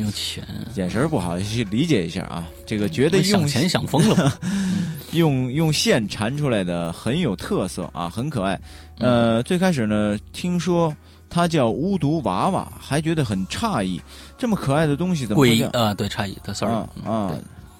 [0.00, 0.46] 有钱，
[0.76, 2.46] 眼神不好，去理解一下啊。
[2.66, 4.38] 这个觉得用钱想疯了？
[5.12, 8.60] 用用线缠出来的很有特色啊，很可爱。
[8.98, 10.94] 呃，最开始呢，听说
[11.36, 14.00] 它叫巫毒娃娃，还觉得很诧异，
[14.38, 17.30] 这么可爱的东西怎么会啊，对，诧异，对，sorry，啊啊？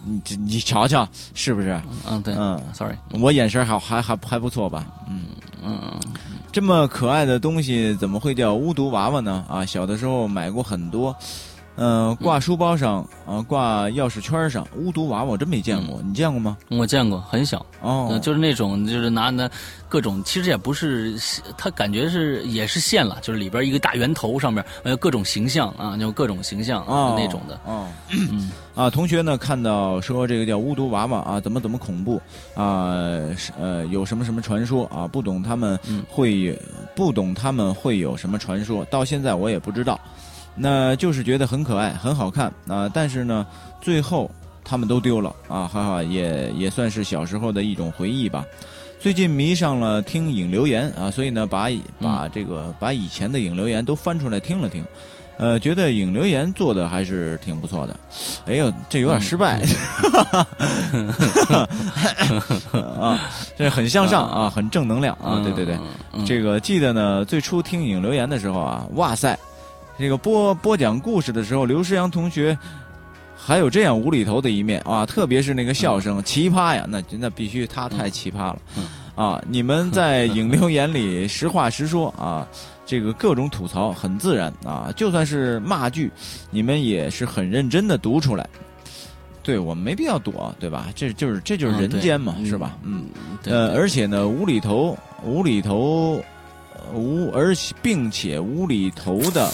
[0.04, 1.80] 你这你瞧瞧，是不是？
[2.06, 4.84] 嗯，对嗯，sorry，我眼神好，还还还不错吧？
[5.08, 5.22] 嗯，
[5.64, 5.98] 嗯嗯
[6.52, 9.42] 这么可爱的东西怎么会叫巫毒娃娃呢？
[9.48, 11.16] 啊，小的时候买过很多，
[11.76, 16.56] 嗯、挂书包上啊、挂钥匙圈上，巫毒娃娃我真没见过，你见过吗？
[16.68, 19.48] 我见过，很小，哦，呃就是那种就是拿那
[19.88, 21.16] 各种，其实也不是，
[21.56, 27.60] 它感觉是也是线了，就是里边一个大圆头上面呃各种形象啊，就各种形象、哦那种的。
[27.64, 28.50] 哦，嗯。
[28.74, 32.20] 啊，同学呢看到说这个叫巫毒娃娃啊，怎么怎么恐怖
[32.54, 32.94] 啊，
[33.36, 36.04] 是呃有什么什么传说啊，不懂他们嗯。
[36.08, 36.58] 会、
[36.94, 39.98] 不懂他们会有什么传说，到现在我也不知道，
[40.56, 43.46] 那就是觉得很可爱，很好看啊，但是呢，
[43.80, 44.30] 最后
[44.64, 48.44] 他们都丢了啊，哈哈，也也算是小时候的一种回忆吧。
[48.98, 51.68] 最近迷上了听影留言啊，所以呢，把
[52.00, 54.84] 把这个把以前的影留言都翻出来听了听，
[55.36, 57.94] 呃，觉得影留言做的还是挺不错的。
[58.46, 59.60] 哎呦，这有点失败，
[62.98, 63.20] 啊，
[63.56, 65.78] 这很向上啊，很正能量啊，对对对。
[66.12, 69.38] 嗯，这个记得呢，最初听影留言的时候啊，哇塞，
[69.98, 72.56] 这个播播讲故事的时候，刘诗阳同学
[73.34, 78.58] 还有这样无厘头的一面啊，特别是那个笑声，奇葩呀，那那必须他太奇葩了。
[79.14, 82.46] 啊，你们 在影流眼里实话实说啊，
[82.84, 86.10] 这个各种吐槽很自然啊，就算是骂句，
[86.50, 88.46] 你们也是很认真的读出来。
[89.42, 90.88] 对我们没必要躲，对吧？
[90.94, 92.76] 这就是这就是人间嘛，嗯是吧？
[92.82, 93.06] 嗯。
[93.42, 96.22] 对呃，而且呢，无厘头，无厘头，
[96.74, 99.48] 呃无而且并且无厘头的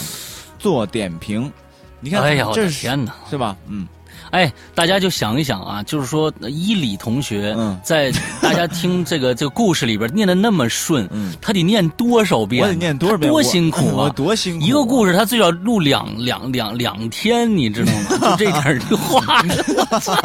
[0.63, 1.51] 做点评，
[1.99, 3.13] 你看，哎呀，我这是的天哪！
[3.29, 3.57] 是吧？
[3.67, 3.85] 嗯
[4.33, 8.11] 哎，大家就想一想啊，就是说伊里同学嗯在
[8.41, 12.63] 大家听这个这个故事里边念的那么顺，嗯，他得念多少遍？
[12.63, 13.31] 我得念多少遍？
[13.31, 14.09] 多辛苦我啊！
[14.15, 14.67] 多辛苦啊！
[14.67, 18.17] 一个故事他最少录两两两两天，你知道吗？
[18.35, 19.45] 就这点儿话，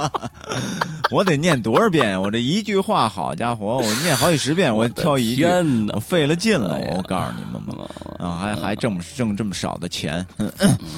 [1.13, 2.19] 我得念多少遍？
[2.19, 6.01] 我这一句话，好家伙，我念好几十遍， 我挑一句，天哪我！
[6.01, 6.81] 费了劲了。
[6.97, 7.85] 我告诉你们吧，
[8.19, 10.27] 啊，还还挣挣这么少的钱，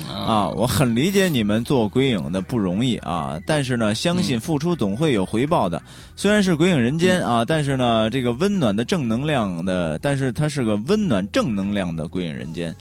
[0.09, 5.83] 啊，我很理解你们做鬼影的不容易啊，但是呢，相信付出总会有回报的。
[6.17, 12.75] 虽然是鬼影人间啊，但是呢，这个温暖的正能量的，但是它是个温暖正能量的鬼影人间，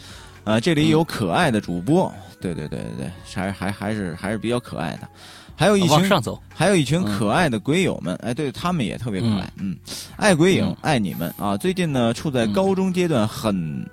[0.44, 5.08] 啊，这里有可爱的主播，对对对对对，还还还是还是比较可爱的，
[5.56, 9.76] 还有一群上走，还有一群可爱的鬼友们，哎，对他们也特别可爱，嗯，
[10.16, 10.78] 爱鬼影，嗯。
[10.82, 11.34] 爱你们。
[11.38, 11.56] 啊！
[11.58, 13.86] 最近呢，处在高中阶段很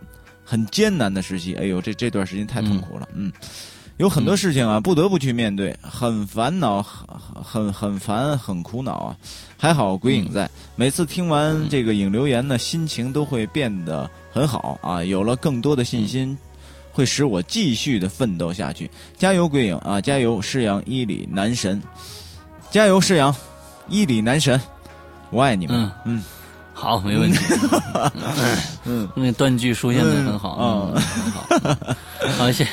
[0.45, 3.33] 很艰难的时期，哎呦，这这段时间太痛苦了，嗯，
[3.99, 9.17] 有很多事情啊，不得不去面对，很烦恼，很很很烦，很苦恼啊。
[9.57, 16.37] 还好鬼影在，每次听完这个影留言呢，心情都会变得很好啊，有了更多的信心。
[16.93, 20.01] 会使我继续的奋斗下去，加油鬼影啊！
[20.01, 21.83] 加油世阳伊里男神，
[22.71, 23.37] 加油世阳
[23.87, 24.59] 伊里男神，
[25.29, 25.77] 我爱你们。
[25.77, 26.25] 嗯嗯
[26.79, 27.39] 好，没问题。
[28.85, 31.97] 嗯，那断句出现的很好，嗯嗯，很好。
[32.37, 32.65] 好，下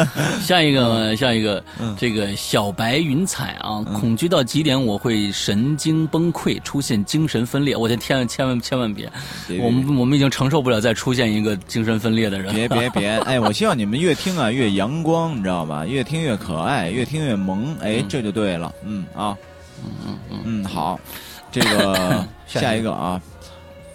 [0.40, 7.76] 下一个，下一个，嗯这个小白云彩啊，恐惧到极点，我会神经崩溃，出现精神分裂。
[7.76, 9.12] 我的天，千万千万别，
[9.60, 12.54] 我们我们已经承受不了再出现一个精神分裂的人。
[12.54, 13.10] 别别别！
[13.26, 15.84] 哎，我希望你们越听啊越阳光，你知道吧？
[15.84, 17.76] 越听越可爱，越听越萌。
[17.82, 18.72] 哎，这就对了。
[18.86, 19.36] 嗯啊，
[19.84, 20.98] 嗯嗯嗯，嗯好，
[21.52, 23.20] 这个 下下一个啊，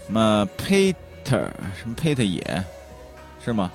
[0.07, 2.64] 那 Peter 什么 Peter 野
[3.44, 3.72] 是吗？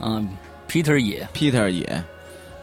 [0.00, 0.28] 嗯
[0.68, 1.84] ，Peter 野，Peter 野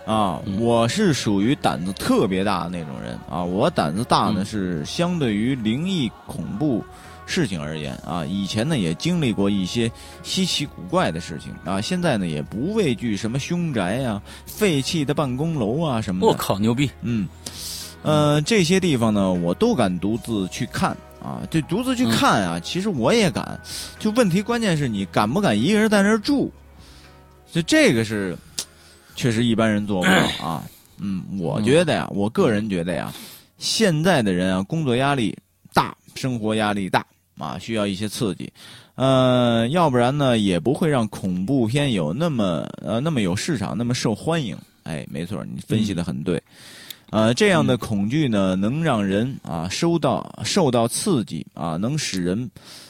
[0.05, 3.43] 啊，嗯我是属于胆子特别大的那种人啊。
[3.43, 6.83] 我胆子大呢，嗯是相对于灵异恐怖
[7.25, 8.23] 事情而言啊。
[8.25, 9.91] 以前呢也经历过一些
[10.23, 16.27] 稀奇古怪的事情啊，现在呢也不畏惧什么凶宅啊、废弃的办公楼啊什么的。
[16.27, 16.89] 我靠，牛逼！
[17.01, 17.27] 嗯，
[18.03, 20.95] 呃，这些地方呢，我都敢独自去看
[21.25, 21.41] 啊。
[21.49, 23.59] 这独自去看啊，其实我也敢。
[23.97, 26.51] 就问题关键是你敢不敢一个人在那儿住？
[27.51, 28.37] 就这个是，
[29.15, 30.13] 确实一般人做不到
[30.45, 30.63] 啊。
[30.97, 33.13] 嗯，我觉得呀，我个人觉得呀，
[33.57, 35.37] 现在的人啊，工作压力
[35.73, 37.05] 大，生活压力大
[37.37, 38.51] 啊，需要一些刺激。
[38.95, 44.57] 呃，要不然呢，也不会让恐怖片有那么呃那么有市场，那么受欢迎。
[44.83, 46.41] 哎，没错，你分析的很对。
[47.11, 52.49] 呃，这样的恐惧呢，能让人啊收到受到刺激啊，能使人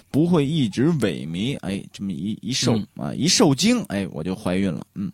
[0.09, 1.57] 不会一直萎靡。
[1.59, 4.85] 哎，这么一一受嗯啊，一受惊，哎，我就怀孕了。
[4.95, 5.11] 嗯，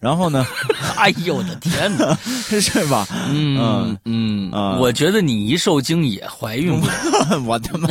[0.00, 0.46] 然后呢，
[0.96, 2.14] 哎呦我的天哪！
[2.60, 3.06] 是吧？
[3.30, 6.92] 嗯嗯啊我觉得你一受惊也怀孕不了。
[7.44, 7.88] 我他妈，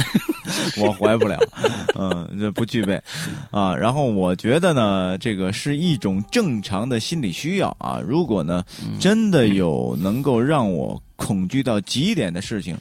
[0.77, 1.37] 我怀不了，
[1.99, 2.99] 嗯，这不具备
[3.51, 3.75] 啊。
[3.75, 7.99] 然后我觉得呢，这个是一种正常的心理需要啊。
[8.05, 8.63] 如果呢，
[8.99, 12.77] 真的有能够让我恐惧到极点的事情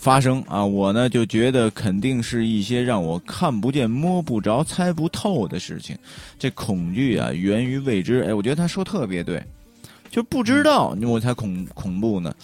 [0.00, 5.94] 发生啊，我呢就觉得肯定是一些让我看不见、摸不着、猜不透的事情。
[6.38, 8.22] 这恐惧啊，源于未知。
[8.22, 9.42] 哎，我觉得他说特别对。
[10.10, 12.34] 就不知道我才恐恐怖呢。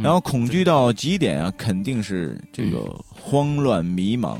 [0.00, 2.78] 然后恐惧到极点啊，肯定是这个
[3.10, 4.38] 慌乱迷茫。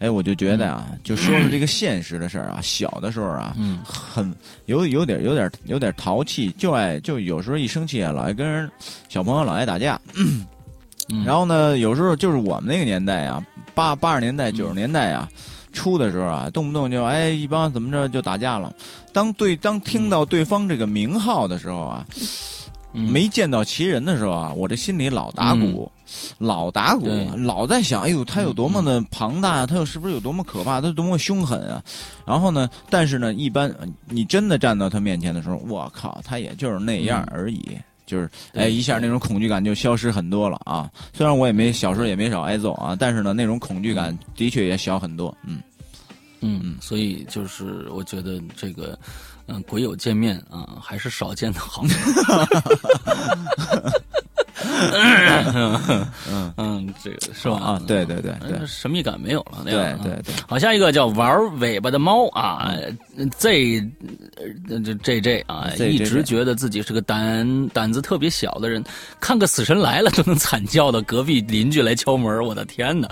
[0.00, 4.34] 哎，我就觉得啊，就说说这个现实的事儿啊， 小的时候啊，很
[4.66, 8.68] 有有点有点有点淘气，就爱就有时候一生气啊，老爱跟人
[9.08, 9.98] 小朋友老爱打架。
[11.24, 15.28] 然后呢，有时候就是我们那个年代啊，八八十年代九十年代啊，
[15.72, 18.72] 初的时候啊，动不动就哎一帮怎么着就打架了。
[19.12, 22.06] 当对当听到对方这个名号的时候啊。
[22.94, 25.90] 没见到其人的时候啊，我这心里老打鼓，
[26.36, 27.08] 老打鼓，
[27.38, 31.82] 老在想，哎呦，他有多么的庞大啊，他又是不是有多么可怕，他多么凶狠啊？
[32.26, 33.74] 然后呢，但是呢，一般
[34.10, 40.90] 你真的站到他面前的时候，我靠，他也就是那样而已，就是哎，一下那种恐惧感就消失很多了啊。
[41.12, 45.36] 虽然我也没小时候也没少挨揍啊，但是呢，那种恐惧感的确也小很多。
[45.46, 45.60] 嗯
[46.40, 48.98] 嗯，所以就是我觉得这个。
[49.48, 51.82] 嗯，鬼友见面啊，还是少见的好。
[56.28, 57.56] 嗯嗯，这个是吧？
[57.56, 59.62] 啊，对对对对，神秘感没有了。
[59.64, 59.72] 对
[60.02, 62.72] 对对，好，下一个叫玩尾巴的猫啊
[63.38, 63.82] ，Z，
[65.02, 68.82] 这 J 啊，一直觉得自己是个胆胆子特别小的人，
[69.20, 73.08] 看个死神来了都能惨叫到隔壁邻居来敲门，我的天哪！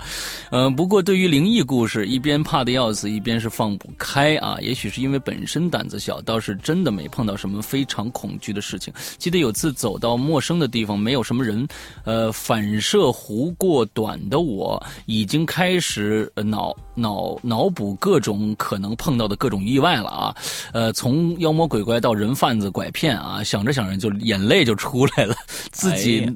[0.51, 4.57] 嗯，不过对于灵异故事，一边怕的要死，一边是放不开啊。
[4.61, 8.93] 也许是因为本身胆子小，倒是真的没碰到什么非常恐惧的事情。
[9.17, 11.60] 记得有次走到陌生的地方，没有什么人。
[12.03, 20.35] 呃，反射弧过短的我，已经开始脑脑脑补各种可能碰到的各种意外了啊！
[20.73, 25.35] 呃，从妖魔鬼怪到人贩子拐骗啊，想着想着就眼泪就出来了，
[25.71, 26.29] 自己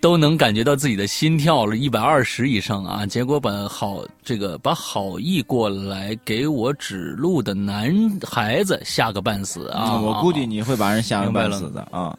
[0.00, 3.06] 都能感觉到自己的心跳了一百二十以上啊！
[3.06, 10.00] 结果把好这个把好意过来给我指路的男孩子吓个半死啊！
[10.00, 12.16] 我估计你会把人吓个半死的啊！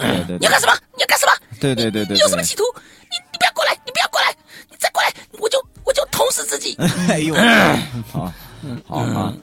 [0.00, 0.74] 对对，你要干什么？
[0.96, 1.32] 你要干什么？
[1.60, 2.62] 对对对对，你有什么企图？
[3.10, 3.72] 你你不要过来！
[3.84, 4.34] 你不要过来！
[4.70, 6.76] 你再过来，我就我就捅死自己！
[7.08, 7.34] 哎呦，
[8.10, 8.32] 好，
[8.86, 9.34] 好啊，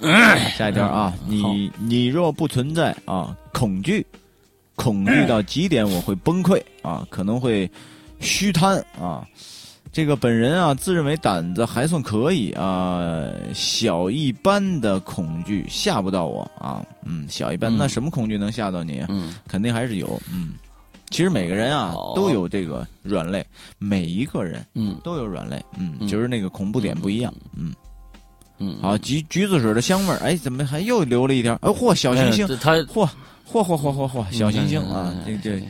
[0.57, 4.05] 下一条啊，你你若不存在啊，恐惧，
[4.75, 7.69] 恐惧到极点我会崩溃啊，可能会
[8.19, 9.25] 虚瘫啊。
[9.97, 13.19] 这个本人啊，自认为胆子还算可以啊，
[13.51, 19.03] 小一般的恐惧吓不到我啊，嗯，小一般，那什么恐惧能吓到你？
[19.09, 20.53] 嗯，肯定还是有，嗯。
[21.09, 23.43] 其实每个人啊都有这个软肋，
[23.79, 27.73] 每一个人嗯都有软肋，嗯，就是那个恐怖点不一样，嗯
[28.59, 28.77] 嗯。
[28.79, 31.55] 好，橘橘子水的香味儿，哎，怎么还又留了一条？
[31.63, 33.09] 哎，嚯，小星星，他嚯
[33.51, 35.63] 嚯嚯嚯嚯嚯，小星星啊，这这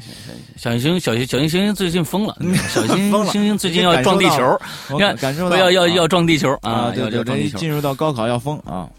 [0.55, 0.99] 小星星。
[0.99, 2.35] 小星小星星最近疯了，
[2.73, 4.59] 小星星星最近要撞地球，
[4.89, 8.89] 你看，感受到要要要撞地球啊，要要撞地球，进入到高考要疯啊。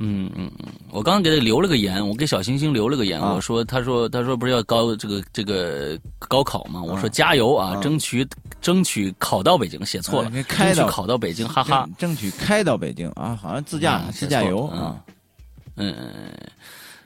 [0.00, 6.80] 嗯嗯嗯，我刚刚给他留了个言，我给小星星留了个言，我说，他说，他说不是要高这个这个高考吗？
[6.80, 8.24] 我说加油啊，争取
[8.60, 14.94] 争取考到北京，写错了，争取考到北京，哈哈，争取开到北京啊，好像自驾自驾游啊，
[15.74, 15.92] 嗯。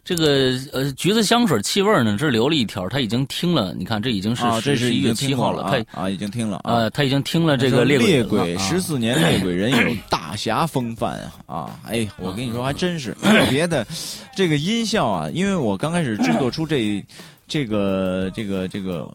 [0.04, 2.16] 这个呃，橘子香水气味呢？
[2.18, 3.72] 这留了一条，他已经听了。
[3.74, 11.78] 你看，这已经是这是一月七号了，他啊已经听了啊，他已经听了这个猎鬼十四年 猎鬼人有大侠风范啊！
[11.86, 13.86] 哎，我跟你说，还真是 特别的
[14.34, 17.04] 这个音效啊，因为我刚开始制作出这。
[17.48, 19.06] 这个这个这个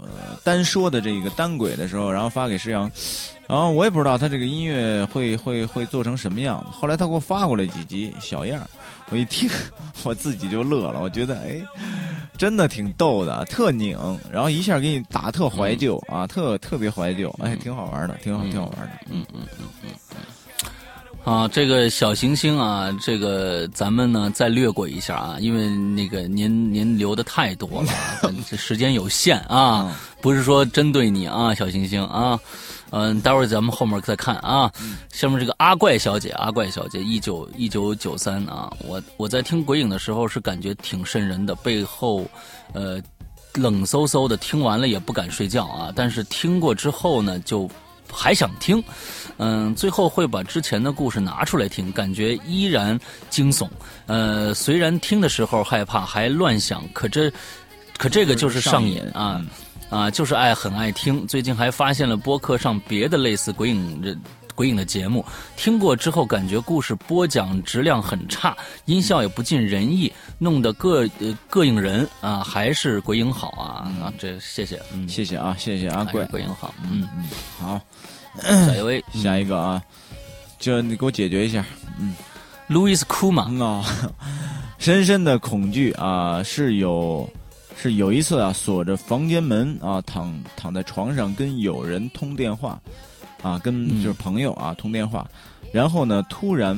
[0.44, 2.92] 单说的这个单轨的时候，然后发给石阳，
[3.48, 6.64] 然后我也不知道他这个音乐会会会做成什么样。
[6.72, 8.62] 后来他给我发过来几集小样
[9.10, 9.50] 我一听
[10.04, 11.62] 我自己就乐了，我觉得哎，
[12.38, 13.98] 真的挺逗的，特拧，
[14.32, 19.90] 然后一下给你打特怀旧啊，特特别怀旧，哎，挺好玩的，挺好挺好玩的，嗯嗯嗯嗯。
[21.24, 27.92] 啊，这个小行星啊，这个咱们呢再略过一下啊，因为那个您您留的太多了，
[28.50, 32.40] 这时间有限啊，不是说针对你啊，小行星啊，
[32.92, 34.72] 嗯，待会儿咱们后面再看啊。
[35.12, 42.26] 下面这个阿怪小姐，阿怪小姐，一九一九九三啊，我我在听鬼影的时候是感觉挺瘆人的，背后
[42.74, 43.02] 呃
[43.56, 47.70] 冷飕飕的，听完了也不敢睡觉啊，但是听过之后呢就。
[48.10, 48.82] 还想听，
[49.36, 52.98] 嗯，最后会把之前的故事拿出来听，感觉依然
[53.30, 53.68] 惊悚。
[54.06, 57.30] 呃，虽然听的时候害怕，还乱想，可这，
[57.98, 59.46] 可这个就是上瘾啊，
[59.90, 61.26] 啊，就是爱很爱听。
[61.28, 64.18] 最近还发现了播客上别的类似鬼影的
[64.54, 65.24] 鬼影的节目，
[65.56, 71.10] 听过之后感觉故事播讲质量很差，音效也不尽人意，弄得膈
[71.50, 74.14] 膈应人啊，还是鬼影好啊啊！
[74.18, 77.80] 这谢谢，嗯，谢谢啊，谢谢阿贵，鬼影好，嗯嗯，好。
[78.40, 79.82] 下一位，下一个啊，
[80.60, 81.66] 就你给我解决一下。
[82.00, 82.16] 嗯
[82.70, 83.84] ，，Louis 哭嘛啊，
[84.78, 87.28] 深深的恐惧啊，是有
[87.80, 92.80] 是有一次啊，锁着房间门啊，躺躺在床上跟友人通电话，
[93.44, 95.26] 啊，跟就是朋友啊通电话，
[95.72, 96.76] 然后呢，突然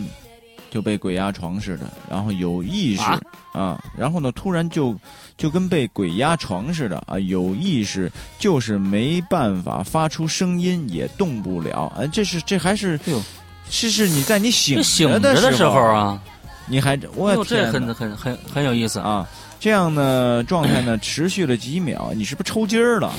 [0.69, 3.21] 就被鬼压床似的，然后有意识啊？
[3.53, 4.95] 啊，然后呢，突然就
[5.38, 13.21] 就跟被鬼压床似的啊，有意识，就是没办法发出声音，也动不了，啊，这是这还是哎呦，
[13.69, 16.21] 是是你在你醒这醒的时候候，啊，
[16.67, 18.99] 你还我，这很很很很有意思。
[18.99, 19.27] 啊，
[19.60, 23.14] 这样呢状态呢持续了几秒，你是不是抽筋儿了？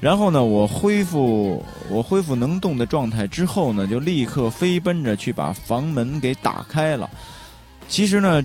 [0.00, 7.08] 然后呢，我恢复我恢复能动的状态之后呢，就立刻飞奔着去把房门给打开了。
[7.88, 8.44] 其实呢，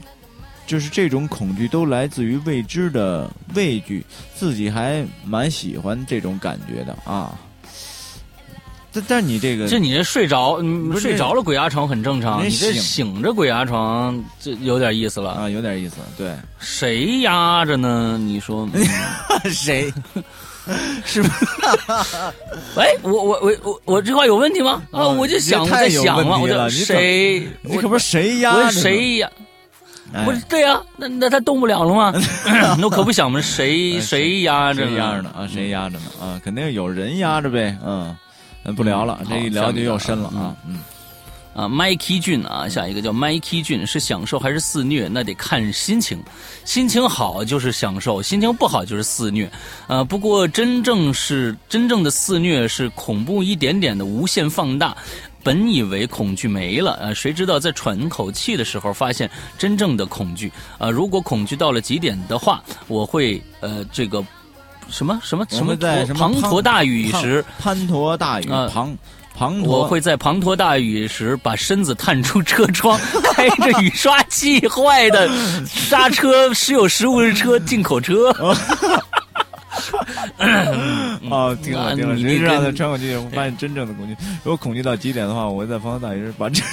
[0.68, 4.06] 就是这种恐惧都来自于未知的畏惧，
[4.36, 7.38] 自己还蛮喜欢这种感觉的啊。
[8.98, 10.60] 但但你这个这你这睡着，
[11.00, 15.32] 睡着了鬼压床很正常，你这醒醒着鬼压床，这有点意思了。
[15.32, 18.18] 啊有点意思，对，谁压着呢？
[18.20, 18.68] 你说？
[18.74, 18.84] 嗯
[19.52, 19.94] 谁
[21.06, 21.46] 是不是？
[22.80, 24.82] 哎，我我我我我这话有问题吗？
[24.92, 27.48] 啊，哦我就想，在想嘛，我就谁？
[27.62, 29.30] 你可不是谁压着谁压？
[30.14, 32.14] 哎不是对呀、那那他动不了了吗？
[32.80, 34.98] 那可不想嘛，谁哎谁压着谁呢？
[34.98, 35.48] 压着呢啊？
[35.54, 36.40] 谁压着呢啊？
[36.46, 38.16] 肯定有人压着呗，嗯，嗯
[38.74, 40.80] 不聊了，嗯这一聊就又深了啊，嗯，
[41.54, 45.08] 啊，Mikey 俊啊，下一个叫 Mikey 俊，是享受还是肆虐？
[45.08, 46.22] 那得看心情，
[46.66, 49.50] 心情好就是享受，心情不好就是肆虐。
[49.88, 54.96] 呃，不过真正是真正的肆虐是恐怖一点点的无限放大。
[55.44, 60.52] 本以为恐惧没了，呃，谁知道在喘口气的时候，发现真正的恐惧。
[60.78, 64.22] 呃，如果恐惧到了极点的话，我会呃这个
[64.90, 68.96] 什么什么什么在什么滂沱大雨时，滂沱大雨，啊滂
[69.38, 73.00] 滂沱，我会在滂沱大雨时把身子探出车窗，
[73.36, 75.30] 开着雨刷器坏的
[75.68, 78.30] 刹车时有时无的车进口车。
[81.30, 84.16] 哦， 听了听了，那你谁知道跟在喘口气，我发现真正的恐惧。
[84.44, 86.64] 如果恐惧到极点的话，我会在滂沱大雨时把这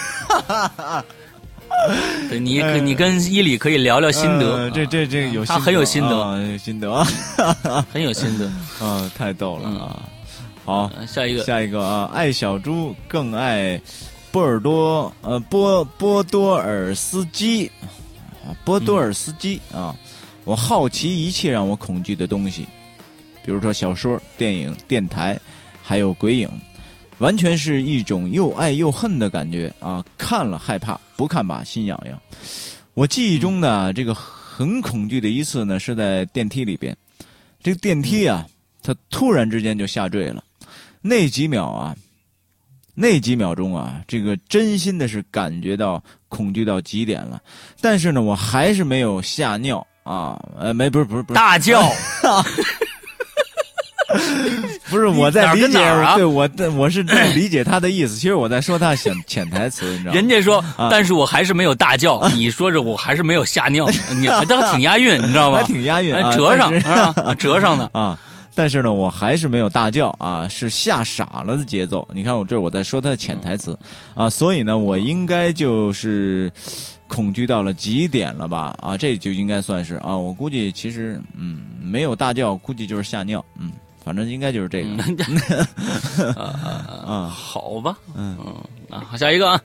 [2.29, 7.07] 对你可你跟伊里可以聊聊心得，呃这这这有他很有心得啊有心得啊，
[7.93, 8.47] 很有心得。
[8.85, 10.03] 啊，太逗了啊！
[10.65, 13.81] 好，呃下一个下一个啊，爱小猪更爱
[14.33, 17.71] 波尔多呃波波多尔斯基
[18.47, 19.95] 啊，波多尔斯基啊，
[20.45, 22.67] 我好奇一切让我恐惧的东西，
[23.45, 25.39] 比如说小说、电影、电台，
[25.83, 26.49] 还有鬼影，
[27.25, 30.05] 完全是一种又爱又恨的感觉啊！
[30.19, 32.21] 看了害怕，不看吧心痒痒。
[32.93, 36.95] 我记忆中呢，这个很恐惧的一次呢，是在电梯里边，
[37.63, 38.47] 这个电梯啊，
[38.83, 40.45] 它突然之间就下坠了。
[41.01, 41.97] 那几秒啊，
[42.95, 47.41] 那几秒钟啊，这个真心的是感觉到恐惧到极点了。
[47.81, 51.91] 但是呢，我还是没有吓尿啊，呃，没，不是，不是，不是，大叫，
[54.91, 58.15] 不是我在理解，啊对我，我是在理解他的意思。
[58.17, 60.15] 其实我在说他潜潜台词，你知道吗？
[60.15, 62.27] 人家说，啊但是我还是没有大叫。
[62.35, 63.89] 你说着我还是没有吓尿，
[64.21, 65.59] 你还倒挺押韵，你知道吗？
[65.59, 67.89] 还挺押韵折上是啊，折上的。
[67.93, 68.19] 啊。
[68.57, 72.07] 但是呢，我还是没有大叫啊，是吓傻了的节奏。
[72.15, 73.77] 你看，我这我在说他的潜台词
[74.15, 76.49] 啊，所以呢，我应该就是
[77.09, 78.73] 恐惧到了极点了吧？
[78.81, 80.17] 啊，这就应该算是啊。
[80.17, 83.45] 我估计其实嗯，没有大叫，估计就是吓尿。
[83.59, 83.73] 嗯，
[84.05, 84.91] 反正应该就是这个。
[87.07, 88.37] 啊，好吧，嗯。
[88.91, 89.61] 啊，好，下一个啊，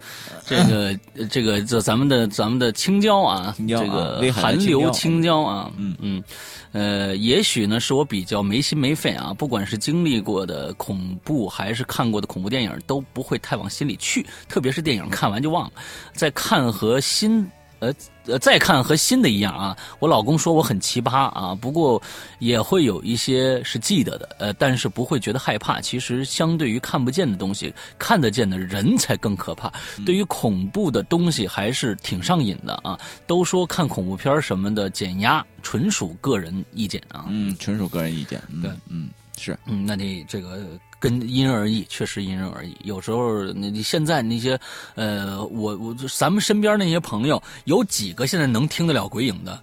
[0.46, 0.98] 这个
[1.28, 5.96] 这个这咱们的咱们的青椒啊，这个威海的韩流青椒啊，嗯。
[6.00, 6.24] 嗯，
[6.72, 15.74] 呃，也许呢是我比较没心没肺啊，不管是经历过的恐怖还是看过的恐怖电影，都不会太往心里去，特别是电影看完就忘了，
[16.14, 17.46] 在看和新。
[17.80, 17.94] 呃
[18.26, 19.76] 呃，再看和新的一样啊。
[20.00, 22.02] 我老公说我很奇葩啊，不过
[22.40, 25.82] 也会有一些是记得的，呃，但是不会觉得害怕。
[25.82, 29.72] 其实相对于看不见的东西，看得见的人才更可怕。
[30.06, 33.00] 对于恐怖的东西还是挺上瘾的啊。
[33.26, 37.26] 都说看恐怖片什么的减压，纯属个人意见啊。
[37.30, 38.42] 嗯，纯属个人意见。
[38.50, 39.58] 嗯对，嗯，是。
[39.66, 40.60] 嗯，那你这个
[41.00, 42.76] 跟因人而异，确实因人而异。
[42.84, 44.60] 有时候你你现在那些，
[44.96, 49.60] 呃，我我咱们身边那些朋友，有几个现在能听得了鬼影的？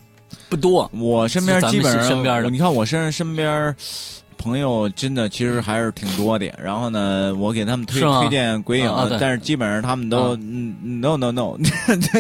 [0.49, 0.91] 不多。
[0.95, 3.75] 我身边基本上身边的你看我身身边
[4.39, 6.47] 朋友真的其实还是挺多的。
[6.63, 11.57] 然后呢，我给他们推推荐鬼影，但是基本上他们都、no no no，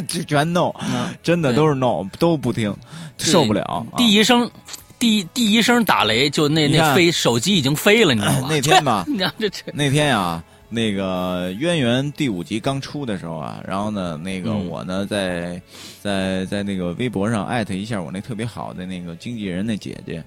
[0.08, 2.74] 这全 no，、嗯真的都是 no，都不听，
[3.18, 3.86] 受不了。
[3.96, 4.50] 第一声，
[4.98, 8.48] 第第一声打雷，就那那飞手机已经飞了，你知道吗？
[8.50, 14.66] 那天吧 你看这这那天呀、那个《渊源》第五集刚出的时候啊，然后呢，那个嗯。
[14.66, 15.60] 我呢在
[16.02, 20.22] 在在那个微博上艾特一下我那特别好的那个经纪人那姐姐，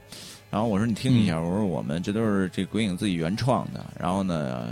[0.49, 4.67] 然后我说你听一下，我说我们这都是这鬼影自己原创的，然后呢、呃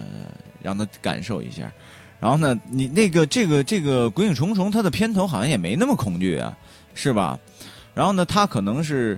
[0.60, 1.72] 让他感受一下，
[2.20, 6.58] 然后呢，你那个这个这个《鬼影重重》它的片头好像也没那么恐惧啊，
[6.94, 7.40] 是吧？
[7.94, 9.18] 然后呢，它可能是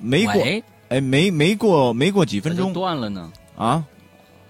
[0.00, 2.72] 没过喂，哎没没过没过几分钟。
[2.72, 3.32] 断了呢。
[3.56, 3.84] 啊？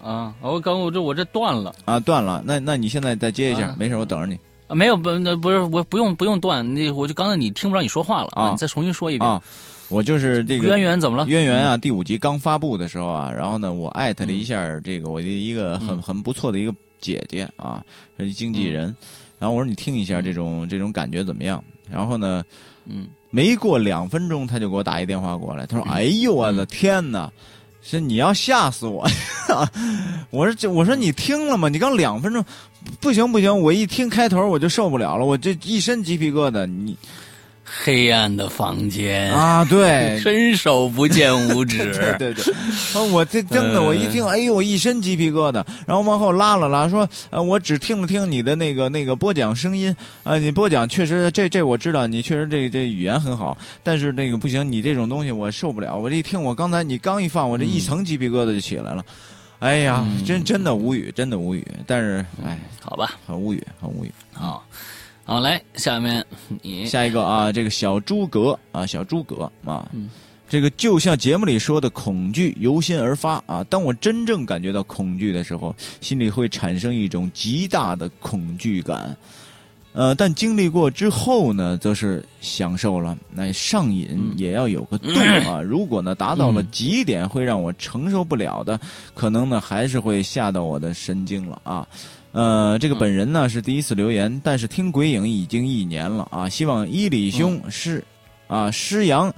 [0.03, 1.75] 啊，我刚我这我这断了。
[1.85, 3.77] 啊断了，那那你现在再接一下，啊。
[3.79, 4.39] 没事，我等着你。
[4.67, 8.51] 啊，没有不那不是我不用不用断，那我就刚才你听不着你说话了啊。
[8.51, 9.29] 你再重新说一遍。
[9.29, 9.43] 啊。
[9.91, 11.27] 我就是这个渊源怎么了？
[11.29, 16.03] 渊源啊，第五集刚发布的时候啊，然后呢，我艾特了一下这个我的一个很嗯。
[16.03, 17.85] 很不错的一个姐姐啊，
[18.19, 18.85] 是经纪人，
[19.39, 21.63] 然后我说你听一下这种这种感觉怎么样？
[21.91, 22.43] 然后呢，
[22.87, 27.29] 嗯，没过两分钟，他就给我打一电话过来，他说：“嗯哎呦我的天哪！”
[27.83, 29.05] 是你要吓死我！
[30.31, 31.69] 我说这，我说你听了吗？
[31.69, 32.45] 你刚两分钟，
[33.01, 33.61] 不行不行！
[33.61, 36.65] 我一听开头我就受不了了，我这一身鸡皮疙瘩。
[36.65, 36.97] 你
[37.65, 41.79] 黑暗的房间，啊，对， 伸手不见五指。
[42.19, 42.55] 对 对对，
[42.95, 45.65] 啊 我这真的，呃我一听，哎呦，我一身鸡皮疙瘩。
[45.87, 55.97] 然后往后拉了拉，说，呃，我只听了听你的那个那个播讲声音，啊、你播讲确实，这这我知道，你确实这这语言很好，但是那个不行，你这种东西我受不了。
[55.97, 59.05] 我这一听，我刚才你刚一放，我这一层鸡皮疙瘩就起来了。
[59.61, 61.67] 哎呀，嗯真真的无语，真的无语。
[61.87, 64.13] 但是，哎，好吧，很无语，很无语。
[64.33, 64.63] 好，
[65.27, 66.25] 好来，下面
[66.61, 70.11] 你下一个啊，这个小诸葛啊，小诸葛啊，嗯
[70.47, 73.65] 这个就像节目里说的，恐惧由心而发啊。
[73.65, 79.17] 当我真正感觉到恐惧的时候，心里会产生一种极大的恐惧感。
[79.95, 83.17] 呃，但经历过之后呢，则是享受了。
[83.33, 85.09] 那上瘾嗯也要有个度
[85.49, 85.63] 啊。
[85.63, 88.79] 如果呢达到了极点，会让我承受不了的，
[89.15, 91.89] 可能呢还是会吓到我的神经了啊。
[92.35, 96.49] 呃，这个本人呢是第一次留言，但是听鬼影已经一年了啊。
[96.49, 98.03] 希望伊里兄是
[98.49, 99.33] 啊师阳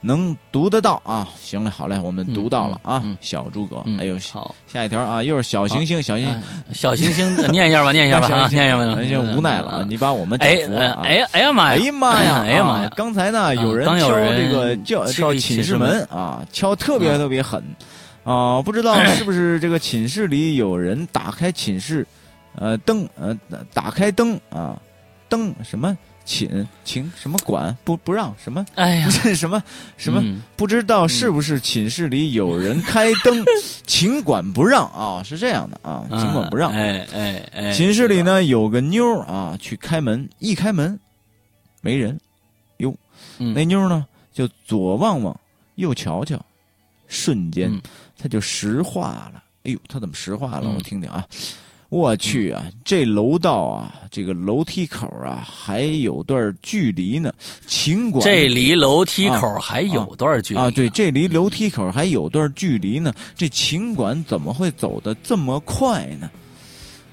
[0.00, 1.28] 能读得到啊。
[1.40, 3.00] 行了，好嘞，我们读到了啊。
[3.04, 6.42] 嗯嗯小诸葛，嗯哎呦，好，下一条啊，又是小行星，小行星哎，
[6.72, 9.86] 小行星念一下吧，念一下吧， 啊，念一下吧，无奈了啊！
[9.88, 11.02] 你把我们哎整服了啊！
[11.04, 11.80] 哎哎呀妈呀！
[11.80, 12.42] 哎呀妈呀！
[12.42, 17.62] 哎呀妈呀啊刚才呢，有人有敲这个叫敲叫寝室门啊，敲特别特别狠
[18.24, 18.60] 啊！
[18.60, 22.04] 不知道是不是这个寝室里有人打开寝室
[22.56, 23.36] 呃灯呃
[23.72, 24.80] 打开灯啊
[25.28, 27.76] 灯什么寝寝什么管？
[27.84, 28.64] 不不让什么？
[28.76, 29.06] 哎呀。
[29.06, 29.62] 不，是什么
[29.96, 30.20] 什么？
[30.24, 30.40] 嗯。
[30.56, 33.44] 不知道是不是寝室里有人开灯，
[33.86, 36.70] 寝管不让啊，是这样的啊，寝管不让。
[36.72, 40.98] 哎哎哎，寝室里呢有个妞啊，去开门，一开门
[41.82, 42.18] 没人，
[42.78, 42.94] 哟，
[43.38, 43.52] 嗯。
[43.52, 45.38] 那妞呢就左望望，
[45.74, 46.42] 右瞧瞧，
[47.06, 47.82] 瞬间嗯。
[48.16, 49.42] 她就石化了。
[49.64, 50.62] 哎呦，她怎么石化了？
[50.64, 50.74] 嗯。
[50.76, 51.22] 我听听啊。
[51.94, 57.32] 我去啊，这楼道啊，这个楼梯口啊，还有段距离呢。
[57.68, 63.14] 秦管这离楼梯口还有段距离啊，对，这离楼梯口还有段距离呢。
[63.36, 66.28] 这秦管怎么会走的这么快呢？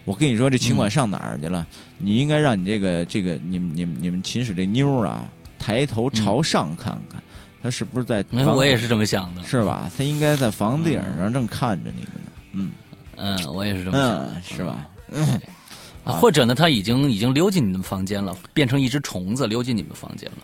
[0.04, 1.68] 我跟你说，这秦管上哪儿去了？
[2.00, 5.26] 你应该让你这个这个你们你们你们寝室这妞儿啊，
[5.60, 7.22] 抬头朝上看看，
[7.62, 8.26] 她是不是在？
[8.32, 9.92] 我也是这么想的，是吧？
[9.96, 12.32] 她应该在房顶上正看着你们呢。
[12.54, 12.72] 嗯
[13.18, 14.88] 嗯，我也是这么想的，嗯，是吧？
[16.04, 20.38] 啊或者呢，他已经已经溜进你们房间了，变成一只虫子溜进你们房间了。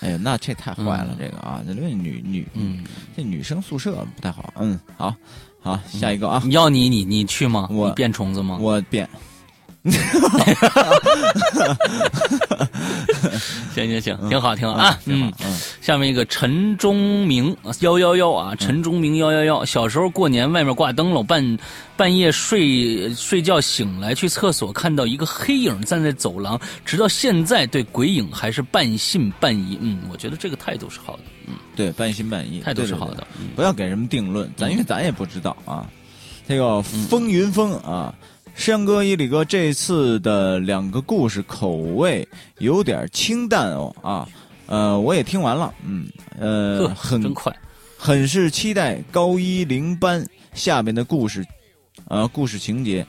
[0.00, 2.84] 哎呀，那这太坏了，这个啊，这女女嗯，
[3.16, 4.52] 这女生宿舍不太好。
[4.56, 5.14] 嗯，好，
[5.62, 7.66] 好，下一个啊，要你你你去吗？
[7.70, 8.58] 我你变虫子吗？
[8.60, 9.08] 我变。
[13.74, 14.98] 行行行，挺好挺好啊。
[15.06, 19.64] 嗯，嗯，下面一个陈忠明幺幺幺啊，陈忠明幺幺幺。
[19.64, 21.58] 小时候过年外面挂灯笼，半
[21.96, 29.78] 半夜睡睡觉醒来去厕所，看到一个黑影站在走廊，直到现在对鬼影还是半信半疑。
[29.80, 33.26] 嗯，我觉得这个态度是好的，嗯，对，半信半疑，态度对对对是好的。
[33.40, 35.86] 嗯不要给人们定论，咱因为咱也不知道啊。
[36.46, 38.14] 这个风云峰啊，
[38.54, 42.26] 山哥、伊里哥这次的两个故事口味
[42.58, 44.28] 有点清淡哦啊。
[44.66, 46.08] 呃，我也听完了，嗯，
[46.38, 47.54] 呃，很真快。
[47.98, 51.44] 很是期待高一零班下面的故事，
[52.08, 53.06] 呃，故事情节。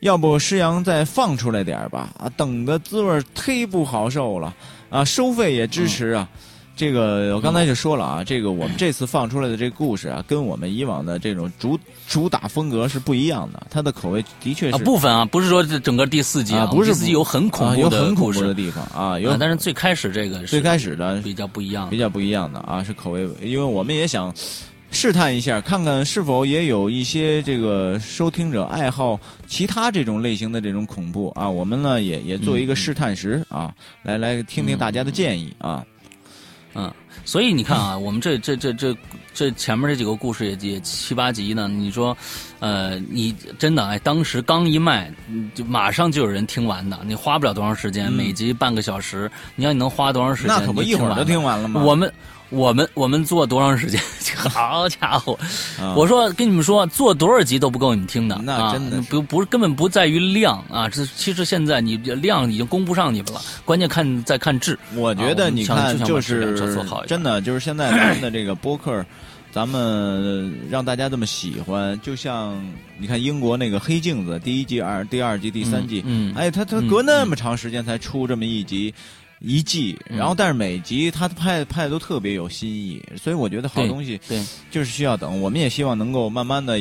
[0.00, 2.12] 要不师阳再放出来点儿吧？
[2.18, 4.54] 啊，等的滋味忒不好受了
[4.90, 5.04] 啊！
[5.04, 6.28] 收费也支持啊。
[6.76, 24.30] 这个我刚才就说了啊，这个我们这次放出来的这个故事啊，跟我们以往的这种主主打风格是不一样的，它的口味的确啊，是部分啊，不是说这整个第四集啊不是第四集有很恐啊有怖的很恐怖的地方啊，有啊，但是最开始这个是最开始的比较不一样比较不一样的啊，是口味，因为我们也想
[24.90, 31.48] 试探一下，看看是否也有一些这个收听者爱好其他这种类型的这种恐怖啊。
[31.48, 35.82] 我们呢也也做一个试探时啊，来来听听大家的建议啊。
[35.84, 35.95] 嗯，
[37.24, 38.96] 所以你看啊， 我们这这这这
[39.34, 41.68] 这前面这几个故事也也七八集呢。
[41.68, 42.16] 你说，
[42.60, 45.10] 呃，你真的哎，当时刚一卖，
[45.54, 46.98] 就马上就有人听完的。
[47.04, 50.56] 你花不了多长时间，每集半个小时，你要你能花多长时间？
[50.56, 51.82] 那可不一会儿就听完了吗？
[51.82, 52.12] 我们。
[52.50, 54.00] 我们我们做多长时间？
[54.50, 55.36] 好家伙！
[55.96, 58.40] 我说跟你们说，做多少集都不够你们听的。
[58.44, 60.88] 那真的不不是根本不在于量啊！
[60.88, 64.78] 这其实现在你量已经供不上你们了，关键看在看质。
[64.94, 66.56] 我觉得你看就是
[67.06, 69.04] 真的就是现在咱们的这个播客，
[69.50, 72.62] 咱们让大家这么喜欢，就像
[72.98, 78.94] 你看英国那个《黑镜子》第一季、二第二季、第三季，嗯，哎，他他隔那么长时间才出这么一集。
[79.40, 85.40] 一季，然后但是每集他拍拍的都特别有新意，所以我觉得好东西对就是需要等。
[85.40, 86.80] 我们也希望能够慢慢的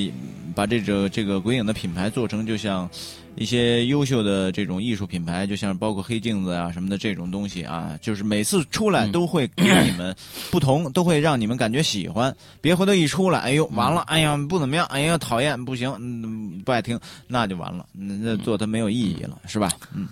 [0.55, 2.89] 把这个这个鬼影的品牌做成，就像
[3.35, 10.15] 一些优秀的这种艺术品牌，就像包括黑镜子啊什么的这种东西啊，就是每次出来都会给你们
[10.49, 12.33] 不同，都会让你们感觉喜欢。
[12.61, 19.69] 别回头一出来，哎呦完了，哎呀不怎么样，哎呀讨厌，不行，嗯不爱听，那就完了，那做它没有意义了，是吧？
[19.93, 20.07] 嗯。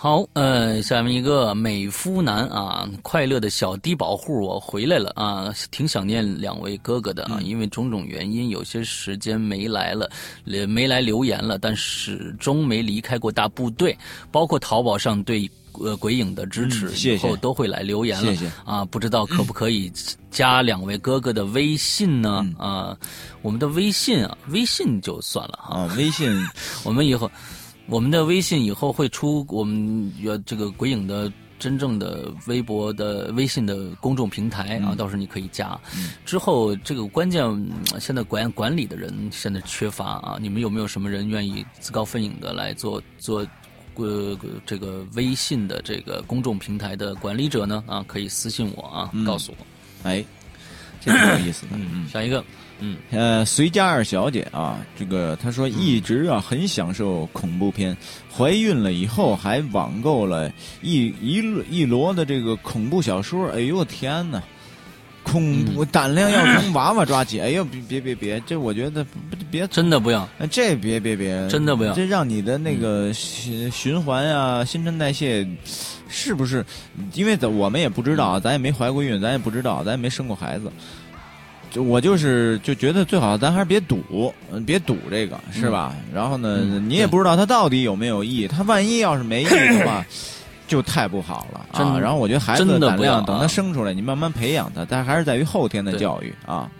[0.00, 10.08] 好，呃，下面一个美肤男啊，快乐的小低保户，我回来了啊，挺想念两位哥哥的啊，因为种种原因，有些时间没来了，
[10.68, 13.98] 没来留言了，但始终没离开过大部队，
[14.30, 18.52] 包括淘宝上对呃鬼影的支持，以后都会来留言了，谢谢。
[18.64, 19.90] 啊，不知道可不可以
[20.30, 22.48] 加两位哥哥的微信呢？
[22.56, 22.96] 啊，
[23.42, 26.32] 我们的微信啊，微信就算了啊，微信，
[26.86, 27.28] 我们以后。
[27.88, 35.78] 我们的微信以后会出我们有这个鬼影的真正的微博的微信的公众平台啊，到时候你可以加。
[36.24, 37.42] 之后这个关键
[37.98, 43.44] 现在管管理的人现在缺乏啊，你们有没有什么人愿意自告奋勇的来做做
[43.94, 47.82] 呃这个微信的这个公众平台的管理者呢？
[47.86, 50.08] 啊，可以私信我啊，告诉我。
[50.08, 50.22] 哎，
[51.00, 51.70] 这挺有意思的。
[51.74, 52.44] 嗯，下一个。
[52.80, 57.96] 嗯，呃，随家二小姐啊，这个她说一直啊很享受恐怖片，
[58.32, 60.50] 怀孕了以后还网购了
[60.80, 63.48] 一一一摞的这个恐怖小说。
[63.50, 64.42] 哎呦天哪，
[65.24, 67.40] 恐怖胆量要从娃娃抓起。
[67.40, 69.04] 哎呦，别别别别，这我觉得
[69.50, 75.46] 别真的不要，这别别别，真的不要，这让你的那个循循环啊，新陈代谢
[76.08, 76.64] 是不是？
[77.14, 80.70] 因为咱我们也不知道，咱也没怀过孕，咱也不知道，咱也没生过孩子。
[81.70, 85.94] 就我就是就觉得最好咱还是别赌，嗯别赌这个是吧？
[86.14, 90.04] 然后呢，你也不知道它到底有没有意义，它万一要是没意义的话，
[90.66, 91.98] 就太不好了啊！
[91.98, 96.70] 然后我觉得孩子的胆量等他生出来，你慢慢培养他，但还是在于后天的教育啊。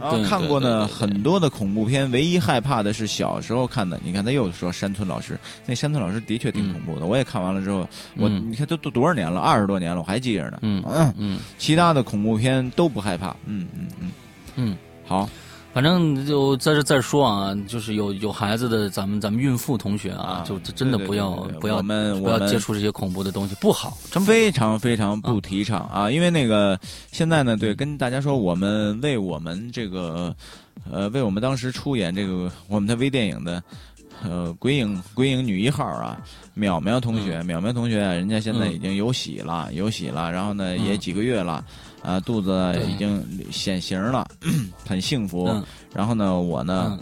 [0.00, 4.00] 然后看过呢很多的恐怖片，唯一害怕的是小时候看的。
[4.04, 5.36] 你看他又说山村老师，
[5.66, 7.06] 那山村老师的确挺恐怖的。
[7.06, 10.58] 我也看完了之后，我你看都都多少年了，二十多年了，我还记着呢。
[10.62, 10.80] 嗯
[11.18, 13.30] 嗯，其他的恐怖片都不害怕。
[13.46, 14.12] 嗯嗯嗯。
[14.60, 14.76] 嗯，
[15.06, 15.30] 好，
[15.72, 21.30] 反正就在这再说啊，就是有有孩子的咱们咱们孕妇同学啊，就真的不要
[21.60, 25.86] 不要不要接触这些恐怖的东西，不好，真非常非常不提倡。
[25.86, 26.10] 啊！
[26.10, 26.76] 因为那个
[27.12, 30.34] 现在呢，对，跟大家说，我们为我们这个
[30.90, 33.62] 呃，为我们当时出演这个我们的微电影的
[34.24, 36.20] 呃鬼影鬼影女一号啊，
[36.56, 41.64] 淼淼同学，淼淼同学，人家现在已经有喜了，有喜了，然后呢也几个月了。
[42.00, 43.20] 啊，肚子已经
[43.50, 44.24] 显形了，
[44.86, 45.50] 很幸福。
[45.92, 46.96] 然后呢，我呢，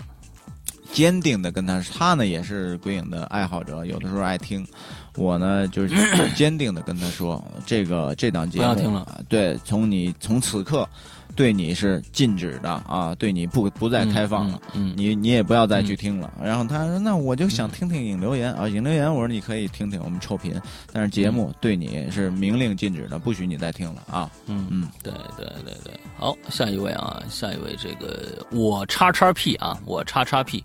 [0.90, 4.66] 坚定的跟他，他呢也是鬼影的爱好者，有的时候爱听。
[5.14, 5.94] 我呢，就是
[6.34, 9.20] 坚定的跟他说，这个这档节目，不要听了。
[9.28, 10.88] 对，从你从此刻。
[11.36, 16.32] 对你是禁止的啊，对你不不再开放了，嗯你你也不要再去听了。
[16.42, 20.58] 然后他说：“那我就想听听影留言啊，影留言。”我说：“你可以听听我们臭贫，
[20.92, 30.64] 但是节目对你是明令禁止的，不许你再听了啊。”嗯嗯，对对对对，好，下一位啊，下一位这个我叉叉 P 啊，我叉叉 P，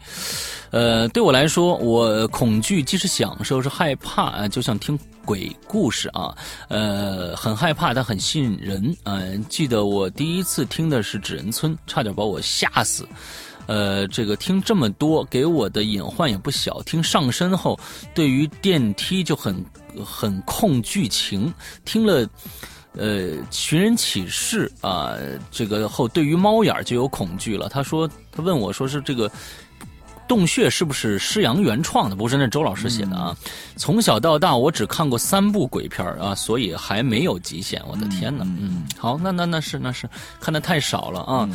[0.70, 4.98] 呃，对我来说，我恐惧既是享受是害怕啊，就像听。
[5.26, 6.36] 鬼故事啊，
[6.68, 8.96] 呃，很害怕，但很吸引人。
[9.04, 13.08] 嗯，记得我第一次听的是《纸人村》，差点把我吓死。
[13.68, 16.82] 呃，这个听这么多，给我的隐患也不小。
[16.84, 17.80] 听上身后，
[18.14, 19.64] 对于电梯就很
[20.04, 21.54] 很控剧情。
[21.86, 22.28] 听了，
[22.94, 25.16] 呃，寻人启事啊，
[25.52, 27.70] 这个后对于猫眼就有恐惧了。
[27.70, 29.32] 他说，他问我说是这个。
[30.28, 32.16] 洞穴是不是施阳原创的？
[32.16, 33.36] 不是，那周老师写的啊。
[33.76, 37.82] 从小到大，我只看过三部鬼片啊，所以还没有极限。
[37.88, 38.44] 我的天哪！
[38.46, 41.50] 嗯，好，那那那是那是看的太少了啊。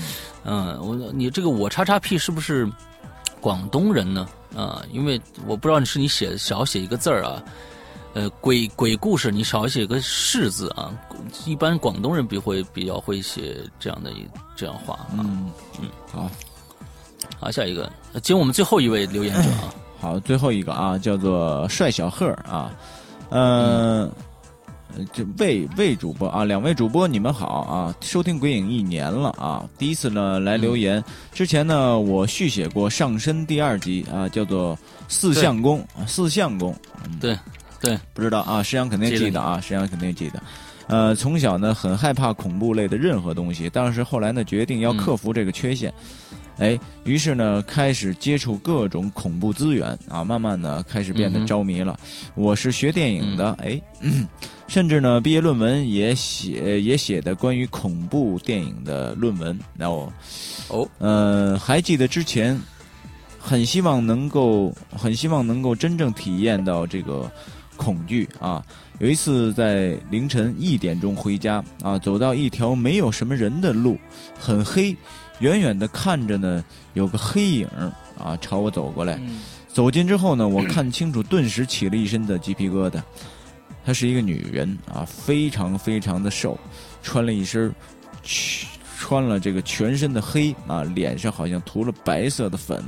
[0.45, 2.71] 嗯，我你这个我叉叉 P 是不是
[3.41, 4.29] 广东人呢？
[4.55, 7.43] 啊，因为我不知道你是你写少写一个字儿啊。
[8.15, 10.91] 呃，鬼鬼故事你少写个“是”字啊，
[11.45, 14.27] 一般广东人比会比较会写这样的一
[14.57, 15.19] 这样话啊。
[15.19, 16.31] 嗯嗯，好，
[17.39, 17.91] 好，下一个，
[18.23, 19.75] 接我们最后一位留言者啊。
[20.01, 22.73] 好，最后一个啊，叫做帅小贺啊，
[23.31, 24.11] 嗯。
[25.13, 27.95] 这魏魏主播啊，两位主播你们好啊！
[28.01, 31.05] 收听鬼影一年了啊，第一次呢来留言。
[31.35, 36.75] 之前呢我续写过上身第二集啊，叫做四相公，四相公。
[37.21, 37.39] 对
[37.79, 40.43] 对，不知道啊，石阳肯定记得啊，石阳肯定记得。
[40.87, 45.93] 呃，从小呢很害怕恐怖类的任何东西，但是后来呢决定要克服这个缺陷。
[46.59, 51.99] 哎，于是呢，开始接触各种恐怖资源啊，慢慢的开始变得着迷了。
[52.35, 53.79] 我是学电影的，哎，
[54.67, 59.59] 甚至呢，毕业论文也写也写的关于恐怖电影的论文。
[59.77, 60.11] 然后，
[60.69, 62.59] 哦，呃，还记得之前
[63.39, 67.31] 很希望能够，很希望能够真正体验到这个
[67.77, 68.65] 恐惧啊。
[68.99, 73.99] 有一次在凌晨一点钟回家啊，走到一条没有什么人的路，
[74.41, 74.97] 很黑。
[75.41, 76.65] 远远的看着呢，
[76.95, 77.69] 有个黑影
[78.19, 79.21] 啊朝我走过来。
[79.69, 83.03] 走近之后呢，我看清楚，顿时起了一身的鸡皮疙瘩。
[83.85, 86.59] 她是一个女人啊，非常非常的瘦，
[87.03, 87.73] 穿了一身，
[88.99, 92.83] 穿了这个全身的黑啊，脸上好像涂了白色的粉。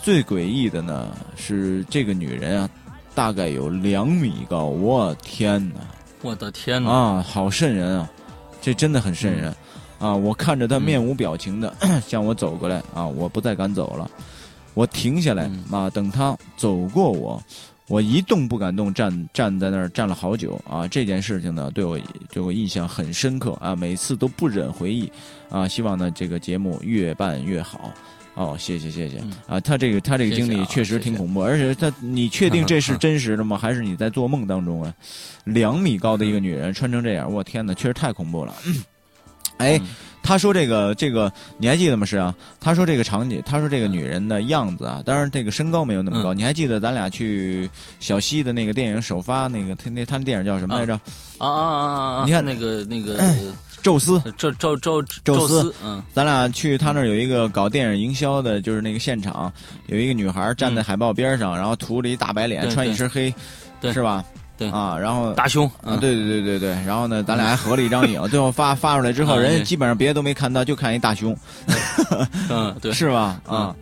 [0.00, 2.70] 最诡异的呢是这个女人啊，
[3.14, 4.66] 大概有两米高。
[4.66, 5.80] 我天哪！
[6.22, 6.90] 我的天哪！
[6.90, 8.08] 啊，好瘆人啊！
[8.62, 9.54] 这真的很瘆人。
[10.04, 10.14] 啊！
[10.14, 11.74] 我看着他面无表情的
[12.06, 13.06] 向我走过来啊！
[13.06, 14.10] 我不再敢走了，
[14.74, 15.88] 我停下来啊！
[15.88, 17.42] 等他走过我，
[17.88, 20.86] 我一动不敢动，站站在那儿站了好久啊！
[20.86, 21.98] 这件事情呢，对我
[22.30, 23.74] 对我印象很深刻啊！
[23.74, 25.10] 每次都不忍回忆
[25.48, 25.66] 啊！
[25.66, 27.90] 希望呢这个节目越办越好
[28.34, 28.54] 哦！
[28.58, 29.58] 谢谢谢谢啊！
[29.58, 33.56] 他这个他这个经历确实挺恐怖，而且他你确定这是真实的吗？
[33.56, 34.92] 还是你在做梦当中啊？
[35.44, 38.54] 两米高的一个女人穿成这样，我天哪，确实太恐怖了。
[39.58, 39.80] 哎，
[40.22, 42.04] 他说这个这个你还记得吗？
[42.04, 46.34] 是啊，他说这个场景，他说这个女人的样子啊，当然这个身高没有那么高。
[46.34, 47.68] 你还记得咱俩去
[48.00, 50.94] 小西的那个电影首发那个他那他那电影叫什么来着？
[51.38, 52.24] 啊啊啊啊！
[52.24, 53.18] 你看那个那个
[53.82, 59.52] 宙斯，宙宙宙宙斯，嗯，咱俩去他那儿有一个搞电影营销的，就是那个现场，
[59.86, 63.34] 有一个女孩站在海报边上，然后涂着一大白脸，穿一身黑，
[63.92, 64.24] 是吧？
[64.56, 71.36] 对啊，然后大胸啊，对对对对对，然后呢，咱俩还合了一张影， 最后发发出来之后，人家基本上别的都没看到，就看一大胸，
[72.48, 73.40] 嗯，对，是吧？
[73.46, 73.74] 啊，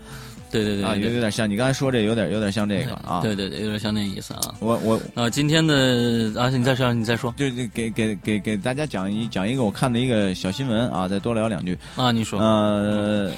[0.51, 4.41] 对对对，啊，有有点像你刚才说这，有点有点像这个啊，对对对，有点像那意思啊。
[4.61, 7.45] 我我啊，今天的啊，你再说，你再说，就
[7.75, 13.31] 给给给给大家讲一讲一个我看的一个小新闻啊，再多聊两句啊，你说，呃，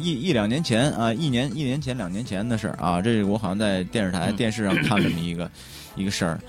[0.00, 5.50] 一一两年前啊，一年一年前两年前的事儿啊，这是我好像在电视台电视上看这么一个。
[5.96, 6.40] 一个事儿，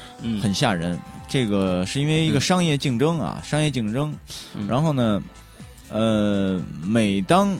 [0.41, 0.99] 很吓人。
[1.27, 4.13] 这个是因为一个商业竞争啊，商业竞争。
[4.67, 5.21] 然后呢，
[5.89, 7.57] 呃，每当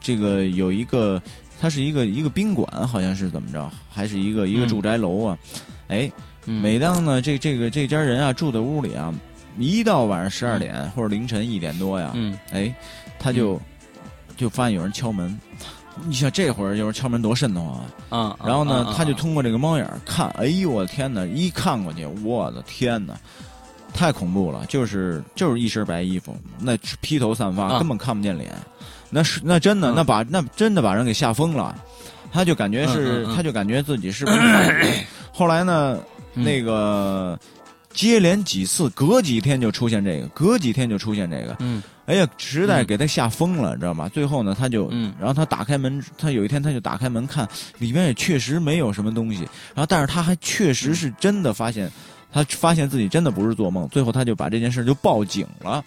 [0.00, 1.22] 这个有一个，
[1.60, 5.38] 它是一个一个宾馆，好像是怎么着，还是一个一个住宅楼啊？
[5.88, 6.10] 哎，
[6.44, 9.14] 每当呢，这这个这家人啊住在屋里啊，
[9.58, 12.14] 一到晚上十二点或者凌晨一点多呀，
[12.52, 12.74] 哎，
[13.18, 13.60] 他就
[14.36, 15.38] 就发现有人敲门。
[16.06, 18.36] 你像这会儿就是敲门多瘆得慌啊！
[18.44, 21.24] 然后呢，他就通过这个猫眼看，哎呦我的天哪！
[21.26, 23.14] 一看过去，我的天哪，
[23.92, 24.64] 太恐怖了！
[24.66, 28.52] 就是就是一身白衣服，那披头散发，根本看不见脸。
[29.10, 31.74] 那是那真的，那把那真的把人给吓疯了。
[32.32, 35.04] 他就感觉是，他就感觉自己是不是？
[35.34, 35.98] 后来呢，
[36.32, 37.36] 那个
[37.92, 41.56] 接连几次，隔几天就出现这个，隔几天就出现这个。
[41.60, 41.82] 嗯。
[42.06, 44.08] 哎呀，实在给他吓疯了，知道吗？
[44.08, 47.48] 最后呢，他就，然后他打开门，他有一天他就打开门看，
[47.78, 49.42] 里面也确实没有什么东西。
[49.74, 51.88] 然后，但是他还确实是真的发现，
[52.32, 53.88] 他发现自己真的不是做梦。
[53.90, 55.84] 最后，他就把这件事就报警了。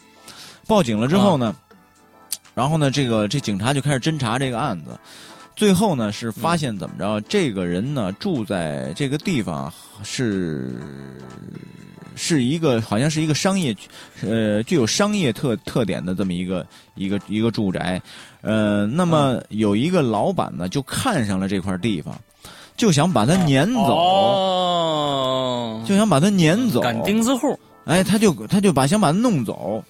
[0.66, 1.54] 报警了之后呢，
[2.54, 4.98] 然后呢，这个这警察就开始侦查这个案子。
[5.58, 7.20] 最后呢，是发现怎么着？
[7.28, 9.70] 这个人呢，住在这个地方
[10.04, 10.80] 是。
[12.16, 13.76] 是一个好像是一个商业，
[14.22, 16.66] 呃，具有商业特特点的这么一个
[16.96, 18.02] 一个一个住宅，
[18.42, 22.16] 呃，那么有一个老板呢，就看上了这块地方，
[22.76, 23.84] 就想把它撵走，
[25.86, 29.84] 就想把它撵走，赶钉子户，哎，他就他就把想把它弄走，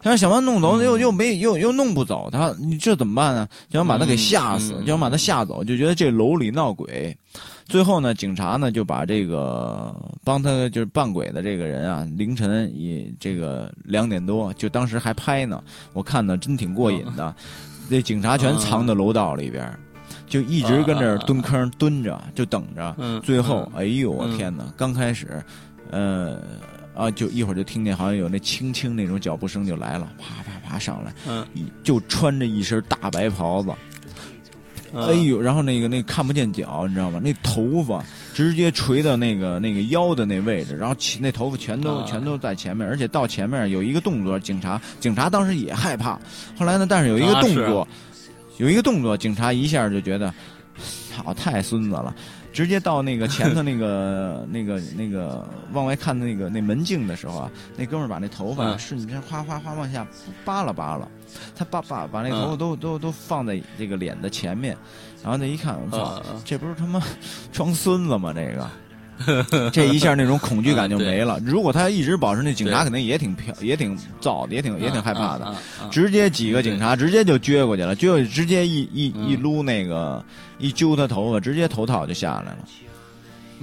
[0.00, 2.28] 他想把他弄走，又又没又又弄不走。
[2.30, 3.48] 他，你这怎么办呢？
[3.70, 7.16] 就想把他给吓死，就想把他吓走，就觉得这楼里闹鬼。
[7.68, 15.62] 最后呢，警察呢就把这个帮他就是扮鬼的这个人啊，凌晨以这个两点多，就当时还拍呢，
[15.92, 17.34] 我看呢真挺过瘾的。
[17.88, 19.70] 那警察全藏在楼道里边，
[20.26, 23.20] 就一直跟这儿蹲坑蹲着，就等着。
[23.22, 24.64] 最后，哎呦我天哪！
[24.76, 25.42] 刚开始，
[25.90, 26.40] 呃。
[26.94, 31.46] 啊，就一会儿就听见好像有那轻轻那种脚步声就来了，啪啪啪上来，嗯，
[31.84, 33.70] 就穿着一身大白袍子，
[34.94, 37.20] 哎呦，然后那个那看不见脚，你知道吗？
[37.22, 38.02] 那头发
[38.34, 46.18] 直接垂到那个那个腰的那位置，然后那头发全都全都在前面，而且到前面有一个动作，警察警察当时也害怕，
[46.56, 47.86] 后来呢，但是有一个动作，
[48.58, 50.32] 有一个动作，警察一下就觉得，
[51.14, 52.14] 操，太孙子了。
[52.50, 60.04] 直接到那个前头那个 那个那个往外看的那个那门镜的时候啊，那哥们儿把那头发瞬间哗哗哗往下
[60.44, 61.06] 扒拉扒拉，
[61.56, 64.76] 他爸爸把那头发都都都放在这个脸的前面，
[65.22, 67.02] 然后那一看，我操，这不是他妈
[67.52, 68.32] 装孙子吗？
[68.34, 68.68] 这个。
[69.72, 71.40] 这一下那种恐惧感就没了。
[71.44, 75.56] 如果他一直保持，那警察肯定也挺飘，也挺躁的，也挺也挺害怕的。
[75.90, 80.24] 直接几个警察直接就撅过去了，撅过去直接一一一撸那个
[80.58, 82.58] 一揪他头发，直接头套就下来了。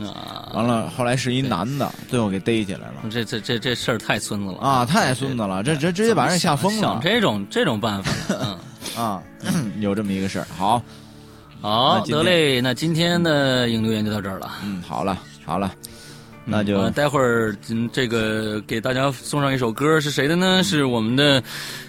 [0.04, 0.52] 啊！
[0.54, 2.96] 完了，后来是一男的，最后给逮起来了。
[3.10, 4.86] 这这这这事儿太孙子了啊！
[4.86, 6.82] 太孙子了，这这直接把人吓疯了。
[6.82, 8.58] 想这种这种办法，嗯
[9.04, 9.24] 啊，
[9.80, 10.48] 有这么一个事儿。
[10.58, 10.82] 好，
[11.62, 12.62] 好，得嘞。
[12.62, 14.52] 那今天的影留言就到这儿了。
[14.64, 15.18] 嗯，好了。
[15.46, 15.72] 好了，
[16.46, 20.62] 那就待会儿，嗯，这个给大家送上一首歌，是谁的呢？
[20.64, 21.44] 是我们的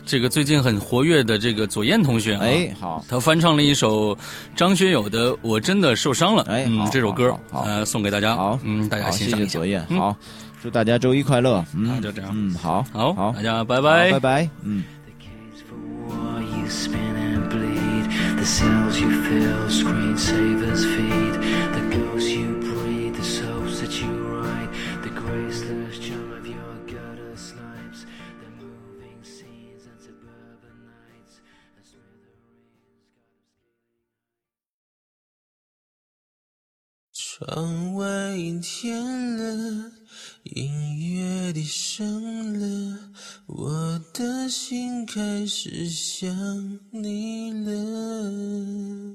[0.07, 2.35] 这个最近很活跃的这个左燕同学。
[2.37, 4.17] 哎，好，他翻唱了一首
[4.55, 6.43] 张学友的《我真的受伤了》。
[6.49, 8.35] 哎，嗯，这首歌，呃，送给大家。
[8.35, 9.39] 好，嗯，大家欣赏。
[9.39, 9.85] 谢谢左燕。
[9.91, 10.17] 好，
[10.63, 11.63] 祝大家周一快乐。
[11.75, 12.31] 嗯，就这样。
[12.35, 14.51] 嗯，好，好，好，大家拜拜，拜拜。
[14.63, 14.83] 嗯。
[37.39, 39.05] 窗外阴天
[39.37, 39.93] 了，
[40.45, 42.99] 音乐低声了，
[43.45, 49.13] 我的心开始想你了。